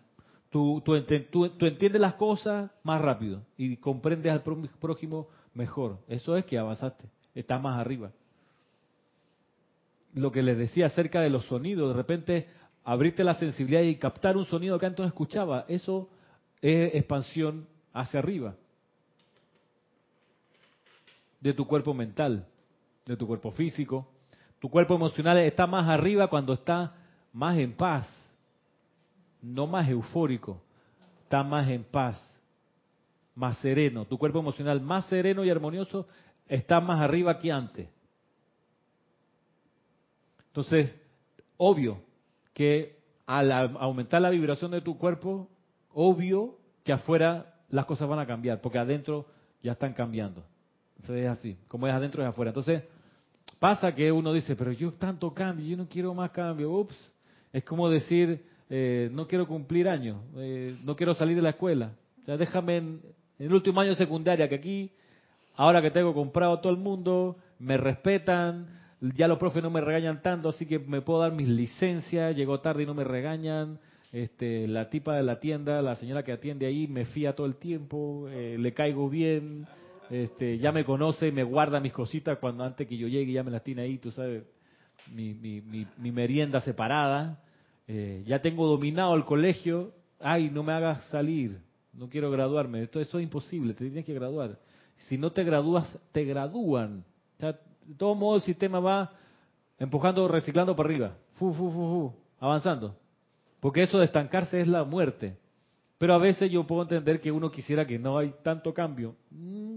Tú, 0.51 0.83
tú, 0.85 0.95
entiendes 0.95 1.99
las 1.99 2.15
cosas 2.17 2.71
más 2.83 3.01
rápido 3.01 3.43
y 3.57 3.79
comprendes 3.79 4.31
al 4.31 4.43
prójimo 4.43 5.29
mejor. 5.55 5.99
Eso 6.07 6.37
es 6.37 6.45
que 6.45 6.59
avanzaste, 6.59 7.07
estás 7.35 7.59
más 7.61 7.79
arriba 7.79 8.13
lo 10.13 10.33
que 10.33 10.43
les 10.43 10.57
decía 10.57 10.87
acerca 10.87 11.21
de 11.21 11.31
los 11.31 11.45
sonidos, 11.45 11.89
de 11.89 11.95
repente 11.95 12.49
abrirte 12.85 13.23
la 13.23 13.35
sensibilidad 13.35 13.83
y 13.83 13.97
captar 13.97 14.37
un 14.37 14.47
sonido 14.47 14.79
que 14.79 14.87
antes 14.87 15.01
no 15.01 15.07
escuchaba, 15.07 15.65
eso 15.69 16.09
es 16.63 16.95
expansión 16.95 17.67
hacia 17.93 18.21
arriba 18.21 18.55
de 21.41 21.53
tu 21.53 21.67
cuerpo 21.67 21.93
mental, 21.93 22.47
de 23.05 23.17
tu 23.17 23.27
cuerpo 23.27 23.51
físico. 23.53 24.09
Tu 24.59 24.71
cuerpo 24.71 24.95
emocional 24.95 25.37
está 25.39 25.67
más 25.67 25.87
arriba 25.87 26.29
cuando 26.29 26.55
está 26.55 26.95
más 27.37 27.59
en 27.59 27.75
paz, 27.75 28.09
no 29.43 29.67
más 29.67 29.87
eufórico, 29.91 30.59
está 31.25 31.43
más 31.43 31.69
en 31.69 31.85
paz, 31.85 32.19
más 33.35 33.59
sereno. 33.59 34.07
Tu 34.07 34.17
cuerpo 34.17 34.39
emocional 34.39 34.81
más 34.81 35.05
sereno 35.05 35.45
y 35.45 35.51
armonioso 35.51 36.07
está 36.49 36.81
más 36.81 36.99
arriba 36.99 37.39
que 37.39 37.53
antes. 37.53 37.91
Entonces, 40.47 40.99
obvio 41.59 42.01
que 42.55 42.97
al 43.27 43.53
aumentar 43.53 44.23
la 44.23 44.31
vibración 44.31 44.71
de 44.71 44.81
tu 44.81 44.97
cuerpo, 44.97 45.51
obvio 45.93 46.57
que 46.85 46.95
afuera 46.95 47.55
las 47.69 47.85
cosas 47.85 48.09
van 48.09 48.21
a 48.21 48.27
cambiar, 48.27 48.63
porque 48.63 48.79
adentro 48.79 49.27
ya 49.63 49.73
están 49.73 49.93
cambiando. 49.93 50.43
Eso 50.99 51.15
es 51.15 51.29
así, 51.29 51.59
como 51.69 51.87
es 51.87 51.93
adentro 51.93 52.23
es 52.23 52.29
afuera. 52.31 52.49
Entonces, 52.49 52.83
pasa 53.59 53.93
que 53.93 54.11
uno 54.11 54.33
dice, 54.33 54.57
pero 54.57 54.73
yo 54.73 54.91
tanto 54.93 55.35
cambio, 55.35 55.67
yo 55.67 55.77
no 55.77 55.87
quiero 55.87 56.15
más 56.15 56.31
cambio. 56.31 56.71
Ups, 56.71 57.13
es 57.57 57.65
como 57.65 57.89
decir, 57.89 58.45
eh, 58.69 59.09
no 59.13 59.27
quiero 59.27 59.47
cumplir 59.47 59.89
años, 59.89 60.19
eh, 60.37 60.75
no 60.85 60.95
quiero 60.95 61.15
salir 61.15 61.37
de 61.37 61.43
la 61.43 61.51
escuela. 61.51 61.93
O 62.21 62.25
sea, 62.27 62.37
déjame 62.37 62.77
en, 62.77 63.01
en 63.39 63.47
el 63.47 63.55
último 63.55 63.81
año 63.81 63.91
de 63.91 63.97
secundaria, 63.97 64.47
que 64.47 64.57
aquí, 64.57 64.91
ahora 65.55 65.81
que 65.81 65.91
tengo 65.91 66.13
comprado 66.13 66.61
todo 66.61 66.71
el 66.71 66.79
mundo, 66.79 67.39
me 67.59 67.79
respetan, 67.79 68.67
ya 69.01 69.27
los 69.27 69.39
profes 69.39 69.63
no 69.63 69.71
me 69.71 69.81
regañan 69.81 70.21
tanto, 70.21 70.51
así 70.51 70.67
que 70.67 70.79
me 70.79 71.01
puedo 71.01 71.21
dar 71.21 71.33
mis 71.33 71.49
licencias, 71.49 72.37
llego 72.37 72.61
tarde 72.61 72.83
y 72.83 72.87
no 72.87 72.93
me 72.93 73.05
regañan. 73.05 73.79
Este, 74.13 74.69
la 74.69 74.91
tipa 74.91 75.17
de 75.17 75.23
la 75.23 75.41
tienda, 75.41 75.81
la 75.81 75.97
señora 75.97 76.23
que 76.23 76.33
atiende 76.33 76.67
ahí, 76.67 76.87
me 76.87 77.07
fía 77.07 77.35
todo 77.35 77.47
el 77.47 77.57
tiempo, 77.57 78.29
eh, 78.29 78.59
le 78.59 78.75
caigo 78.75 79.09
bien, 79.09 79.67
este, 80.11 80.59
ya 80.59 80.73
me 80.73 80.85
conoce, 80.85 81.33
me 81.33 81.43
guarda 81.43 81.81
mis 81.81 81.95
cositas 81.95 82.37
cuando 82.37 82.65
antes 82.65 82.87
que 82.87 82.99
yo 82.99 83.09
llegue 83.09 83.33
ya 83.33 83.43
me 83.43 83.51
las 83.51 83.65
tiene 83.65 83.81
ahí, 83.81 83.97
tú 83.97 84.11
sabes, 84.13 84.45
mi, 85.13 85.35
mi, 85.35 85.87
mi, 85.97 86.13
merienda 86.13 86.61
separada. 86.61 87.41
Eh, 87.89 88.25
ya 88.27 88.41
tengo 88.41 88.67
dominado 88.67 89.15
el 89.15 89.25
colegio, 89.25 89.93
ay, 90.21 90.51
no 90.51 90.63
me 90.63 90.73
hagas 90.73 91.05
salir, 91.05 91.61
no 91.93 92.09
quiero 92.09 92.31
graduarme, 92.31 92.83
esto 92.83 93.01
eso 93.01 93.19
es 93.19 93.25
imposible, 93.25 93.75
te 93.75 93.85
tienes 93.85 94.05
que 94.05 94.15
graduar. 94.15 94.59
Si 95.09 95.19
no 95.19 95.31
te 95.31 95.45
gradúas, 95.45 95.99
te 96.13 96.25
gradúan. 96.25 97.05
O 97.41 97.47
de 97.47 97.55
todo 97.97 98.15
modo 98.15 98.37
el 98.37 98.43
sistema 98.43 98.81
va 98.81 99.13
empujando, 99.79 100.27
reciclando 100.27 100.75
para 100.75 100.89
arriba, 100.89 101.17
fu, 101.35 101.53
fu, 101.53 101.71
fu, 101.71 102.15
avanzando. 102.41 102.97
Porque 103.61 103.83
eso 103.83 103.99
de 103.99 104.07
estancarse 104.07 104.61
es 104.61 104.69
la 104.69 104.85
muerte. 104.85 105.37
Pero 105.99 106.15
a 106.15 106.19
veces 106.19 106.51
yo 106.51 106.67
puedo 106.67 106.83
entender 106.83 107.21
que 107.21 107.33
uno 107.33 107.51
quisiera 107.51 107.87
que 107.87 107.99
no 107.99 108.19
hay 108.19 108.35
tanto 108.43 108.75
cambio. 108.75 109.17
Mm, 109.31 109.77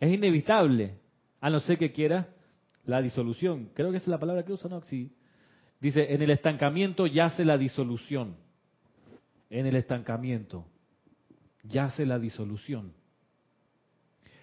es 0.00 0.12
inevitable, 0.12 0.94
a 1.40 1.50
no 1.50 1.60
ser 1.60 1.76
que 1.78 1.92
quiera 1.92 2.28
la 2.86 3.02
disolución. 3.02 3.70
Creo 3.74 3.90
que 3.90 3.98
esa 3.98 4.04
es 4.04 4.08
la 4.08 4.18
palabra 4.18 4.44
que 4.44 4.52
usa, 4.52 4.70
¿no? 4.70 4.80
Sí. 4.82 5.12
Dice, 5.82 6.14
en 6.14 6.22
el 6.22 6.30
estancamiento 6.30 7.08
yace 7.08 7.44
la 7.44 7.58
disolución. 7.58 8.36
En 9.50 9.66
el 9.66 9.74
estancamiento 9.74 10.64
yace 11.64 12.06
la 12.06 12.20
disolución. 12.20 12.92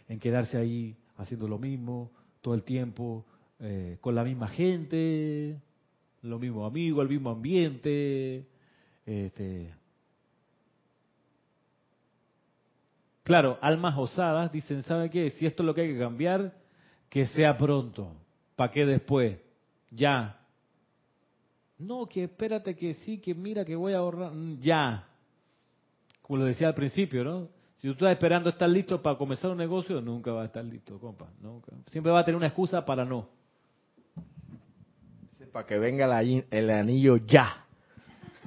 En 0.09 0.19
quedarse 0.19 0.57
ahí 0.57 0.97
haciendo 1.15 1.47
lo 1.47 1.57
mismo, 1.57 2.11
todo 2.41 2.55
el 2.55 2.63
tiempo 2.63 3.25
eh, 3.61 3.97
con 4.01 4.15
la 4.15 4.25
misma 4.25 4.49
gente, 4.49 5.61
los 6.23 6.41
mismos 6.41 6.69
amigos, 6.69 7.03
el 7.03 7.09
mismo 7.09 7.29
ambiente. 7.29 8.45
Este. 9.05 9.73
Claro, 13.23 13.57
almas 13.61 13.97
osadas 13.97 14.51
dicen, 14.51 14.83
¿sabe 14.83 15.09
qué? 15.09 15.29
Si 15.29 15.45
esto 15.45 15.63
es 15.63 15.67
lo 15.67 15.73
que 15.73 15.81
hay 15.81 15.93
que 15.93 15.99
cambiar, 15.99 16.53
que 17.07 17.27
sea 17.27 17.55
pronto. 17.55 18.13
¿Para 18.57 18.73
qué 18.73 18.85
después? 18.85 19.39
Ya. 19.89 20.38
No, 21.79 22.07
que 22.07 22.25
espérate 22.25 22.75
que 22.75 22.93
sí, 22.93 23.19
que 23.19 23.33
mira 23.33 23.63
que 23.63 23.75
voy 23.75 23.93
a 23.93 23.99
ahorrar. 23.99 24.33
Mm, 24.33 24.59
ya. 24.59 25.07
Como 26.21 26.39
lo 26.39 26.45
decía 26.45 26.67
al 26.67 26.75
principio, 26.75 27.23
¿no? 27.23 27.47
Si 27.77 27.87
tú 27.87 27.93
estás 27.93 28.11
esperando 28.11 28.49
estar 28.49 28.69
listo 28.69 29.01
para 29.01 29.17
comenzar 29.17 29.51
un 29.51 29.57
negocio, 29.57 30.01
nunca 30.01 30.31
va 30.33 30.43
a 30.43 30.45
estar 30.45 30.63
listo, 30.65 30.99
compa. 30.99 31.29
Nunca. 31.39 31.71
Siempre 31.89 32.11
va 32.11 32.19
a 32.19 32.23
tener 32.25 32.35
una 32.35 32.47
excusa 32.47 32.83
para 32.83 33.05
no. 33.05 33.29
Para 35.53 35.65
que 35.65 35.79
venga 35.79 36.21
el 36.21 36.69
anillo 36.69 37.17
ya. 37.17 37.65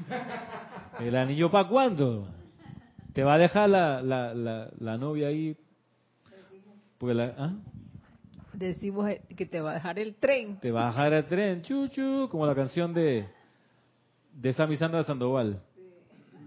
¿El 1.00 1.16
anillo 1.16 1.50
para 1.50 1.68
cuándo? 1.68 2.28
¿Te 3.12 3.24
va 3.24 3.34
a 3.34 3.38
dejar 3.38 3.70
la, 3.70 4.02
la, 4.02 4.34
la, 4.78 4.98
novia 4.98 5.28
ahí? 5.28 5.56
Porque 6.98 7.14
la, 7.14 7.34
¿ah? 7.36 7.54
Decimos 8.66 9.10
que 9.36 9.46
te 9.46 9.60
va 9.60 9.72
a 9.72 9.74
dejar 9.74 9.98
el 9.98 10.14
tren. 10.14 10.58
Te 10.60 10.70
va 10.70 10.84
a 10.84 10.86
dejar 10.90 11.12
el 11.12 11.26
tren, 11.26 11.62
chuchu, 11.62 12.28
como 12.30 12.46
la 12.46 12.54
canción 12.54 12.94
de, 12.94 13.26
de 14.32 14.52
Sammy 14.52 14.76
Sandra 14.76 15.02
Sandoval. 15.04 15.60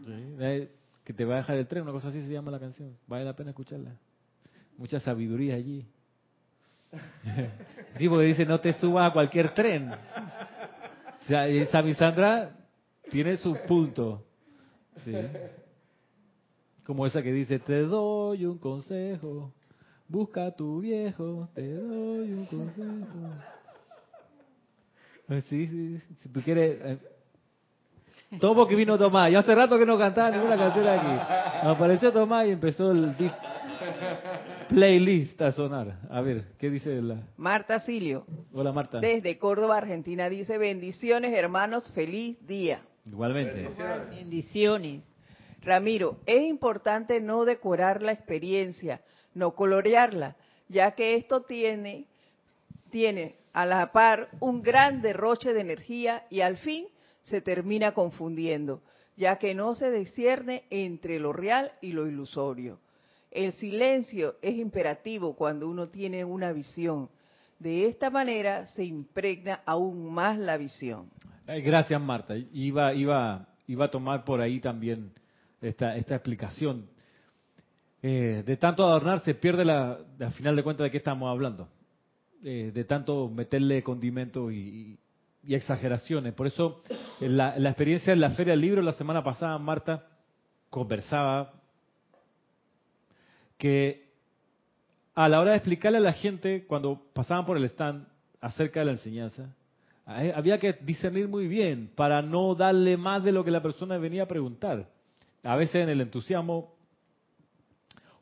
Sí 0.06 0.70
que 1.06 1.14
te 1.14 1.24
va 1.24 1.36
a 1.36 1.38
dejar 1.38 1.58
el 1.58 1.68
tren, 1.68 1.84
una 1.84 1.92
cosa 1.92 2.10
así 2.10 2.22
se 2.24 2.34
llama 2.34 2.50
la 2.50 2.60
canción. 2.60 2.98
Vale 3.06 3.24
la 3.24 3.36
pena 3.36 3.52
escucharla. 3.52 3.96
Mucha 4.76 5.00
sabiduría 5.00 5.54
allí. 5.54 5.86
sí, 7.96 8.10
porque 8.10 8.26
dice, 8.26 8.46
no 8.46 8.60
te 8.60 8.74
subas 8.74 9.12
a 9.12 9.14
cualquier 9.14 9.54
tren. 9.54 9.92
O 9.92 11.28
sea, 11.28 11.48
esa 11.48 11.94
Sandra 11.94 12.58
tiene 13.12 13.38
su 13.38 13.56
punto. 13.68 14.26
¿sí? 15.04 15.14
Como 16.84 17.06
esa 17.06 17.22
que 17.22 17.32
dice, 17.32 17.60
te 17.60 17.82
doy 17.82 18.46
un 18.46 18.58
consejo, 18.58 19.54
busca 20.08 20.48
a 20.48 20.52
tu 20.52 20.82
viejo, 20.82 21.50
te 21.54 21.74
doy 21.74 22.34
un 22.34 22.46
consejo. 22.46 22.94
Sí, 25.50 25.68
sí, 25.68 25.98
si 26.22 26.30
tú 26.30 26.42
quieres, 26.42 26.80
eh, 26.84 26.98
todo 28.40 28.68
que 28.68 28.76
vino 28.76 28.98
Tomás. 28.98 29.32
Yo 29.32 29.40
hace 29.40 29.56
rato 29.56 29.78
que 29.78 29.86
no 29.86 29.98
cantaba 29.98 30.32
ninguna 30.32 30.58
canción 30.58 30.88
aquí. 30.88 31.68
apareció 31.68 32.12
Tomás 32.12 32.48
y 32.48 32.52
empezó 32.52 32.92
el 32.92 33.16
playlist 34.70 35.42
a 35.42 35.52
sonar. 35.52 36.00
A 36.10 36.22
ver, 36.22 36.46
¿qué 36.58 36.70
dice 36.70 37.02
la... 37.02 37.24
Marta 37.38 37.80
Silio. 37.80 38.26
Hola 38.54 38.72
Marta. 38.72 39.00
Desde 39.00 39.38
Córdoba, 39.38 39.78
Argentina, 39.78 40.30
dice 40.30 40.58
bendiciones 40.58 41.34
hermanos, 41.34 41.92
feliz 41.94 42.38
día. 42.46 42.82
Igualmente. 43.06 43.70
Bendiciones. 44.10 45.04
Ramiro, 45.62 46.18
es 46.26 46.44
importante 46.44 47.20
no 47.22 47.46
decorar 47.46 48.02
la 48.02 48.12
experiencia, 48.12 49.02
no 49.36 49.52
colorearla, 49.54 50.36
ya 50.68 50.92
que 50.92 51.16
esto 51.16 51.42
tiene 51.42 52.08
tiene 52.90 53.36
a 53.54 53.66
la 53.66 53.92
par 53.92 54.30
un 54.40 54.62
gran 54.62 55.02
derroche 55.02 55.54
de 55.54 55.62
energía 55.62 56.24
y 56.30 56.42
al 56.42 56.58
fin 56.58 56.88
se 57.22 57.42
termina 57.42 57.94
confundiendo, 57.94 58.82
ya 59.16 59.38
que 59.38 59.54
no 59.54 59.76
se 59.76 59.92
discierne 59.92 60.64
entre 60.70 61.20
lo 61.20 61.34
real 61.34 61.72
y 61.82 61.92
lo 61.92 62.08
ilusorio. 62.08 62.80
El 63.32 63.54
silencio 63.54 64.36
es 64.42 64.56
imperativo 64.56 65.36
cuando 65.36 65.68
uno 65.68 65.90
tiene 65.90 66.24
una 66.24 66.54
visión. 66.54 67.10
De 67.60 67.88
esta 67.88 68.10
manera 68.10 68.66
se 68.68 68.86
impregna 68.86 69.62
aún 69.66 70.14
más 70.14 70.38
la 70.38 70.58
visión. 70.58 71.10
Gracias, 71.46 72.00
Marta. 72.02 72.36
Iba, 72.54 72.94
iba, 72.94 73.48
iba 73.68 73.86
a 73.86 73.92
tomar 73.92 74.24
por 74.24 74.42
ahí 74.42 74.60
también 74.60 75.12
esta, 75.62 75.96
esta 75.96 76.16
explicación. 76.16 76.88
Eh, 78.08 78.44
de 78.46 78.58
tanto 78.58 78.86
adornar 78.86 79.22
se 79.22 79.34
pierde 79.34 79.66
la, 79.66 79.98
al 80.20 80.32
final 80.34 80.56
de 80.56 80.62
cuentas 80.62 80.84
de 80.84 80.92
qué 80.92 80.98
estamos 80.98 81.28
hablando. 81.28 81.68
Eh, 82.44 82.70
de 82.72 82.84
tanto 82.84 83.28
meterle 83.30 83.82
condimentos 83.82 84.54
y, 84.54 85.00
exageraciones. 85.48 86.32
Por 86.36 86.46
eso, 86.46 86.84
en 87.20 87.36
la, 87.36 87.58
la, 87.58 87.70
experiencia 87.70 88.14
en 88.14 88.22
la 88.22 88.30
Feria 88.30 88.52
del 88.52 88.62
Libro 88.62 88.84
la 88.84 88.92
semana 88.92 89.24
pasada, 89.24 89.58
Marta 89.58 90.06
conversaba 90.70 91.54
que 93.58 94.08
a 95.16 95.28
la 95.28 95.40
hora 95.40 95.52
de 95.52 95.58
explicarle 95.58 95.98
a 95.98 96.02
la 96.02 96.14
gente, 96.14 96.68
cuando 96.68 97.02
pasaban 97.12 97.44
por 97.44 97.58
el 97.58 97.66
stand 97.66 98.08
acerca 98.40 98.82
de 98.82 98.86
la 98.86 98.92
enseñanza, 98.92 99.50
había 100.06 100.60
que 100.60 100.74
discernir 100.74 101.28
muy 101.28 101.48
bien 101.48 101.90
para 101.96 102.22
no 102.22 102.54
darle 102.54 102.98
más 102.98 103.24
de 103.24 103.32
lo 103.32 103.44
que 103.44 103.50
la 103.50 103.64
persona 103.64 103.98
venía 103.98 104.24
a 104.24 104.28
preguntar. 104.28 104.90
A 105.42 105.56
veces 105.56 105.78
en 105.78 105.90
el 105.90 106.02
entusiasmo 106.02 106.75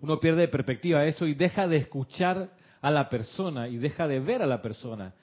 uno 0.04 0.20
pierde 0.20 0.50
perspectiva 0.50 1.06
eso 1.06 1.26
y 1.26 1.34
deja 1.34 1.66
de 1.66 1.78
escuchar 1.78 2.50
a 2.82 2.92
la 2.92 3.08
persona 3.08 3.70
y 3.70 3.78
deja 3.78 4.06
de 4.06 4.20
ver 4.20 4.42
a 4.42 4.46
la 4.46 4.62
persona. 4.62 5.14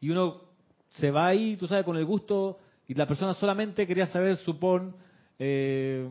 Y 0.00 0.08
uno 0.08 0.40
se 0.88 1.10
va 1.10 1.26
ahí, 1.26 1.58
tú 1.58 1.66
sabes, 1.66 1.84
con 1.84 1.98
el 1.98 2.06
gusto 2.06 2.58
y 2.88 2.94
la 2.94 3.06
persona 3.06 3.34
solamente 3.34 3.86
quería 3.86 4.06
saber, 4.06 4.38
supón, 4.38 4.96
eh, 5.38 6.08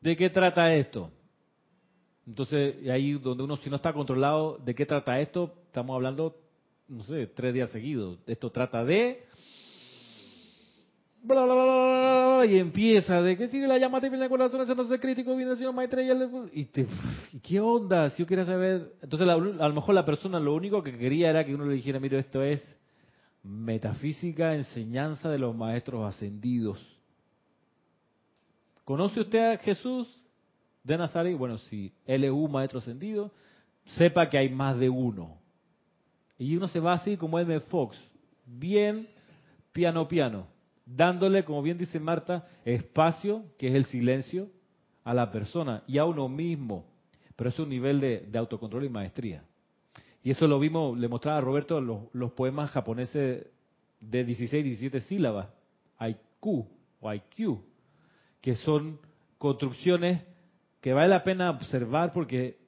¿de 0.00 0.16
qué 0.16 0.30
trata 0.30 0.74
esto? 0.74 1.12
Entonces, 2.26 2.88
ahí 2.88 3.12
donde 3.12 3.44
uno, 3.44 3.56
si 3.58 3.70
no 3.70 3.76
está 3.76 3.92
controlado, 3.92 4.58
¿de 4.58 4.74
qué 4.74 4.84
trata 4.84 5.20
esto? 5.20 5.54
Estamos 5.66 5.94
hablando, 5.94 6.36
no 6.88 7.04
sé, 7.04 7.28
tres 7.28 7.54
días 7.54 7.70
seguidos. 7.70 8.18
Esto 8.26 8.50
trata 8.50 8.84
de... 8.84 9.26
Bla, 11.22 11.44
bla, 11.44 11.54
bla, 11.54 12.46
y 12.46 12.58
empieza 12.58 13.20
de 13.20 13.36
que 13.36 13.48
sigue 13.48 13.68
la 13.68 13.76
llama 13.76 14.00
viene 14.00 14.24
el 14.24 14.28
corazón, 14.30 14.62
haciéndose 14.62 14.98
crítico, 14.98 15.36
viene 15.36 15.52
el 15.52 15.58
señor 15.58 15.74
maestra 15.74 16.02
y, 16.52 16.64
te, 16.64 16.86
y 17.32 17.40
qué 17.40 17.60
onda, 17.60 18.08
si 18.10 18.22
yo 18.22 18.26
quiero 18.26 18.44
saber. 18.46 18.94
Entonces, 19.02 19.28
a 19.28 19.36
lo 19.36 19.74
mejor 19.74 19.94
la 19.94 20.04
persona 20.04 20.40
lo 20.40 20.54
único 20.54 20.82
que 20.82 20.96
quería 20.96 21.28
era 21.28 21.44
que 21.44 21.54
uno 21.54 21.66
le 21.66 21.74
dijera, 21.74 22.00
mire, 22.00 22.18
esto 22.18 22.42
es 22.42 22.62
metafísica, 23.42 24.54
enseñanza 24.54 25.28
de 25.28 25.38
los 25.38 25.54
maestros 25.54 26.06
ascendidos. 26.06 26.80
¿Conoce 28.84 29.20
usted 29.20 29.52
a 29.52 29.58
Jesús 29.58 30.08
de 30.82 30.96
Nazaret? 30.96 31.36
Bueno, 31.36 31.58
si 31.58 31.92
él 32.06 32.24
es 32.24 32.30
un 32.30 32.50
maestro 32.50 32.78
ascendido, 32.78 33.30
sepa 33.96 34.28
que 34.28 34.38
hay 34.38 34.48
más 34.48 34.78
de 34.78 34.88
uno. 34.88 35.36
Y 36.38 36.56
uno 36.56 36.66
se 36.68 36.80
va 36.80 36.94
así 36.94 37.18
como 37.18 37.38
M. 37.38 37.60
Fox, 37.60 37.98
bien 38.46 39.06
piano 39.72 40.08
piano, 40.08 40.46
dándole, 40.96 41.44
como 41.44 41.62
bien 41.62 41.78
dice 41.78 42.00
Marta, 42.00 42.46
espacio, 42.64 43.44
que 43.58 43.68
es 43.68 43.74
el 43.74 43.84
silencio, 43.86 44.48
a 45.04 45.14
la 45.14 45.30
persona 45.30 45.82
y 45.86 45.98
a 45.98 46.04
uno 46.04 46.28
mismo. 46.28 46.86
Pero 47.36 47.50
es 47.50 47.58
un 47.58 47.68
nivel 47.68 48.00
de, 48.00 48.38
autocontrol 48.38 48.84
y 48.84 48.88
maestría. 48.88 49.44
Y 50.22 50.30
eso 50.30 50.46
lo 50.46 50.58
vimos, 50.58 50.98
le 50.98 51.08
mostraba 51.08 51.38
a 51.38 51.40
Roberto 51.40 51.80
los, 51.80 52.02
los 52.12 52.32
poemas 52.32 52.70
japoneses 52.70 53.46
de 54.00 54.24
16, 54.24 54.64
17 54.64 55.00
sílabas, 55.02 55.48
Haiku 55.98 56.66
o 57.00 57.08
Haiku, 57.08 57.62
que 58.40 58.54
son 58.56 58.98
construcciones 59.38 60.22
que 60.80 60.92
vale 60.92 61.08
la 61.08 61.24
pena 61.24 61.50
observar 61.50 62.12
porque 62.12 62.58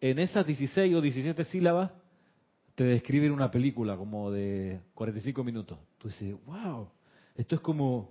en 0.00 0.18
esas 0.18 0.46
16 0.46 0.94
o 0.94 1.00
17 1.00 1.44
sílabas 1.44 1.90
te 2.74 2.84
describen 2.84 3.32
una 3.32 3.50
película 3.50 3.96
como 3.96 4.30
de 4.30 4.80
45 4.94 5.44
minutos. 5.44 5.78
Tú 5.98 6.08
dices, 6.08 6.34
wow, 6.46 6.88
esto 7.34 7.54
es 7.54 7.60
como, 7.60 8.10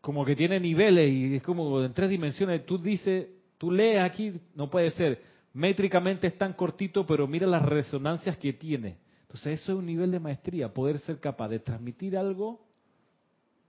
como 0.00 0.24
que 0.24 0.36
tiene 0.36 0.60
niveles 0.60 1.10
y 1.10 1.34
es 1.36 1.42
como 1.42 1.82
en 1.82 1.92
tres 1.92 2.10
dimensiones. 2.10 2.64
Tú 2.64 2.78
dices, 2.78 3.28
tú 3.58 3.70
lees 3.70 4.02
aquí, 4.02 4.40
no 4.54 4.70
puede 4.70 4.90
ser, 4.90 5.22
métricamente 5.52 6.26
es 6.26 6.38
tan 6.38 6.52
cortito, 6.52 7.06
pero 7.06 7.26
mira 7.26 7.46
las 7.46 7.64
resonancias 7.64 8.36
que 8.36 8.52
tiene. 8.52 8.98
Entonces 9.22 9.60
eso 9.60 9.72
es 9.72 9.78
un 9.78 9.86
nivel 9.86 10.10
de 10.10 10.20
maestría, 10.20 10.72
poder 10.72 10.98
ser 11.00 11.18
capaz 11.18 11.48
de 11.48 11.58
transmitir 11.58 12.16
algo 12.16 12.64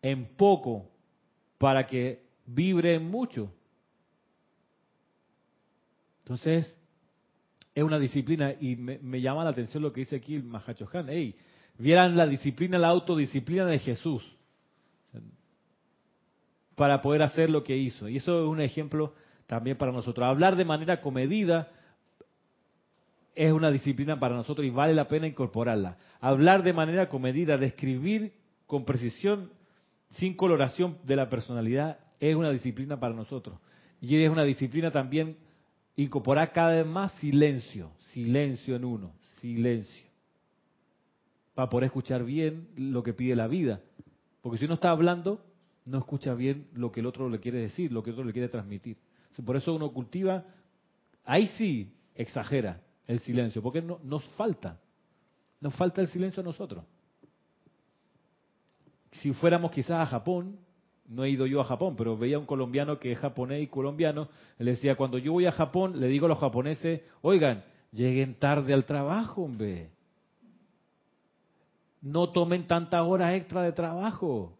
en 0.01 0.25
poco 0.35 0.89
para 1.57 1.85
que 1.87 2.21
vibre 2.45 2.99
mucho. 2.99 3.51
Entonces, 6.19 6.77
es 7.73 7.83
una 7.83 7.99
disciplina 7.99 8.53
y 8.59 8.75
me, 8.75 9.21
llama 9.21 9.43
la 9.43 9.51
atención 9.51 9.83
lo 9.83 9.93
que 9.93 10.01
dice 10.01 10.17
aquí 10.17 10.35
el 10.35 10.43
Mahachohan. 10.43 11.07
Hey, 11.09 11.35
vieran 11.77 12.15
la 12.17 12.27
disciplina, 12.27 12.77
la 12.77 12.89
autodisciplina 12.89 13.65
de 13.65 13.79
Jesús 13.79 14.23
para 16.75 17.01
poder 17.01 17.23
hacer 17.23 17.49
lo 17.49 17.63
que 17.63 17.75
hizo. 17.75 18.07
Y 18.07 18.17
eso 18.17 18.43
es 18.43 18.47
un 18.47 18.61
ejemplo 18.61 19.13
también 19.47 19.77
para 19.77 19.91
nosotros. 19.91 20.27
Hablar 20.27 20.55
de 20.55 20.63
manera 20.63 21.01
comedida 21.01 21.71
es 23.33 23.51
una 23.51 23.71
disciplina 23.71 24.19
para 24.19 24.35
nosotros 24.35 24.65
y 24.65 24.69
vale 24.69 24.93
la 24.93 25.07
pena 25.07 25.25
incorporarla. 25.25 25.97
Hablar 26.21 26.63
de 26.63 26.73
manera 26.73 27.09
comedida, 27.09 27.57
describir 27.57 28.33
con 28.67 28.85
precisión 28.85 29.51
sin 30.11 30.35
coloración 30.35 30.97
de 31.03 31.15
la 31.15 31.29
personalidad 31.29 31.97
es 32.19 32.35
una 32.35 32.51
disciplina 32.51 32.99
para 32.99 33.15
nosotros. 33.15 33.59
Y 33.99 34.15
es 34.21 34.29
una 34.29 34.43
disciplina 34.43 34.91
también 34.91 35.37
incorporar 35.95 36.51
cada 36.51 36.75
vez 36.75 36.85
más 36.85 37.11
silencio, 37.13 37.91
silencio 38.13 38.75
en 38.75 38.85
uno, 38.85 39.13
silencio. 39.39 40.06
Para 41.57 41.69
poder 41.69 41.85
escuchar 41.85 42.23
bien 42.23 42.67
lo 42.75 43.01
que 43.01 43.13
pide 43.13 43.35
la 43.35 43.47
vida. 43.47 43.81
Porque 44.41 44.59
si 44.59 44.65
uno 44.65 44.75
está 44.75 44.91
hablando, 44.91 45.41
no 45.87 45.97
escucha 45.97 46.35
bien 46.35 46.67
lo 46.73 46.91
que 46.91 46.99
el 46.99 47.07
otro 47.07 47.29
le 47.29 47.39
quiere 47.39 47.57
decir, 47.57 47.91
lo 47.91 48.03
que 48.03 48.11
el 48.11 48.13
otro 48.13 48.25
le 48.25 48.31
quiere 48.31 48.47
transmitir. 48.47 48.97
Por 49.43 49.55
eso 49.55 49.73
uno 49.73 49.91
cultiva, 49.91 50.45
ahí 51.25 51.47
sí 51.57 51.91
exagera 52.13 52.81
el 53.07 53.21
silencio, 53.21 53.63
porque 53.63 53.81
no, 53.81 53.99
nos 54.03 54.23
falta, 54.35 54.79
nos 55.59 55.73
falta 55.73 55.99
el 56.01 56.07
silencio 56.09 56.41
a 56.41 56.43
nosotros 56.43 56.83
si 59.21 59.33
fuéramos 59.33 59.71
quizás 59.71 59.99
a 59.99 60.05
Japón, 60.05 60.57
no 61.07 61.23
he 61.23 61.29
ido 61.29 61.45
yo 61.45 61.61
a 61.61 61.65
Japón, 61.65 61.95
pero 61.97 62.17
veía 62.17 62.37
un 62.37 62.45
colombiano 62.45 62.99
que 62.99 63.11
es 63.11 63.19
japonés 63.19 63.63
y 63.63 63.67
colombiano, 63.67 64.29
le 64.57 64.71
decía, 64.71 64.95
cuando 64.95 65.17
yo 65.17 65.33
voy 65.33 65.45
a 65.45 65.51
Japón, 65.51 65.99
le 65.99 66.07
digo 66.07 66.25
a 66.25 66.29
los 66.29 66.39
japoneses, 66.39 67.01
oigan, 67.21 67.63
lleguen 67.91 68.35
tarde 68.35 68.73
al 68.73 68.85
trabajo, 68.85 69.43
hombre. 69.43 69.91
No 72.01 72.29
tomen 72.29 72.67
tantas 72.67 73.01
horas 73.01 73.33
extra 73.33 73.61
de 73.61 73.71
trabajo. 73.71 74.53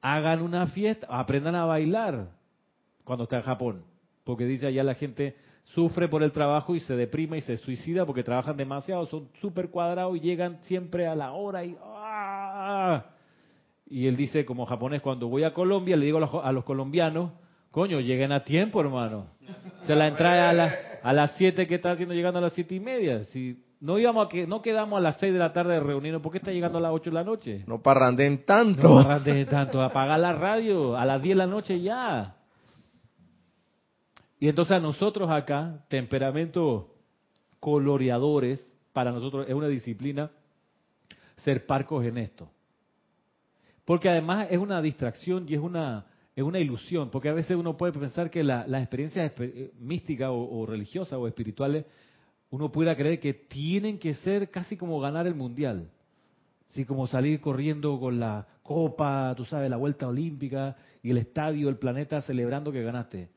Hagan 0.00 0.42
una 0.42 0.66
fiesta, 0.68 1.06
aprendan 1.10 1.54
a 1.54 1.64
bailar 1.64 2.28
cuando 3.04 3.24
está 3.24 3.38
en 3.38 3.42
Japón. 3.42 3.84
Porque 4.24 4.44
dice 4.44 4.66
allá 4.66 4.84
la 4.84 4.94
gente 4.94 5.36
sufre 5.64 6.08
por 6.08 6.22
el 6.22 6.32
trabajo 6.32 6.74
y 6.74 6.80
se 6.80 6.96
deprime 6.96 7.38
y 7.38 7.40
se 7.42 7.56
suicida 7.56 8.06
porque 8.06 8.22
trabajan 8.22 8.56
demasiado, 8.56 9.06
son 9.06 9.28
súper 9.40 9.70
cuadrados 9.70 10.16
y 10.16 10.20
llegan 10.20 10.58
siempre 10.62 11.06
a 11.06 11.14
la 11.14 11.32
hora 11.32 11.64
y... 11.64 11.76
¡ah! 11.82 13.06
Y 13.90 14.06
él 14.06 14.16
dice, 14.16 14.44
como 14.44 14.66
japonés, 14.66 15.00
cuando 15.00 15.28
voy 15.28 15.44
a 15.44 15.54
Colombia, 15.54 15.96
le 15.96 16.04
digo 16.04 16.18
a 16.42 16.52
los, 16.52 16.64
colombianos, 16.64 17.32
coño, 17.70 18.00
lleguen 18.00 18.32
a 18.32 18.44
tiempo, 18.44 18.80
hermano. 18.80 19.26
Se 19.84 19.94
la 19.94 20.08
entrada 20.08 20.74
a, 21.02 21.12
las 21.14 21.36
7 21.36 21.66
que 21.66 21.76
está 21.76 21.92
haciendo 21.92 22.14
llegando 22.14 22.38
a 22.38 22.42
las 22.42 22.52
siete 22.52 22.74
y 22.74 22.80
media. 22.80 23.24
Si 23.24 23.64
no 23.80 23.98
íbamos 23.98 24.26
a 24.26 24.28
que, 24.28 24.46
no 24.46 24.62
quedamos 24.62 24.98
a 24.98 25.00
las 25.00 25.18
6 25.18 25.32
de 25.32 25.38
la 25.38 25.52
tarde 25.52 25.74
de 25.74 25.80
reunirnos, 25.80 26.22
¿por 26.22 26.32
qué 26.32 26.38
está 26.38 26.52
llegando 26.52 26.78
a 26.78 26.80
las 26.80 26.92
8 26.92 27.10
de 27.10 27.14
la 27.14 27.24
noche? 27.24 27.64
No 27.66 27.80
parranden 27.80 28.44
tanto. 28.44 28.88
No 28.88 29.02
parranden 29.02 29.46
tanto, 29.46 29.82
apagar 29.82 30.18
la 30.18 30.32
radio 30.32 30.96
a 30.96 31.04
las 31.04 31.22
10 31.22 31.36
de 31.36 31.38
la 31.38 31.46
noche 31.46 31.80
ya. 31.80 32.36
Y 34.40 34.48
entonces 34.48 34.76
a 34.76 34.80
nosotros 34.80 35.30
acá, 35.30 35.84
temperamento 35.88 36.94
coloreadores, 37.60 38.68
para 38.92 39.12
nosotros 39.12 39.46
es 39.48 39.54
una 39.54 39.68
disciplina 39.68 40.30
ser 41.36 41.66
parcos 41.66 42.04
en 42.04 42.18
esto. 42.18 42.50
Porque 43.84 44.08
además 44.08 44.48
es 44.50 44.58
una 44.58 44.82
distracción 44.82 45.46
y 45.48 45.54
es 45.54 45.60
una, 45.60 46.06
es 46.36 46.42
una 46.42 46.58
ilusión, 46.58 47.10
porque 47.10 47.28
a 47.28 47.32
veces 47.32 47.56
uno 47.56 47.76
puede 47.76 47.92
pensar 47.98 48.30
que 48.30 48.44
las 48.44 48.68
experiencias 48.68 49.32
eh, 49.38 49.72
místicas 49.78 50.30
o, 50.30 50.66
religiosas 50.66 51.18
o 51.18 51.26
espirituales, 51.26 51.84
uno 52.50 52.72
pudiera 52.72 52.96
creer 52.96 53.20
que 53.20 53.34
tienen 53.34 53.98
que 53.98 54.14
ser 54.14 54.50
casi 54.50 54.76
como 54.76 55.00
ganar 55.00 55.26
el 55.26 55.34
mundial. 55.34 55.90
Así 56.70 56.84
como 56.84 57.06
salir 57.06 57.40
corriendo 57.40 57.98
con 57.98 58.20
la 58.20 58.46
copa, 58.62 59.34
tú 59.36 59.44
sabes, 59.44 59.70
la 59.70 59.76
vuelta 59.76 60.06
olímpica 60.06 60.76
y 61.02 61.10
el 61.10 61.18
estadio, 61.18 61.68
el 61.68 61.78
planeta 61.78 62.20
celebrando 62.22 62.72
que 62.72 62.82
ganaste. 62.82 63.30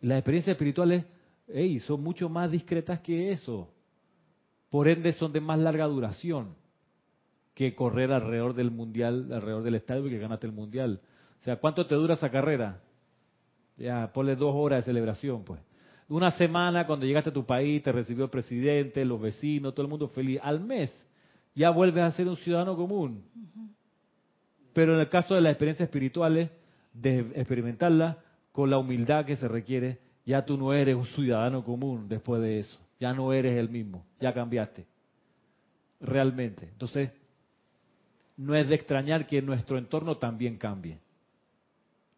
Las 0.00 0.18
experiencias 0.18 0.54
espirituales, 0.54 1.04
hey, 1.48 1.78
son 1.80 2.02
mucho 2.02 2.28
más 2.28 2.50
discretas 2.50 3.00
que 3.00 3.30
eso. 3.32 3.70
por 4.70 4.88
ende 4.88 5.12
son 5.12 5.32
de 5.32 5.40
más 5.40 5.58
larga 5.60 5.86
duración 5.86 6.56
que 7.54 7.76
correr 7.76 8.10
alrededor 8.10 8.54
del 8.54 8.72
mundial, 8.72 9.32
alrededor 9.32 9.62
del 9.62 9.76
estadio 9.76 10.06
y 10.08 10.10
que 10.10 10.18
ganaste 10.18 10.48
el 10.48 10.52
mundial. 10.52 11.00
O 11.40 11.44
sea, 11.44 11.56
¿cuánto 11.56 11.86
te 11.86 11.94
dura 11.94 12.14
esa 12.14 12.30
carrera? 12.30 12.80
Ya, 13.76 14.10
ponle 14.12 14.34
dos 14.34 14.52
horas 14.54 14.84
de 14.84 14.90
celebración, 14.90 15.44
pues. 15.44 15.60
Una 16.08 16.30
semana 16.32 16.86
cuando 16.86 17.06
llegaste 17.06 17.30
a 17.30 17.32
tu 17.32 17.46
país, 17.46 17.82
te 17.82 17.90
recibió 17.90 18.24
el 18.24 18.30
presidente, 18.30 19.04
los 19.04 19.20
vecinos, 19.20 19.74
todo 19.74 19.82
el 19.86 19.90
mundo 19.90 20.08
feliz. 20.08 20.38
Al 20.42 20.60
mes 20.60 20.92
ya 21.54 21.70
vuelves 21.70 22.02
a 22.02 22.10
ser 22.10 22.28
un 22.28 22.36
ciudadano 22.36 22.76
común. 22.76 23.24
Pero 24.72 24.94
en 24.94 25.00
el 25.00 25.08
caso 25.08 25.34
de 25.34 25.40
las 25.40 25.52
experiencias 25.52 25.88
espirituales, 25.88 26.50
de 26.92 27.20
experimentarlas 27.34 28.16
con 28.52 28.70
la 28.70 28.78
humildad 28.78 29.24
que 29.24 29.36
se 29.36 29.48
requiere, 29.48 29.98
ya 30.26 30.44
tú 30.44 30.56
no 30.56 30.72
eres 30.72 30.94
un 30.94 31.06
ciudadano 31.06 31.64
común 31.64 32.08
después 32.08 32.42
de 32.42 32.60
eso. 32.60 32.78
Ya 33.00 33.12
no 33.12 33.32
eres 33.32 33.56
el 33.56 33.68
mismo, 33.68 34.04
ya 34.20 34.32
cambiaste. 34.32 34.86
Realmente. 36.00 36.68
Entonces, 36.70 37.10
no 38.36 38.54
es 38.54 38.68
de 38.68 38.74
extrañar 38.74 39.26
que 39.26 39.40
nuestro 39.42 39.78
entorno 39.78 40.16
también 40.18 40.58
cambie 40.58 40.98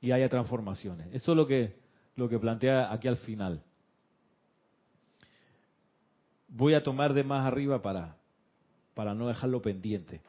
y 0.01 0.13
haya 0.13 0.29
transformaciones. 0.29 1.09
Eso 1.13 1.33
es 1.33 1.37
lo 1.37 1.47
que, 1.47 1.77
lo 2.17 2.29
que 2.29 2.39
plantea 2.39 2.93
aquí 2.93 3.09
al 3.09 3.17
final. 3.19 3.63
Voy 6.57 6.73
a 6.73 6.83
tomar 6.83 7.13
de 7.13 7.23
más 7.23 7.45
arriba 7.45 7.83
para, 7.83 8.17
para 8.95 9.15
no 9.15 9.29
dejarlo 9.29 9.61
pendiente. 9.61 10.23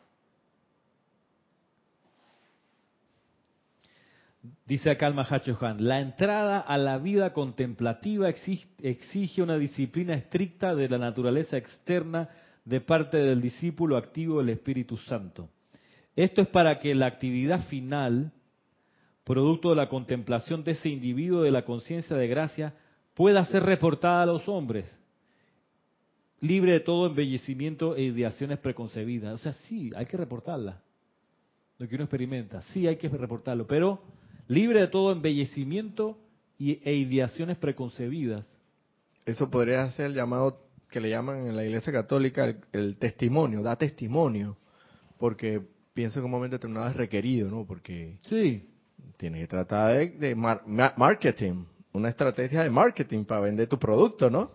Dice 4.66 4.92
acá 4.92 5.08
el 5.08 5.14
Mahacho 5.14 5.58
Han, 5.62 5.88
la 5.88 6.02
entrada 6.02 6.60
a 6.60 6.78
la 6.78 6.98
vida 6.98 7.32
contemplativa 7.32 8.28
exige 8.28 9.42
una 9.42 9.58
disciplina 9.58 10.16
estricta 10.16 10.76
de 10.76 10.90
la 10.90 10.98
naturaleza 10.98 11.56
externa 11.56 12.28
de 12.66 12.82
parte 12.82 13.16
del 13.16 13.40
discípulo 13.40 13.96
activo 13.96 14.40
del 14.40 14.50
Espíritu 14.50 14.98
Santo. 14.98 15.48
Esto 16.14 16.42
es 16.42 16.50
para 16.50 16.80
que 16.80 16.94
la 16.94 17.06
actividad 17.06 17.62
final, 17.68 18.34
producto 19.24 19.70
de 19.70 19.78
la 19.78 19.88
contemplación 19.88 20.66
de 20.66 20.72
ese 20.74 20.90
individuo 20.90 21.44
de 21.44 21.52
la 21.52 21.64
conciencia 21.64 22.18
de 22.18 22.28
gracia, 22.28 22.74
pueda 23.14 23.46
ser 23.46 23.64
reportada 23.64 24.24
a 24.24 24.26
los 24.26 24.46
hombres, 24.50 24.94
libre 26.40 26.74
de 26.74 26.80
todo 26.80 27.08
embellecimiento 27.08 27.96
e 27.96 28.04
ideaciones 28.04 28.60
preconcebidas. 28.60 29.34
O 29.34 29.38
sea, 29.38 29.54
sí, 29.68 29.92
hay 29.96 30.06
que 30.06 30.18
reportarla. 30.18 30.82
Lo 31.80 31.88
que 31.88 31.96
uno 31.96 32.06
experimenta, 32.06 32.62
sí 32.74 32.88
hay 32.88 32.98
que 32.98 33.08
reportarlo, 33.10 33.68
pero 33.68 34.02
libre 34.48 34.82
de 34.82 34.88
todo 34.88 35.12
embellecimiento 35.12 36.18
e 36.60 36.94
ideaciones 36.94 37.58
preconcebidas. 37.58 38.46
Eso 39.26 39.50
podría 39.50 39.90
ser 39.92 40.08
el 40.08 40.14
llamado 40.16 40.62
que 40.90 41.00
le 41.00 41.10
llaman 41.10 41.48
en 41.48 41.56
la 41.56 41.66
Iglesia 41.66 41.92
Católica 41.94 42.56
el, 42.72 42.98
testimonio, 42.98 43.62
da 43.62 43.76
testimonio, 43.76 44.58
porque 45.20 45.62
pienso 45.94 46.20
que 46.20 46.26
un 46.26 46.32
momento 46.32 46.56
determinado 46.56 46.90
es 46.90 46.96
requerido, 46.96 47.50
¿no? 47.50 47.66
Porque 47.66 48.18
sí. 48.22 48.68
tiene 49.18 49.42
que 49.42 49.48
tratar 49.48 50.10
de, 50.12 50.36
marketing, 50.36 51.66
una 51.92 52.10
estrategia 52.10 52.64
de 52.64 52.70
marketing 52.70 53.26
para 53.26 53.42
vender 53.42 53.68
tu 53.68 53.78
producto, 53.78 54.30
¿no? 54.30 54.52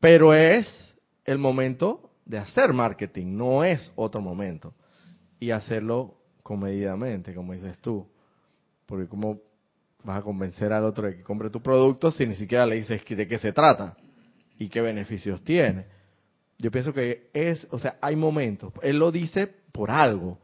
Pero 0.00 0.34
es 0.34 0.93
el 1.24 1.38
momento 1.38 2.10
de 2.24 2.38
hacer 2.38 2.72
marketing, 2.72 3.36
no 3.36 3.64
es 3.64 3.92
otro 3.96 4.20
momento. 4.20 4.74
Y 5.40 5.50
hacerlo 5.50 6.16
comedidamente, 6.42 7.34
como 7.34 7.52
dices 7.52 7.78
tú. 7.78 8.06
Porque 8.86 9.08
cómo 9.08 9.40
vas 10.04 10.18
a 10.18 10.22
convencer 10.22 10.72
al 10.72 10.84
otro 10.84 11.06
de 11.06 11.16
que 11.16 11.22
compre 11.22 11.50
tu 11.50 11.60
producto 11.60 12.10
si 12.10 12.26
ni 12.26 12.34
siquiera 12.34 12.66
le 12.66 12.76
dices 12.76 13.02
de 13.04 13.26
qué 13.26 13.38
se 13.38 13.52
trata 13.52 13.96
y 14.58 14.68
qué 14.68 14.80
beneficios 14.80 15.42
tiene. 15.42 15.86
Yo 16.58 16.70
pienso 16.70 16.92
que 16.92 17.30
es, 17.32 17.66
o 17.70 17.78
sea, 17.78 17.96
hay 18.00 18.14
momentos. 18.14 18.72
Él 18.82 18.98
lo 18.98 19.10
dice 19.10 19.50
por 19.72 19.90
algo. 19.90 20.38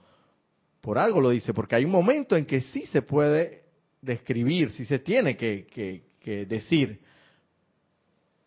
Por 0.81 0.99
algo 0.99 1.21
lo 1.21 1.31
dice, 1.31 1.53
porque 1.53 1.77
hay 1.77 1.85
un 1.85 1.91
momento 1.91 2.37
en 2.37 2.47
que 2.47 2.63
sí 2.63 2.87
se 2.87 3.03
puede 3.03 3.65
describir, 4.01 4.73
sí 4.73 4.87
se 4.87 4.99
tiene 4.99 5.37
que, 5.37 6.03
decir. 6.49 7.01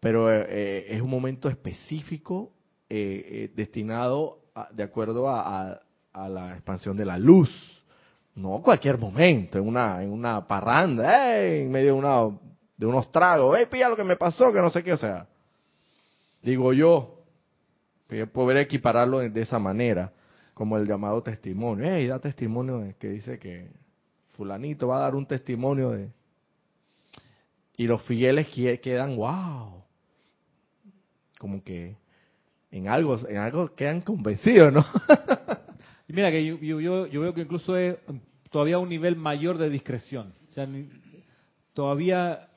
Pero 0.03 0.31
eh, 0.31 0.93
es 0.93 1.01
un 1.01 1.09
momento 1.09 1.49
específico 1.49 2.51
eh, 2.87 3.25
eh, 3.25 3.51
destinado 3.55 4.43
de 4.71 4.83
acuerdo 4.83 5.27
a 5.27 5.81
la 6.13 6.53
expansión 6.53 6.95
de 6.95 7.05
la 7.05 7.17
luz 7.17 7.49
no 8.35 8.61
cualquier 8.61 8.97
momento, 8.97 9.57
en 9.57 9.67
una, 9.67 10.01
en 10.01 10.11
una 10.11 10.47
parranda, 10.47 11.39
en 11.39 11.71
medio 11.71 11.93
de, 11.93 11.99
una, 11.99 12.39
de 12.77 12.85
unos 12.85 13.11
tragos, 13.11 13.59
¡eh, 13.59 13.67
pilla 13.67 13.89
lo 13.89 13.95
que 13.95 14.03
me 14.03 14.15
pasó! 14.15 14.51
Que 14.51 14.59
no 14.59 14.71
sé 14.71 14.83
qué, 14.83 14.93
o 14.93 14.97
sea. 14.97 15.27
Digo 16.41 16.73
yo, 16.73 17.23
poder 18.33 18.57
equipararlo 18.57 19.19
de 19.19 19.41
esa 19.41 19.59
manera, 19.59 20.11
como 20.53 20.77
el 20.77 20.87
llamado 20.87 21.21
testimonio. 21.23 21.85
¡Ey, 21.85 22.07
da 22.07 22.19
testimonio 22.19 22.79
de 22.79 22.95
que 22.95 23.09
dice 23.09 23.39
que 23.39 23.71
fulanito 24.35 24.87
va 24.87 24.97
a 24.97 25.01
dar 25.01 25.15
un 25.15 25.25
testimonio 25.25 25.91
de... 25.91 26.09
Y 27.77 27.87
los 27.87 28.01
fieles 28.03 28.47
quedan, 28.81 29.15
wow. 29.15 29.82
Como 31.43 31.61
que 31.61 31.97
en 32.71 32.87
algo, 32.87 33.19
en 33.27 33.35
algo 33.35 33.75
quedan 33.75 33.99
convencidos, 33.99 34.71
¿no? 34.71 34.85
mira 36.07 36.31
que 36.31 36.45
yo, 36.45 36.57
yo, 36.57 37.05
yo, 37.05 37.19
veo 37.19 37.33
que 37.33 37.41
incluso 37.41 37.75
es 37.75 37.97
todavía 38.49 38.79
un 38.79 38.87
nivel 38.87 39.17
mayor 39.17 39.57
de 39.57 39.69
discreción. 39.69 40.33
O 40.49 40.53
sea, 40.53 40.65
todavía, 41.73 42.47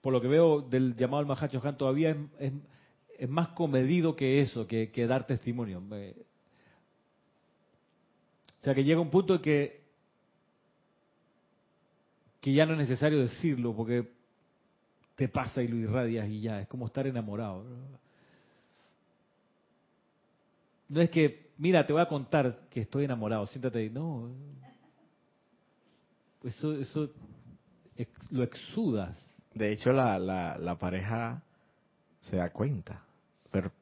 por 0.00 0.12
lo 0.12 0.20
que 0.20 0.28
veo 0.28 0.60
del 0.60 0.94
llamado 0.94 1.18
al 1.18 1.26
Mahacho 1.26 1.60
Han, 1.64 1.76
todavía 1.76 2.16
es, 2.38 3.28
más 3.28 3.48
comedido 3.48 4.14
que 4.14 4.40
eso, 4.40 4.64
que, 4.68 4.92
que 4.92 5.08
dar 5.08 5.26
testimonio. 5.26 5.82
o 5.90 5.90
sea, 8.62 8.76
que 8.76 8.84
llega 8.84 9.00
un 9.00 9.10
punto 9.10 9.34
en 9.34 9.42
que, 9.42 9.80
que 12.40 12.52
ya 12.52 12.64
no 12.64 12.74
es 12.74 12.78
necesario 12.78 13.18
decirlo, 13.18 13.74
porque 13.74 14.19
te 15.20 15.28
pasa 15.28 15.62
y 15.62 15.68
lo 15.68 15.76
irradias 15.76 16.26
y 16.30 16.40
ya, 16.40 16.62
es 16.62 16.66
como 16.66 16.86
estar 16.86 17.06
enamorado. 17.06 17.62
No 20.88 21.02
es 21.02 21.10
que, 21.10 21.50
mira, 21.58 21.84
te 21.84 21.92
voy 21.92 22.00
a 22.00 22.08
contar 22.08 22.60
que 22.70 22.80
estoy 22.80 23.04
enamorado, 23.04 23.44
siéntate 23.44 23.80
ahí. 23.80 23.90
No. 23.90 24.30
Eso, 26.42 26.72
eso 26.72 27.10
lo 28.30 28.42
exudas. 28.42 29.14
De 29.52 29.70
hecho, 29.72 29.92
la, 29.92 30.18
la, 30.18 30.56
la 30.56 30.78
pareja 30.78 31.42
se 32.20 32.36
da 32.36 32.48
cuenta, 32.48 33.02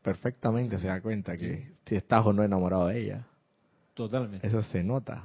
perfectamente 0.02 0.76
se 0.80 0.88
da 0.88 1.00
cuenta 1.00 1.36
que 1.36 1.70
si 1.86 1.94
estás 1.94 2.26
o 2.26 2.32
no 2.32 2.42
enamorado 2.42 2.88
de 2.88 2.98
ella. 2.98 3.26
Totalmente. 3.94 4.44
Eso 4.44 4.60
se 4.64 4.82
nota. 4.82 5.22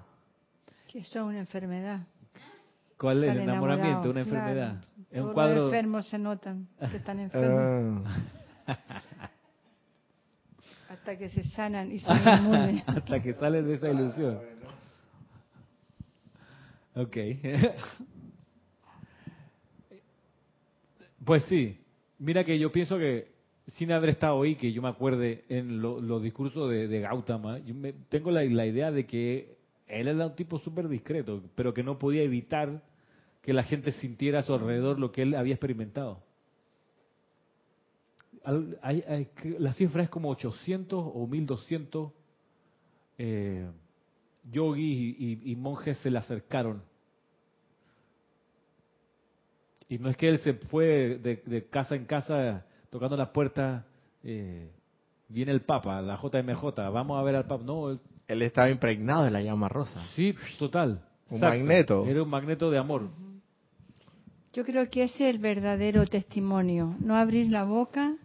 Que 0.91 0.99
eso 0.99 1.21
es 1.21 1.25
una 1.25 1.39
enfermedad. 1.39 2.05
¿Cuál 2.97 3.23
es 3.23 3.31
el 3.31 3.41
enamoramiento? 3.41 4.09
Una 4.09 4.21
enfermedad. 4.21 4.83
Es 5.11 5.21
un 5.21 5.33
cuadro... 5.33 5.55
Los 5.55 5.73
enfermos 5.73 6.07
se 6.07 6.17
notan 6.17 6.67
que 6.79 6.97
están 6.97 7.19
enfermos. 7.19 8.09
Ah. 8.65 8.79
Hasta 10.89 11.17
que 11.17 11.29
se 11.29 11.43
sanan 11.43 11.91
y 11.91 11.99
se 11.99 12.11
inmunes. 12.11 12.83
Hasta 12.87 13.21
que 13.21 13.33
salen 13.33 13.65
de 13.65 13.75
esa 13.75 13.91
ilusión. 13.91 14.39
Ok. 16.95 17.17
pues 21.25 21.43
sí. 21.45 21.79
Mira 22.19 22.43
que 22.43 22.57
yo 22.57 22.71
pienso 22.71 22.97
que 22.97 23.33
sin 23.67 23.91
haber 23.91 24.11
estado 24.11 24.41
ahí, 24.41 24.55
que 24.55 24.71
yo 24.71 24.81
me 24.81 24.89
acuerde 24.89 25.43
en 25.49 25.81
los 25.81 26.21
discursos 26.21 26.69
de, 26.69 26.99
Gautama, 26.99 27.59
yo 27.59 27.73
tengo 28.09 28.29
la, 28.29 28.43
la, 28.43 28.65
idea 28.65 28.91
de 28.91 29.05
que 29.05 29.55
él 29.93 30.07
era 30.07 30.27
un 30.27 30.35
tipo 30.35 30.59
súper 30.59 30.87
discreto, 30.87 31.41
pero 31.55 31.73
que 31.73 31.83
no 31.83 31.99
podía 31.99 32.23
evitar 32.23 32.81
que 33.41 33.53
la 33.53 33.63
gente 33.63 33.91
sintiera 33.91 34.39
a 34.39 34.43
su 34.43 34.53
alrededor 34.53 34.99
lo 34.99 35.11
que 35.11 35.23
él 35.23 35.35
había 35.35 35.53
experimentado 35.53 36.21
la 39.59 39.73
cifra 39.73 40.03
es 40.03 40.09
como 40.09 40.29
800 40.29 41.03
o 41.13 41.27
1200 41.27 42.11
eh, 43.17 43.69
yogis 44.51 45.15
y, 45.45 45.55
monjes 45.55 45.97
se 45.99 46.11
le 46.11 46.17
acercaron. 46.17 46.81
Y 49.87 49.97
no 49.97 50.09
es 50.09 50.17
que 50.17 50.27
él 50.27 50.39
se 50.39 50.53
fue 50.53 51.19
de, 51.19 51.67
casa 51.69 51.95
en 51.95 52.05
casa 52.05 52.65
tocando 52.89 53.15
las 53.15 53.29
puertas, 53.29 53.85
eh, 54.23 54.69
viene 55.29 55.51
el 55.51 55.61
Papa, 55.61 56.01
la 56.01 56.19
JMJ, 56.21 56.63
vamos 56.91 57.19
a 57.19 57.23
ver 57.23 57.35
al 57.35 57.45
Papa. 57.45 57.63
No, 57.63 57.91
él, 57.91 57.99
estaba 58.27 58.69
impregnado 58.69 59.23
de 59.23 59.31
la 59.31 59.41
llama 59.41 59.69
rosa. 59.69 60.03
Sí, 60.15 60.35
total. 60.57 61.01
Un 61.29 61.39
magneto. 61.39 62.05
Era 62.05 62.23
un 62.23 62.29
magneto 62.29 62.69
de 62.69 62.77
amor. 62.77 63.09
Yo 64.53 64.63
creo 64.63 64.89
que 64.89 65.03
ese 65.03 65.29
es 65.29 65.35
el 65.35 65.41
verdadero 65.41 66.05
testimonio, 66.05 66.95
no 66.99 67.15
abrir 67.15 67.51
la 67.51 67.63
boca 67.63 68.15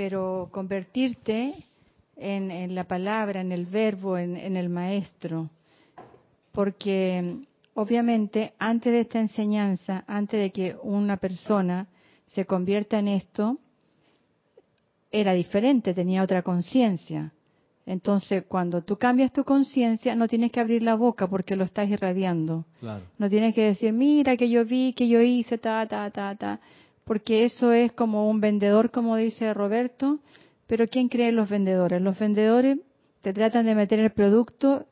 pero 0.00 0.48
convertirte 0.50 1.52
en, 2.16 2.74
la 2.74 2.84
palabra, 2.84 3.42
en 3.42 3.52
el 3.52 3.66
verbo, 3.66 4.16
en, 4.16 4.34
en 4.34 4.56
el 4.56 4.70
maestro. 4.70 5.50
Porque 6.52 7.36
obviamente 7.74 8.54
antes 8.58 8.94
de 8.94 9.00
esta 9.00 9.20
enseñanza, 9.20 10.02
antes 10.06 10.40
de 10.40 10.50
que 10.52 10.74
una 10.82 11.18
persona 11.18 11.86
se 12.24 12.46
convierta 12.46 12.98
en 12.98 13.08
esto, 13.08 13.58
era 15.12 15.34
diferente, 15.34 15.92
tenía 15.92 16.22
otra 16.22 16.40
conciencia. 16.40 17.34
Entonces, 17.86 18.44
cuando 18.46 18.82
tú 18.82 18.96
cambias 18.96 19.32
tu 19.32 19.44
conciencia, 19.44 20.14
no 20.14 20.28
tienes 20.28 20.52
que 20.52 20.60
abrir 20.60 20.82
la 20.82 20.94
boca 20.94 21.26
porque 21.26 21.56
lo 21.56 21.64
estás 21.64 21.88
irradiando. 21.88 22.64
No 23.18 23.28
tienes 23.28 23.54
que 23.54 23.62
decir, 23.64 23.92
mira 23.92 24.36
que 24.36 24.48
yo 24.48 24.64
vi, 24.64 24.92
que 24.92 25.08
yo 25.08 25.20
hice, 25.20 25.58
ta, 25.58 25.86
ta, 25.86 26.10
ta, 26.10 26.36
ta. 26.36 26.60
Porque 27.04 27.44
eso 27.44 27.72
es 27.72 27.92
como 27.92 28.30
un 28.30 28.40
vendedor, 28.40 28.90
como 28.90 29.16
dice 29.16 29.52
Roberto. 29.54 30.20
Pero 30.66 30.86
¿quién 30.86 31.08
cree 31.08 31.30
en 31.30 31.36
los 31.36 31.48
vendedores? 31.48 32.00
Los 32.00 32.18
vendedores 32.18 32.78
te 33.22 33.32
tratan 33.32 33.66
de 33.66 33.74
meter 33.74 33.98
el 33.98 34.10
producto 34.10 34.86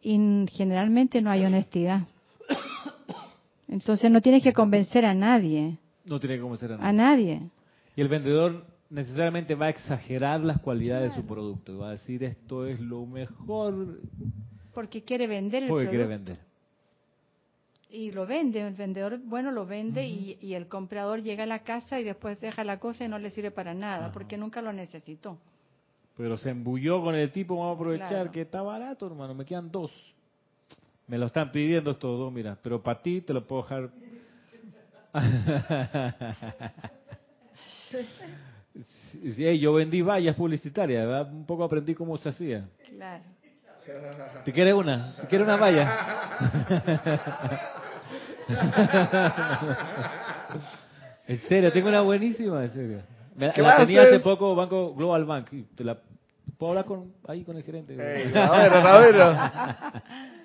y 0.00 0.46
generalmente 0.50 1.20
no 1.20 1.30
hay 1.30 1.44
honestidad. 1.44 2.02
Entonces 3.68 4.10
no 4.10 4.20
tienes 4.22 4.42
que 4.42 4.52
convencer 4.52 5.04
a 5.04 5.14
nadie. 5.14 5.76
No 6.06 6.18
tiene 6.18 6.36
que 6.36 6.42
convencer 6.42 6.72
a 6.72 6.76
nadie. 6.76 6.88
A 6.88 6.92
nadie. 6.92 7.42
Y 7.96 8.00
el 8.00 8.08
vendedor 8.08 8.64
necesariamente 8.90 9.54
va 9.54 9.66
a 9.66 9.70
exagerar 9.70 10.44
las 10.44 10.60
cualidades 10.60 11.10
de 11.10 11.20
su 11.20 11.26
producto. 11.26 11.78
Va 11.78 11.88
a 11.88 11.92
decir 11.92 12.22
esto 12.24 12.66
es 12.66 12.80
lo 12.80 13.06
mejor. 13.06 14.00
Porque 14.74 15.02
quiere 15.02 15.26
vender 15.26 15.62
el 15.62 15.68
Porque 15.68 15.88
quiere 15.88 16.06
vender. 16.06 16.38
Y 17.88 18.12
lo 18.12 18.26
vende, 18.26 18.60
el 18.60 18.74
vendedor, 18.74 19.18
bueno, 19.24 19.50
lo 19.50 19.66
vende 19.66 20.06
y, 20.06 20.54
el 20.54 20.68
comprador 20.68 21.22
llega 21.22 21.42
a 21.42 21.46
la 21.46 21.60
casa 21.60 21.98
y 21.98 22.04
después 22.04 22.40
deja 22.40 22.62
la 22.62 22.78
cosa 22.78 23.04
y 23.04 23.08
no 23.08 23.18
le 23.18 23.30
sirve 23.30 23.50
para 23.50 23.74
nada, 23.74 24.12
porque 24.12 24.36
nunca 24.36 24.62
lo 24.62 24.72
necesitó. 24.72 25.38
Pero 26.16 26.36
se 26.36 26.50
embulló 26.50 27.02
con 27.02 27.16
el 27.16 27.32
tipo, 27.32 27.56
vamos 27.56 27.72
a 27.72 27.74
aprovechar 27.74 28.30
que 28.30 28.42
está 28.42 28.62
barato, 28.62 29.08
hermano, 29.08 29.34
me 29.34 29.44
quedan 29.44 29.72
dos. 29.72 29.90
Me 31.08 31.18
lo 31.18 31.26
están 31.26 31.50
pidiendo 31.50 31.90
estos 31.90 32.16
dos, 32.16 32.32
mira, 32.32 32.56
pero 32.62 32.80
para 32.80 33.02
ti 33.02 33.22
te 33.22 33.32
lo 33.32 33.44
puedo 33.44 33.62
dejar. 33.62 33.90
Sí, 38.84 39.58
yo 39.58 39.74
vendí 39.74 40.00
vallas 40.00 40.36
publicitarias, 40.36 41.28
un 41.28 41.44
poco 41.44 41.64
aprendí 41.64 41.94
cómo 41.94 42.16
se 42.18 42.28
hacía. 42.28 42.68
Claro. 42.88 43.24
¿Te 44.44 44.52
quieres 44.52 44.74
una? 44.74 45.16
¿Te 45.20 45.26
quieres 45.26 45.46
una 45.46 45.56
valla? 45.56 45.90
en 51.26 51.38
serio, 51.40 51.72
tengo 51.72 51.88
una 51.88 52.02
buenísima, 52.02 52.62
en 52.64 52.70
serio. 52.70 53.02
la 53.36 53.76
tenía 53.78 54.02
hace 54.02 54.20
poco 54.20 54.54
Banco 54.54 54.94
Global 54.94 55.24
Bank. 55.24 55.50
Te 55.74 55.82
la, 55.82 55.98
¿Puedo 56.56 56.70
hablar 56.72 56.84
con, 56.84 57.12
ahí 57.26 57.42
con 57.42 57.56
el 57.56 57.64
gerente? 57.64 57.94
a 57.94 57.96
ver, 59.00 59.20
a 59.20 60.02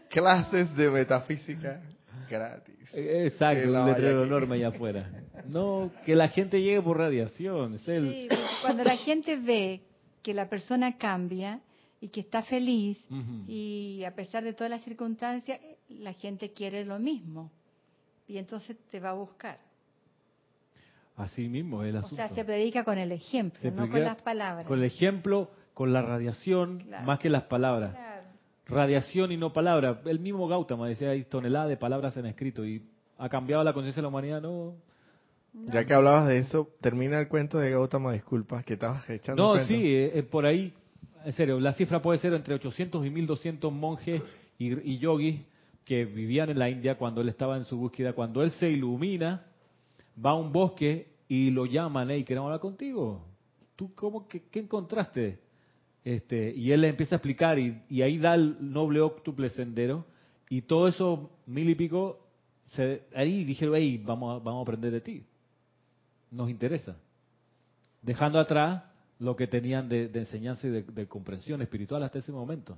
Clases 0.09 0.75
de 0.75 0.89
metafísica 0.89 1.81
gratis. 2.29 2.75
Eh, 2.93 3.27
exacto, 3.27 3.69
un 3.69 3.85
letrero 3.85 4.23
enorme 4.23 4.55
allá 4.55 4.69
afuera. 4.69 5.09
No, 5.47 5.91
que 6.05 6.15
la 6.15 6.27
gente 6.27 6.59
llegue 6.59 6.81
por 6.81 6.97
radiación. 6.97 7.77
Sí, 7.79 8.27
cuando 8.63 8.83
la 8.83 8.97
gente 8.97 9.37
ve 9.37 9.81
que 10.23 10.33
la 10.33 10.49
persona 10.49 10.97
cambia 10.97 11.59
y 12.01 12.07
que 12.07 12.21
está 12.21 12.41
feliz 12.41 12.97
y 13.47 14.03
a 14.07 14.15
pesar 14.15 14.43
de 14.43 14.53
todas 14.53 14.71
las 14.71 14.81
circunstancias, 14.81 15.59
la 15.89 16.13
gente 16.13 16.51
quiere 16.51 16.83
lo 16.83 16.97
mismo. 16.97 17.51
Y 18.27 18.37
entonces 18.37 18.75
te 18.89 18.99
va 18.99 19.09
a 19.09 19.13
buscar. 19.13 19.59
Así 21.15 21.47
mismo 21.47 21.83
es 21.83 21.89
el 21.89 21.97
asunto. 21.97 22.15
O 22.15 22.17
sea, 22.17 22.29
se 22.29 22.43
predica 22.43 22.83
con 22.83 22.97
el 22.97 23.11
ejemplo, 23.11 23.69
no 23.69 23.87
con 23.87 24.01
las 24.01 24.19
palabras. 24.21 24.65
Con 24.65 24.79
el 24.79 24.85
ejemplo, 24.85 25.51
con 25.75 25.93
la 25.93 26.01
radiación, 26.01 26.89
más 27.05 27.19
que 27.19 27.29
las 27.29 27.43
palabras 27.43 27.95
radiación 28.65 29.31
y 29.31 29.37
no 29.37 29.53
palabra. 29.53 30.01
El 30.05 30.19
mismo 30.19 30.47
Gautama 30.47 30.87
decía, 30.87 31.11
hay 31.11 31.23
toneladas 31.23 31.69
de 31.69 31.77
palabras 31.77 32.15
en 32.17 32.25
escrito 32.25 32.65
y 32.65 32.83
ha 33.17 33.29
cambiado 33.29 33.63
la 33.63 33.73
conciencia 33.73 34.01
de 34.01 34.03
la 34.03 34.09
humanidad, 34.09 34.41
no. 34.41 34.75
Ya 35.53 35.85
que 35.85 35.93
hablabas 35.93 36.27
de 36.27 36.39
eso, 36.39 36.69
termina 36.81 37.19
el 37.19 37.29
cuento 37.29 37.57
de 37.59 37.71
Gautama, 37.71 38.11
disculpas, 38.11 38.65
que 38.65 38.73
estabas 38.73 39.09
echando. 39.09 39.55
No, 39.55 39.63
sí, 39.65 39.75
eh, 39.75 40.19
eh, 40.19 40.23
por 40.23 40.45
ahí, 40.45 40.73
en 41.23 41.31
serio, 41.31 41.59
la 41.59 41.71
cifra 41.73 42.01
puede 42.01 42.19
ser 42.19 42.33
entre 42.33 42.55
800 42.55 43.05
y 43.05 43.09
1200 43.09 43.71
monjes 43.71 44.21
y, 44.57 44.91
y 44.91 44.97
yogis 44.97 45.41
que 45.85 46.03
vivían 46.03 46.49
en 46.49 46.59
la 46.59 46.69
India 46.69 46.97
cuando 46.97 47.21
él 47.21 47.29
estaba 47.29 47.55
en 47.55 47.63
su 47.63 47.77
búsqueda. 47.77 48.13
Cuando 48.13 48.43
él 48.43 48.51
se 48.51 48.69
ilumina, 48.69 49.45
va 50.23 50.31
a 50.31 50.35
un 50.35 50.51
bosque 50.51 51.15
y 51.27 51.51
lo 51.51 51.65
llaman, 51.65 52.11
y 52.11 52.23
queremos 52.23 52.47
hablar 52.47 52.59
contigo. 52.59 53.25
¿Tú 53.75 53.93
cómo, 53.93 54.27
qué, 54.27 54.43
qué 54.49 54.59
encontraste? 54.59 55.39
Este, 56.05 56.53
y 56.55 56.71
él 56.71 56.81
le 56.81 56.89
empieza 56.89 57.15
a 57.15 57.17
explicar 57.17 57.57
y, 57.57 57.81
ahí 58.03 58.19
da 58.19 58.35
el 58.35 58.57
noble 58.71 59.01
octuple 59.01 59.49
sendero 59.49 60.05
y 60.49 60.61
todo 60.61 60.87
eso 60.87 61.31
mil 61.47 61.67
y 61.67 61.73
pico, 61.73 62.19
se, 62.67 63.01
ahí 63.15 63.43
dijeron, 63.43 63.73
hey, 63.75 63.99
vamos 64.05 64.39
a, 64.39 64.43
vamos 64.43 64.59
a 64.59 64.61
aprender 64.61 64.91
de 64.91 65.01
ti, 65.01 65.23
nos 66.29 66.47
interesa. 66.51 66.95
Dejando 68.03 68.39
atrás 68.39 68.83
lo 69.17 69.35
que 69.35 69.47
tenían 69.47 69.89
de, 69.89 70.11
enseñanza 70.13 70.67
y 70.67 70.83
de, 70.83 71.07
comprensión 71.07 71.63
espiritual 71.63 72.03
hasta 72.03 72.19
ese 72.19 72.31
momento. 72.31 72.77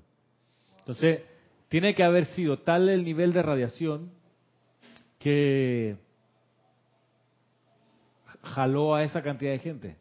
Entonces, 0.80 1.22
tiene 1.68 1.94
que 1.96 2.06
haber 2.06 2.28
sido 2.28 2.60
tal 2.60 2.88
el 2.88 3.04
nivel 3.04 3.34
de 3.34 3.42
radiación 3.42 4.10
que 5.20 5.98
jaló 8.42 8.96
a 8.96 9.04
esa 9.04 9.22
cantidad 9.22 9.52
de 9.52 9.60
gente. 9.60 9.98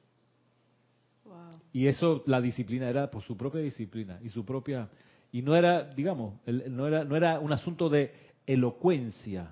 Y 1.76 1.88
eso, 1.88 2.22
la 2.24 2.40
disciplina 2.40 2.88
era 2.88 3.10
por 3.10 3.22
su 3.22 3.36
propia 3.36 3.60
disciplina 3.60 4.18
y 4.24 4.30
su 4.30 4.46
propia... 4.46 4.88
Y 5.30 5.42
no 5.42 5.54
era, 5.54 5.84
digamos, 5.84 6.40
no 6.46 6.86
era, 6.86 7.04
no 7.04 7.14
era 7.14 7.38
un 7.38 7.52
asunto 7.52 7.90
de 7.90 8.14
elocuencia. 8.46 9.50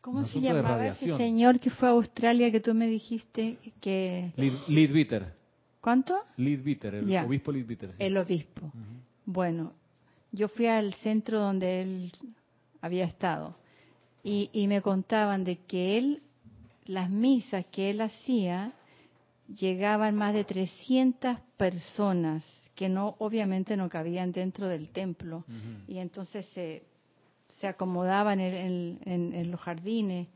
¿Cómo 0.00 0.24
se 0.24 0.40
llamaba 0.40 0.88
ese 0.88 1.16
señor 1.16 1.60
que 1.60 1.70
fue 1.70 1.86
a 1.86 1.92
Australia 1.92 2.50
que 2.50 2.58
tú 2.58 2.74
me 2.74 2.88
dijiste 2.88 3.58
que... 3.80 4.32
Leadbeater. 4.66 5.34
¿Cuánto? 5.80 6.18
Leadbeater, 6.36 6.96
el 6.96 7.16
obispo 7.18 7.52
Leadbeater. 7.52 7.90
El 8.00 8.16
obispo. 8.16 8.72
Bueno, 9.24 9.72
yo 10.32 10.48
fui 10.48 10.66
al 10.66 10.94
centro 10.94 11.38
donde 11.38 11.82
él 11.82 12.12
había 12.80 13.04
estado 13.04 13.54
y, 14.24 14.50
y 14.52 14.66
me 14.66 14.82
contaban 14.82 15.44
de 15.44 15.58
que 15.58 15.96
él, 15.96 16.22
las 16.86 17.08
misas 17.08 17.64
que 17.66 17.90
él 17.90 18.00
hacía, 18.00 18.72
llegaban 19.58 20.14
más 20.14 20.34
de 20.34 20.44
300 20.44 21.38
personas 21.56 22.44
que 22.74 22.88
no 22.88 23.16
obviamente 23.18 23.76
no 23.76 23.88
cabían 23.88 24.32
dentro 24.32 24.68
del 24.68 24.88
templo. 24.90 25.44
Y 25.86 25.98
entonces 25.98 26.46
se, 26.54 26.82
se 27.46 27.66
acomodaban 27.66 28.40
en, 28.40 28.98
en, 29.04 29.50
los 29.50 29.60
jardines. 29.60 30.28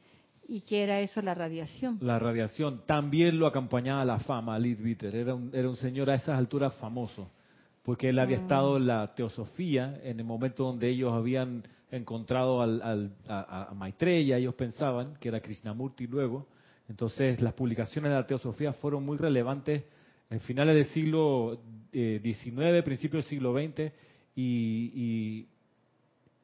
Y 0.49 0.61
que 0.61 0.85
era 0.85 1.01
eso 1.01 1.21
la 1.23 1.35
radiación. 1.35 1.99
La 2.01 2.21
radiación. 2.21 2.83
También 2.87 3.39
lo 3.39 3.49
acompañaba 3.49 4.05
la 4.05 4.21
fama, 4.21 4.57
Lidviter, 4.59 5.13
era 5.17 5.35
un, 5.35 5.51
era 5.53 5.69
un 5.69 5.77
señor 5.77 6.09
a 6.09 6.15
esas 6.15 6.39
alturas 6.39 6.73
famoso, 6.75 7.33
porque 7.83 8.11
él 8.11 8.19
había 8.21 8.39
ah. 8.39 8.43
estado 8.43 8.77
en 8.77 8.87
la 8.87 9.13
teosofía 9.17 9.99
en 10.05 10.21
el 10.21 10.25
momento 10.25 10.63
donde 10.63 10.89
ellos 10.89 11.13
habían 11.13 11.65
encontrado 11.91 12.63
al, 12.63 12.81
al, 12.81 13.11
a, 13.27 13.71
a 13.71 13.75
Maitreya, 13.75 14.37
ellos 14.37 14.55
pensaban 14.55 15.17
que 15.17 15.31
era 15.31 15.41
Krishnamurti 15.41 16.07
luego, 16.07 16.47
entonces, 16.89 17.41
las 17.41 17.53
publicaciones 17.55 18.11
de 18.11 18.17
la 18.17 18.27
teosofía 18.27 18.73
fueron 18.75 19.05
muy 19.05 19.17
relevantes 19.17 19.85
en 20.31 20.41
finales 20.41 20.75
del 20.75 20.85
siglo 20.87 21.61
XIX, 21.93 22.59
eh, 22.59 22.83
principios 22.85 23.25
del 23.25 23.31
siglo 23.31 23.55
XX, 23.55 23.93
y, 24.37 25.47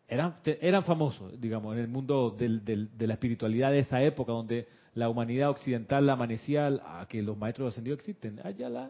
eran, 0.09 0.85
famosos, 0.85 1.41
digamos, 1.41 1.75
en 1.75 1.83
el 1.83 1.89
mundo 1.89 2.37
de 2.37 3.07
la 3.07 3.15
espiritualidad 3.15 3.71
de 3.71 3.81
esa 3.81 4.03
época, 4.03 4.33
donde 4.33 4.67
la 4.95 5.09
humanidad 5.09 5.51
occidental 5.51 6.09
amanecía 6.11 6.67
a 6.67 7.07
que 7.09 7.23
los 7.23 7.37
maestros 7.37 7.73
ascendidos 7.73 8.01
existen. 8.01 8.39
Allá 8.45 8.69
la. 8.69 8.83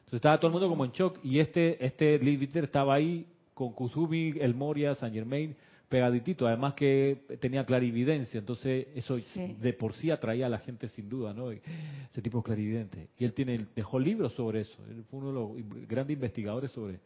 Entonces 0.00 0.14
estaba 0.14 0.38
todo 0.38 0.48
el 0.48 0.52
mundo 0.52 0.68
como 0.68 0.84
en 0.84 0.92
shock, 0.92 1.18
y 1.22 1.38
este, 1.38 1.82
este 1.84 2.18
Lee 2.18 2.48
estaba 2.52 2.94
ahí 2.94 3.26
con 3.54 3.72
Kusumi, 3.72 4.34
El 4.38 4.54
Moria, 4.54 4.94
Saint 4.94 5.14
Germain, 5.14 5.56
pegaditito, 5.90 6.46
además 6.46 6.74
que 6.74 7.24
tenía 7.40 7.66
clarividencia, 7.66 8.38
entonces 8.38 8.86
eso 8.94 9.18
de 9.34 9.72
por 9.72 9.92
sí 9.92 10.12
atraía 10.12 10.46
a 10.46 10.48
la 10.48 10.60
gente 10.60 10.86
sin 10.88 11.08
duda, 11.08 11.34
¿no? 11.34 11.50
Ese 11.50 12.22
tipo 12.22 12.38
de 12.38 12.44
clarividente. 12.44 13.08
Y 13.18 13.24
él 13.24 13.32
tiene, 13.32 13.66
dejó 13.74 13.98
libros 13.98 14.32
sobre 14.34 14.60
eso, 14.60 14.78
él 14.88 15.04
fue 15.10 15.18
uno 15.18 15.28
de 15.28 15.34
los 15.34 15.88
grandes 15.88 16.14
investigadores 16.14 16.70
sobre 16.70 17.00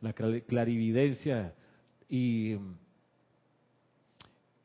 la 0.00 0.14
clarividencia 0.14 1.52
y 2.08 2.56
mm, 2.58 2.74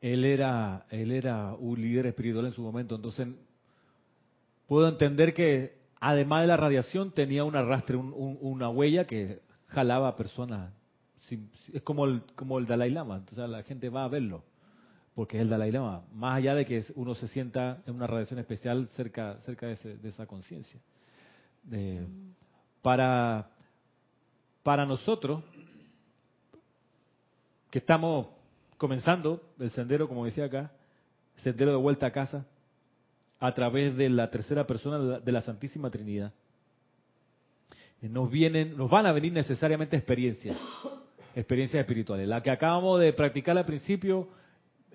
él 0.00 0.24
era, 0.24 0.86
él 0.88 1.12
era 1.12 1.54
un 1.54 1.78
líder 1.78 2.06
espiritual 2.06 2.46
en 2.46 2.52
su 2.52 2.62
momento, 2.62 2.96
entonces 2.96 3.28
puedo 4.66 4.88
entender 4.88 5.34
que 5.34 5.76
además 6.00 6.40
de 6.40 6.46
la 6.46 6.56
radiación 6.56 7.12
tenía 7.12 7.44
un 7.44 7.54
arrastre, 7.54 7.96
una 7.98 8.70
huella 8.70 9.06
que 9.06 9.40
jalaba 9.66 10.08
a 10.08 10.16
personas 10.16 10.72
es 11.72 11.82
como 11.82 12.06
el, 12.06 12.66
Dalai 12.66 12.90
Lama, 12.90 13.16
entonces 13.16 13.48
la 13.48 13.62
gente 13.62 13.88
va 13.88 14.04
a 14.04 14.08
verlo, 14.08 14.44
porque 15.14 15.36
es 15.36 15.42
el 15.42 15.48
Dalai 15.48 15.72
Lama, 15.72 16.02
más 16.12 16.36
allá 16.36 16.54
de 16.54 16.64
que 16.64 16.84
uno 16.94 17.14
se 17.14 17.28
sienta 17.28 17.82
en 17.86 17.94
una 17.94 18.06
radiación 18.06 18.38
especial 18.38 18.86
cerca, 18.88 19.38
cerca 19.40 19.66
de, 19.66 19.98
esa 20.04 20.26
conciencia. 20.26 20.80
para, 22.82 23.48
para 24.62 24.86
nosotros, 24.86 25.42
que 27.70 27.78
estamos 27.78 28.28
comenzando 28.76 29.42
el 29.58 29.70
sendero, 29.70 30.08
como 30.08 30.24
decía 30.24 30.44
acá, 30.44 30.70
sendero 31.36 31.72
de 31.72 31.76
vuelta 31.78 32.06
a 32.06 32.12
casa, 32.12 32.46
a 33.38 33.52
través 33.52 33.96
de 33.96 34.08
la 34.08 34.30
tercera 34.30 34.66
persona 34.66 35.18
de 35.18 35.32
la 35.32 35.42
Santísima 35.42 35.90
Trinidad. 35.90 36.32
Nos 38.00 38.30
vienen, 38.30 38.76
nos 38.76 38.90
van 38.90 39.06
a 39.06 39.12
venir 39.12 39.32
necesariamente 39.32 39.96
experiencias, 39.96 40.56
experiencias 41.36 41.80
espirituales. 41.80 42.26
La 42.26 42.42
que 42.42 42.50
acabamos 42.50 42.98
de 42.98 43.12
practicar 43.12 43.56
al 43.58 43.66
principio, 43.66 44.30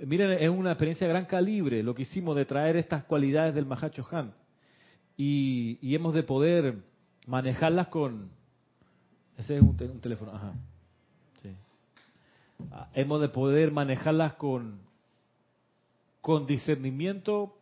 miren, 0.04 0.32
es 0.32 0.50
una 0.50 0.72
experiencia 0.72 1.06
de 1.06 1.14
gran 1.14 1.26
calibre, 1.26 1.84
lo 1.84 1.94
que 1.94 2.02
hicimos 2.02 2.36
de 2.36 2.46
traer 2.46 2.76
estas 2.76 3.04
cualidades 3.04 3.54
del 3.54 3.68
Mahacho 3.68 4.06
Han. 4.12 4.34
Y, 5.16 5.78
y 5.82 5.94
hemos 5.94 6.16
de 6.16 6.24
poder 6.24 6.80
manejarlas 7.28 7.88
con... 7.90 8.32
Ese 9.38 9.58
es 9.58 9.62
un, 9.62 9.78
un 9.80 10.02
teléfono, 10.02 10.32
ajá. 10.34 10.54
Sí. 11.44 11.56
Ah, 12.72 12.90
hemos 12.96 13.22
de 13.22 13.30
poder 13.30 13.72
manejarlas 13.72 14.34
con, 14.34 14.80
con 16.22 16.48
discernimiento, 16.48 17.56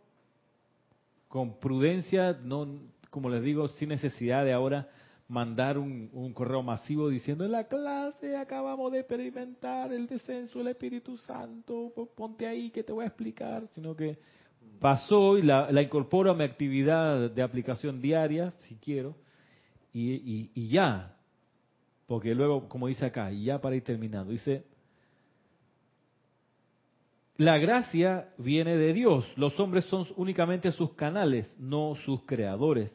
con 1.28 1.60
prudencia, 1.60 2.40
no, 2.44 2.80
como 3.10 3.30
les 3.30 3.44
digo, 3.44 3.68
sin 3.68 3.90
necesidad 3.90 4.46
de 4.46 4.54
ahora 4.54 4.88
mandar 5.30 5.78
un, 5.78 6.10
un, 6.12 6.34
correo 6.34 6.64
masivo 6.64 7.08
diciendo 7.08 7.46
en 7.46 7.52
la 7.52 7.68
clase 7.68 8.36
acabamos 8.36 8.92
de 8.92 9.00
experimentar 9.00 9.94
el 9.94 10.08
descenso 10.08 10.58
del 10.60 10.70
Espíritu 10.70 11.18
Santo, 11.18 11.94
ponte 12.16 12.48
ahí 12.48 12.72
que 12.72 12.84
te 12.84 12.92
voy 12.92 13.06
a 13.06 13.08
explicar, 13.08 13.66
sino 13.76 13.96
que 13.96 14.18
pasó 14.80 15.38
y 15.38 15.44
la, 15.44 15.72
la 15.72 15.84
incorporo 15.84 16.32
a 16.32 16.34
mi 16.34 16.44
actividad 16.44 17.30
de 17.30 17.42
aplicación 17.44 18.02
diaria, 18.02 18.52
si 18.68 18.76
quiero, 18.78 19.16
y, 19.94 20.50
y, 20.54 20.68
ya, 20.70 21.16
porque 22.08 22.34
luego, 22.34 22.68
como 22.68 22.88
dice 22.88 23.06
acá, 23.06 23.32
y 23.32 23.46
ya 23.46 23.62
para 23.62 23.76
ir 23.76 23.84
terminando, 23.84 24.32
dice, 24.32 24.66
la 27.38 27.58
gracia 27.58 28.30
viene 28.38 28.76
de 28.76 28.94
Dios. 28.94 29.26
Los 29.36 29.60
hombres 29.60 29.86
son 29.86 30.08
únicamente 30.18 30.72
sus 30.72 30.94
canales, 30.94 31.56
no 31.58 31.96
sus 32.06 32.24
creadores. 32.24 32.92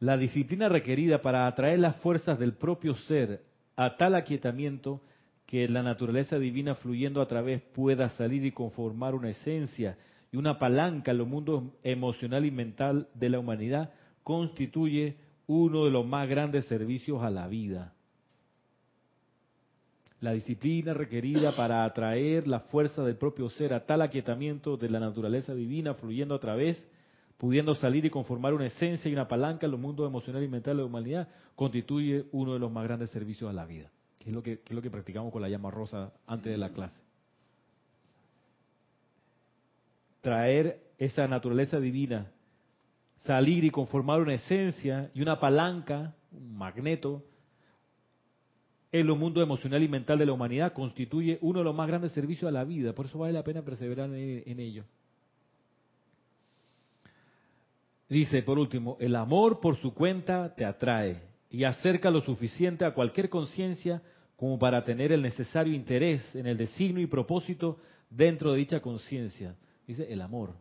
La 0.00 0.16
disciplina 0.16 0.68
requerida 0.68 1.22
para 1.22 1.46
atraer 1.46 1.78
las 1.80 1.96
fuerzas 1.96 2.38
del 2.38 2.52
propio 2.54 2.94
ser 2.94 3.42
a 3.76 3.96
tal 3.96 4.14
aquietamiento 4.14 5.00
que 5.46 5.68
la 5.68 5.82
naturaleza 5.82 6.38
divina 6.38 6.74
fluyendo 6.74 7.20
a 7.20 7.26
través 7.26 7.62
pueda 7.62 8.08
salir 8.10 8.44
y 8.44 8.52
conformar 8.52 9.14
una 9.14 9.30
esencia 9.30 9.96
y 10.30 10.36
una 10.36 10.58
palanca 10.58 11.10
en 11.10 11.18
los 11.18 11.26
mundos 11.26 11.64
emocional 11.82 12.44
y 12.44 12.50
mental 12.50 13.08
de 13.14 13.30
la 13.30 13.38
humanidad 13.38 13.92
constituye 14.22 15.16
uno 15.46 15.86
de 15.86 15.90
los 15.90 16.06
más 16.06 16.28
grandes 16.28 16.66
servicios 16.66 17.22
a 17.22 17.30
la 17.30 17.48
vida. 17.48 17.94
La 20.20 20.32
disciplina 20.32 20.94
requerida 20.94 21.56
para 21.56 21.84
atraer 21.84 22.46
la 22.46 22.60
fuerza 22.60 23.02
del 23.04 23.16
propio 23.16 23.48
ser 23.50 23.72
a 23.72 23.86
tal 23.86 24.02
aquietamiento 24.02 24.76
de 24.76 24.90
la 24.90 25.00
naturaleza 25.00 25.54
divina 25.54 25.94
fluyendo 25.94 26.34
a 26.34 26.40
través, 26.40 26.76
pudiendo 27.38 27.74
salir 27.76 28.04
y 28.04 28.10
conformar 28.10 28.52
una 28.52 28.66
esencia 28.66 29.08
y 29.08 29.14
una 29.14 29.28
palanca 29.28 29.66
en 29.66 29.72
los 29.72 29.80
mundos 29.80 30.06
emocional 30.06 30.42
y 30.42 30.48
mental 30.48 30.76
de 30.76 30.82
la 30.82 30.86
humanidad, 30.86 31.28
constituye 31.54 32.26
uno 32.32 32.52
de 32.52 32.58
los 32.58 32.70
más 32.70 32.84
grandes 32.84 33.10
servicios 33.10 33.48
a 33.48 33.52
la 33.52 33.64
vida, 33.64 33.90
que 34.18 34.28
es 34.28 34.34
lo 34.34 34.42
que, 34.42 34.60
es 34.64 34.72
lo 34.72 34.82
que 34.82 34.90
practicamos 34.90 35.32
con 35.32 35.40
la 35.40 35.48
llama 35.48 35.70
rosa 35.70 36.12
antes 36.26 36.52
de 36.52 36.58
la 36.58 36.70
clase. 36.70 37.00
Traer 40.20 40.82
esa 40.98 41.28
naturaleza 41.28 41.78
divina, 41.78 42.32
salir 43.18 43.64
y 43.64 43.70
conformar 43.70 44.20
una 44.20 44.34
esencia 44.34 45.10
y 45.14 45.22
una 45.22 45.38
palanca, 45.38 46.16
un 46.32 46.58
magneto, 46.58 47.22
en 48.90 49.06
los 49.06 49.16
mundos 49.16 49.44
emocional 49.44 49.82
y 49.82 49.88
mental 49.88 50.18
de 50.18 50.26
la 50.26 50.32
humanidad 50.32 50.72
constituye 50.72 51.38
uno 51.40 51.60
de 51.60 51.64
los 51.64 51.74
más 51.74 51.86
grandes 51.86 52.10
servicios 52.12 52.48
a 52.48 52.52
la 52.52 52.64
vida. 52.64 52.94
Por 52.94 53.06
eso 53.06 53.18
vale 53.18 53.32
la 53.32 53.44
pena 53.44 53.62
perseverar 53.62 54.08
en, 54.12 54.42
en 54.44 54.60
ello. 54.60 54.84
Dice, 58.08 58.42
por 58.42 58.58
último, 58.58 58.96
el 59.00 59.14
amor 59.16 59.60
por 59.60 59.76
su 59.76 59.92
cuenta 59.92 60.54
te 60.54 60.64
atrae 60.64 61.22
y 61.50 61.64
acerca 61.64 62.10
lo 62.10 62.20
suficiente 62.20 62.84
a 62.84 62.94
cualquier 62.94 63.28
conciencia 63.28 64.02
como 64.36 64.58
para 64.58 64.84
tener 64.84 65.12
el 65.12 65.22
necesario 65.22 65.74
interés 65.74 66.34
en 66.34 66.46
el 66.46 66.56
designio 66.56 67.02
y 67.02 67.06
propósito 67.06 67.78
dentro 68.08 68.52
de 68.52 68.58
dicha 68.58 68.80
conciencia. 68.80 69.56
Dice 69.86 70.10
el 70.10 70.20
amor, 70.20 70.54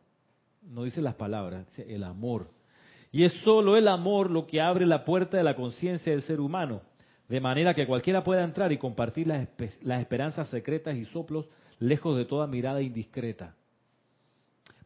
no 0.62 0.84
dice 0.84 1.02
las 1.02 1.16
palabras, 1.16 1.66
dice 1.68 1.94
el 1.94 2.04
amor. 2.04 2.50
Y 3.12 3.24
es 3.24 3.34
solo 3.44 3.78
el 3.78 3.88
amor 3.88 4.30
lo 4.30 4.46
que 4.48 4.60
abre 4.60 4.86
la 4.86 5.06
puerta 5.06 5.38
de 5.38 5.44
la 5.44 5.56
conciencia 5.56 6.12
del 6.12 6.22
ser 6.22 6.42
humano 6.42 6.82
de 7.28 7.42
manera 7.42 7.74
que 7.74 7.88
cualquiera 7.88 8.24
pueda 8.24 8.44
entrar 8.44 8.72
y 8.72 8.78
compartir 8.78 9.28
las, 9.28 9.48
las, 9.82 10.02
esperanzas 10.02 10.48
secretas 10.50 10.96
y 10.96 11.06
soplos 11.06 11.46
lejos 11.80 12.18
de 12.18 12.26
toda 12.26 12.48
mirada 12.48 12.82
indiscreta. 12.82 13.56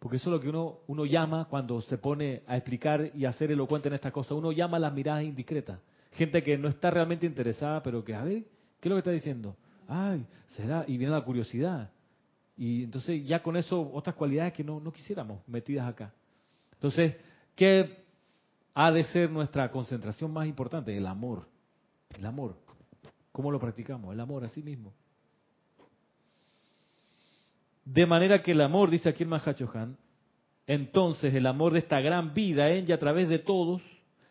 Porque 0.01 0.17
eso 0.17 0.31
es 0.31 0.33
lo 0.33 0.39
que 0.39 0.49
uno, 0.49 0.79
uno 0.87 1.05
llama 1.05 1.45
cuando 1.47 1.79
se 1.81 1.99
pone 1.99 2.41
a 2.47 2.57
explicar 2.57 3.11
y 3.13 3.25
a 3.25 3.29
hacer 3.29 3.51
elocuente 3.51 3.87
en 3.87 3.93
estas 3.93 4.11
cosas. 4.11 4.31
Uno 4.31 4.51
llama 4.51 4.79
las 4.79 4.91
miradas 4.91 5.23
indiscretas. 5.23 5.79
Gente 6.13 6.41
que 6.41 6.57
no 6.57 6.69
está 6.69 6.89
realmente 6.89 7.27
interesada, 7.27 7.83
pero 7.83 8.03
que, 8.03 8.15
a 8.15 8.23
ver, 8.23 8.45
¿qué 8.79 8.87
es 8.87 8.89
lo 8.89 8.95
que 8.95 8.99
está 9.01 9.11
diciendo? 9.11 9.55
Ay, 9.87 10.25
será, 10.55 10.85
y 10.87 10.97
viene 10.97 11.13
la 11.13 11.23
curiosidad. 11.23 11.91
Y 12.57 12.85
entonces 12.85 13.23
ya 13.27 13.43
con 13.43 13.55
eso, 13.55 13.91
otras 13.93 14.15
cualidades 14.15 14.53
que 14.53 14.63
no, 14.63 14.79
no 14.79 14.91
quisiéramos 14.91 15.47
metidas 15.47 15.87
acá. 15.87 16.11
Entonces, 16.73 17.15
¿qué 17.55 18.03
ha 18.73 18.91
de 18.91 19.03
ser 19.03 19.29
nuestra 19.29 19.69
concentración 19.69 20.33
más 20.33 20.47
importante? 20.47 20.97
El 20.97 21.05
amor. 21.05 21.47
El 22.17 22.25
amor. 22.25 22.57
¿Cómo 23.31 23.51
lo 23.51 23.59
practicamos? 23.59 24.11
El 24.11 24.19
amor 24.19 24.45
a 24.45 24.49
sí 24.49 24.63
mismo. 24.63 24.93
De 27.85 28.05
manera 28.05 28.41
que 28.41 28.51
el 28.51 28.61
amor, 28.61 28.89
dice 28.89 29.09
aquí 29.09 29.23
el 29.23 29.29
Mahachohan, 29.29 29.97
entonces 30.67 31.33
el 31.33 31.47
amor 31.47 31.73
de 31.73 31.79
esta 31.79 31.99
gran 31.99 32.33
vida 32.33 32.69
en 32.69 32.87
y 32.87 32.91
a 32.91 32.99
través 32.99 33.27
de 33.27 33.39
todos, 33.39 33.81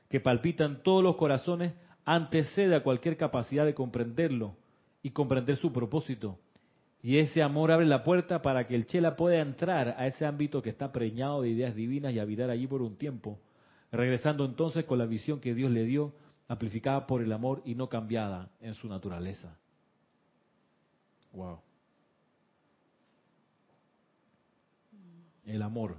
que 0.09 0.21
palpitan 0.21 0.83
todos 0.83 1.03
los 1.03 1.17
corazones, 1.17 1.73
antecede 2.05 2.75
a 2.75 2.83
cualquier 2.83 3.17
capacidad 3.17 3.65
de 3.65 3.75
comprenderlo 3.75 4.57
y 5.03 5.11
comprender 5.11 5.57
su 5.57 5.73
propósito. 5.73 6.39
Y 7.03 7.17
ese 7.17 7.43
amor 7.43 7.71
abre 7.71 7.87
la 7.87 8.05
puerta 8.05 8.43
para 8.43 8.67
que 8.67 8.75
el 8.75 8.87
Chela 8.87 9.17
pueda 9.17 9.41
entrar 9.41 9.95
a 9.97 10.07
ese 10.07 10.27
ámbito 10.27 10.61
que 10.61 10.71
está 10.71 10.93
preñado 10.93 11.43
de 11.43 11.51
ideas 11.51 11.75
divinas 11.75 12.13
y 12.13 12.19
habitar 12.19 12.51
allí 12.51 12.67
por 12.67 12.83
un 12.83 12.97
tiempo, 12.97 13.39
regresando 13.91 14.45
entonces 14.45 14.85
con 14.85 14.99
la 14.99 15.07
visión 15.07 15.41
que 15.41 15.55
Dios 15.55 15.71
le 15.71 15.85
dio 15.85 16.13
amplificada 16.49 17.07
por 17.07 17.23
el 17.23 17.33
amor 17.33 17.63
y 17.65 17.75
no 17.75 17.89
cambiada 17.89 18.51
en 18.61 18.75
su 18.75 18.89
naturaleza. 18.89 19.57
Wow. 21.33 21.61
El 25.45 25.63
amor. 25.63 25.97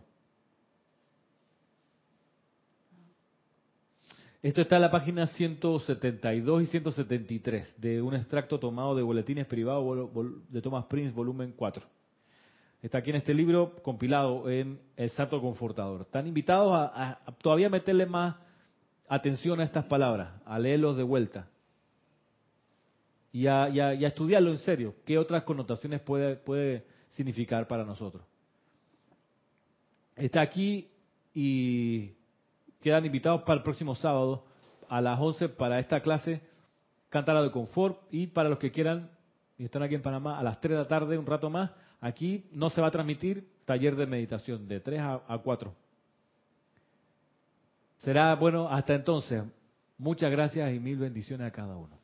Esto 4.42 4.62
está 4.62 4.78
en 4.78 4.82
la 4.82 4.92
página 4.92 5.28
172 5.28 6.64
y 6.64 6.66
173 6.66 7.76
de 7.80 8.02
un 8.02 8.16
extracto 8.16 8.60
tomado 8.60 8.96
de 8.96 9.04
Boletines 9.04 9.46
Privados 9.46 10.10
de 10.50 10.62
Thomas 10.62 10.86
Prince, 10.86 11.14
volumen 11.14 11.54
4. 11.56 11.86
Está 12.82 12.98
aquí 12.98 13.12
en 13.12 13.18
este 13.18 13.36
libro 13.36 13.76
compilado 13.84 14.50
en 14.50 14.80
El 14.96 15.12
Santo 15.12 15.40
Confortador. 15.40 16.02
Están 16.02 16.26
invitados 16.26 16.74
a, 16.74 17.20
a 17.26 17.32
todavía 17.38 17.70
meterle 17.70 18.08
más 18.08 18.36
atención 19.08 19.60
a 19.60 19.64
estas 19.64 19.86
palabras, 19.86 20.32
a 20.46 20.58
leerlos 20.58 20.98
de 20.98 21.04
vuelta 21.04 21.48
y 23.32 23.48
a, 23.48 23.68
estudiarlo 23.94 24.52
en 24.52 24.58
serio. 24.58 24.96
¿Qué 25.06 25.18
otras 25.18 25.44
connotaciones 25.44 26.02
puede, 26.02 26.36
puede 26.36 26.86
significar 27.10 27.68
para 27.68 27.86
nosotros? 27.86 28.24
Está 30.16 30.42
aquí 30.42 30.90
y 31.34 32.12
quedan 32.82 33.06
invitados 33.06 33.44
para 33.44 33.58
el 33.58 33.64
próximo 33.64 33.96
sábado 33.96 34.46
a 34.90 35.02
las 35.02 35.20
11 35.20 35.50
para 35.50 35.80
esta 35.80 36.02
clase 36.02 36.42
Cántara 37.10 37.42
de 37.42 37.52
Confort 37.52 38.00
y 38.12 38.28
para 38.28 38.50
los 38.50 38.60
que 38.60 38.72
quieran 38.72 39.10
y 39.58 39.66
están 39.66 39.84
aquí 39.84 39.96
en 39.96 40.02
Panamá 40.02 40.40
a 40.40 40.44
las 40.44 40.60
3 40.60 40.72
de 40.72 40.78
la 40.78 40.88
tarde, 40.88 41.18
un 41.18 41.26
rato 41.26 41.50
más, 41.50 41.70
aquí 42.00 42.46
no 42.52 42.70
se 42.70 42.82
va 42.82 42.88
a 42.88 42.92
transmitir 42.92 43.48
taller 43.66 43.96
de 43.96 44.08
meditación 44.08 44.68
de 44.68 44.80
3 44.80 45.00
a, 45.00 45.22
a 45.28 45.38
4. 45.38 45.74
Será 48.00 48.34
bueno 48.36 48.68
hasta 48.68 48.96
entonces. 48.96 49.44
Muchas 50.00 50.32
gracias 50.32 50.74
y 50.74 50.80
mil 50.80 50.98
bendiciones 50.98 51.48
a 51.48 51.52
cada 51.52 51.78
uno. 51.78 52.01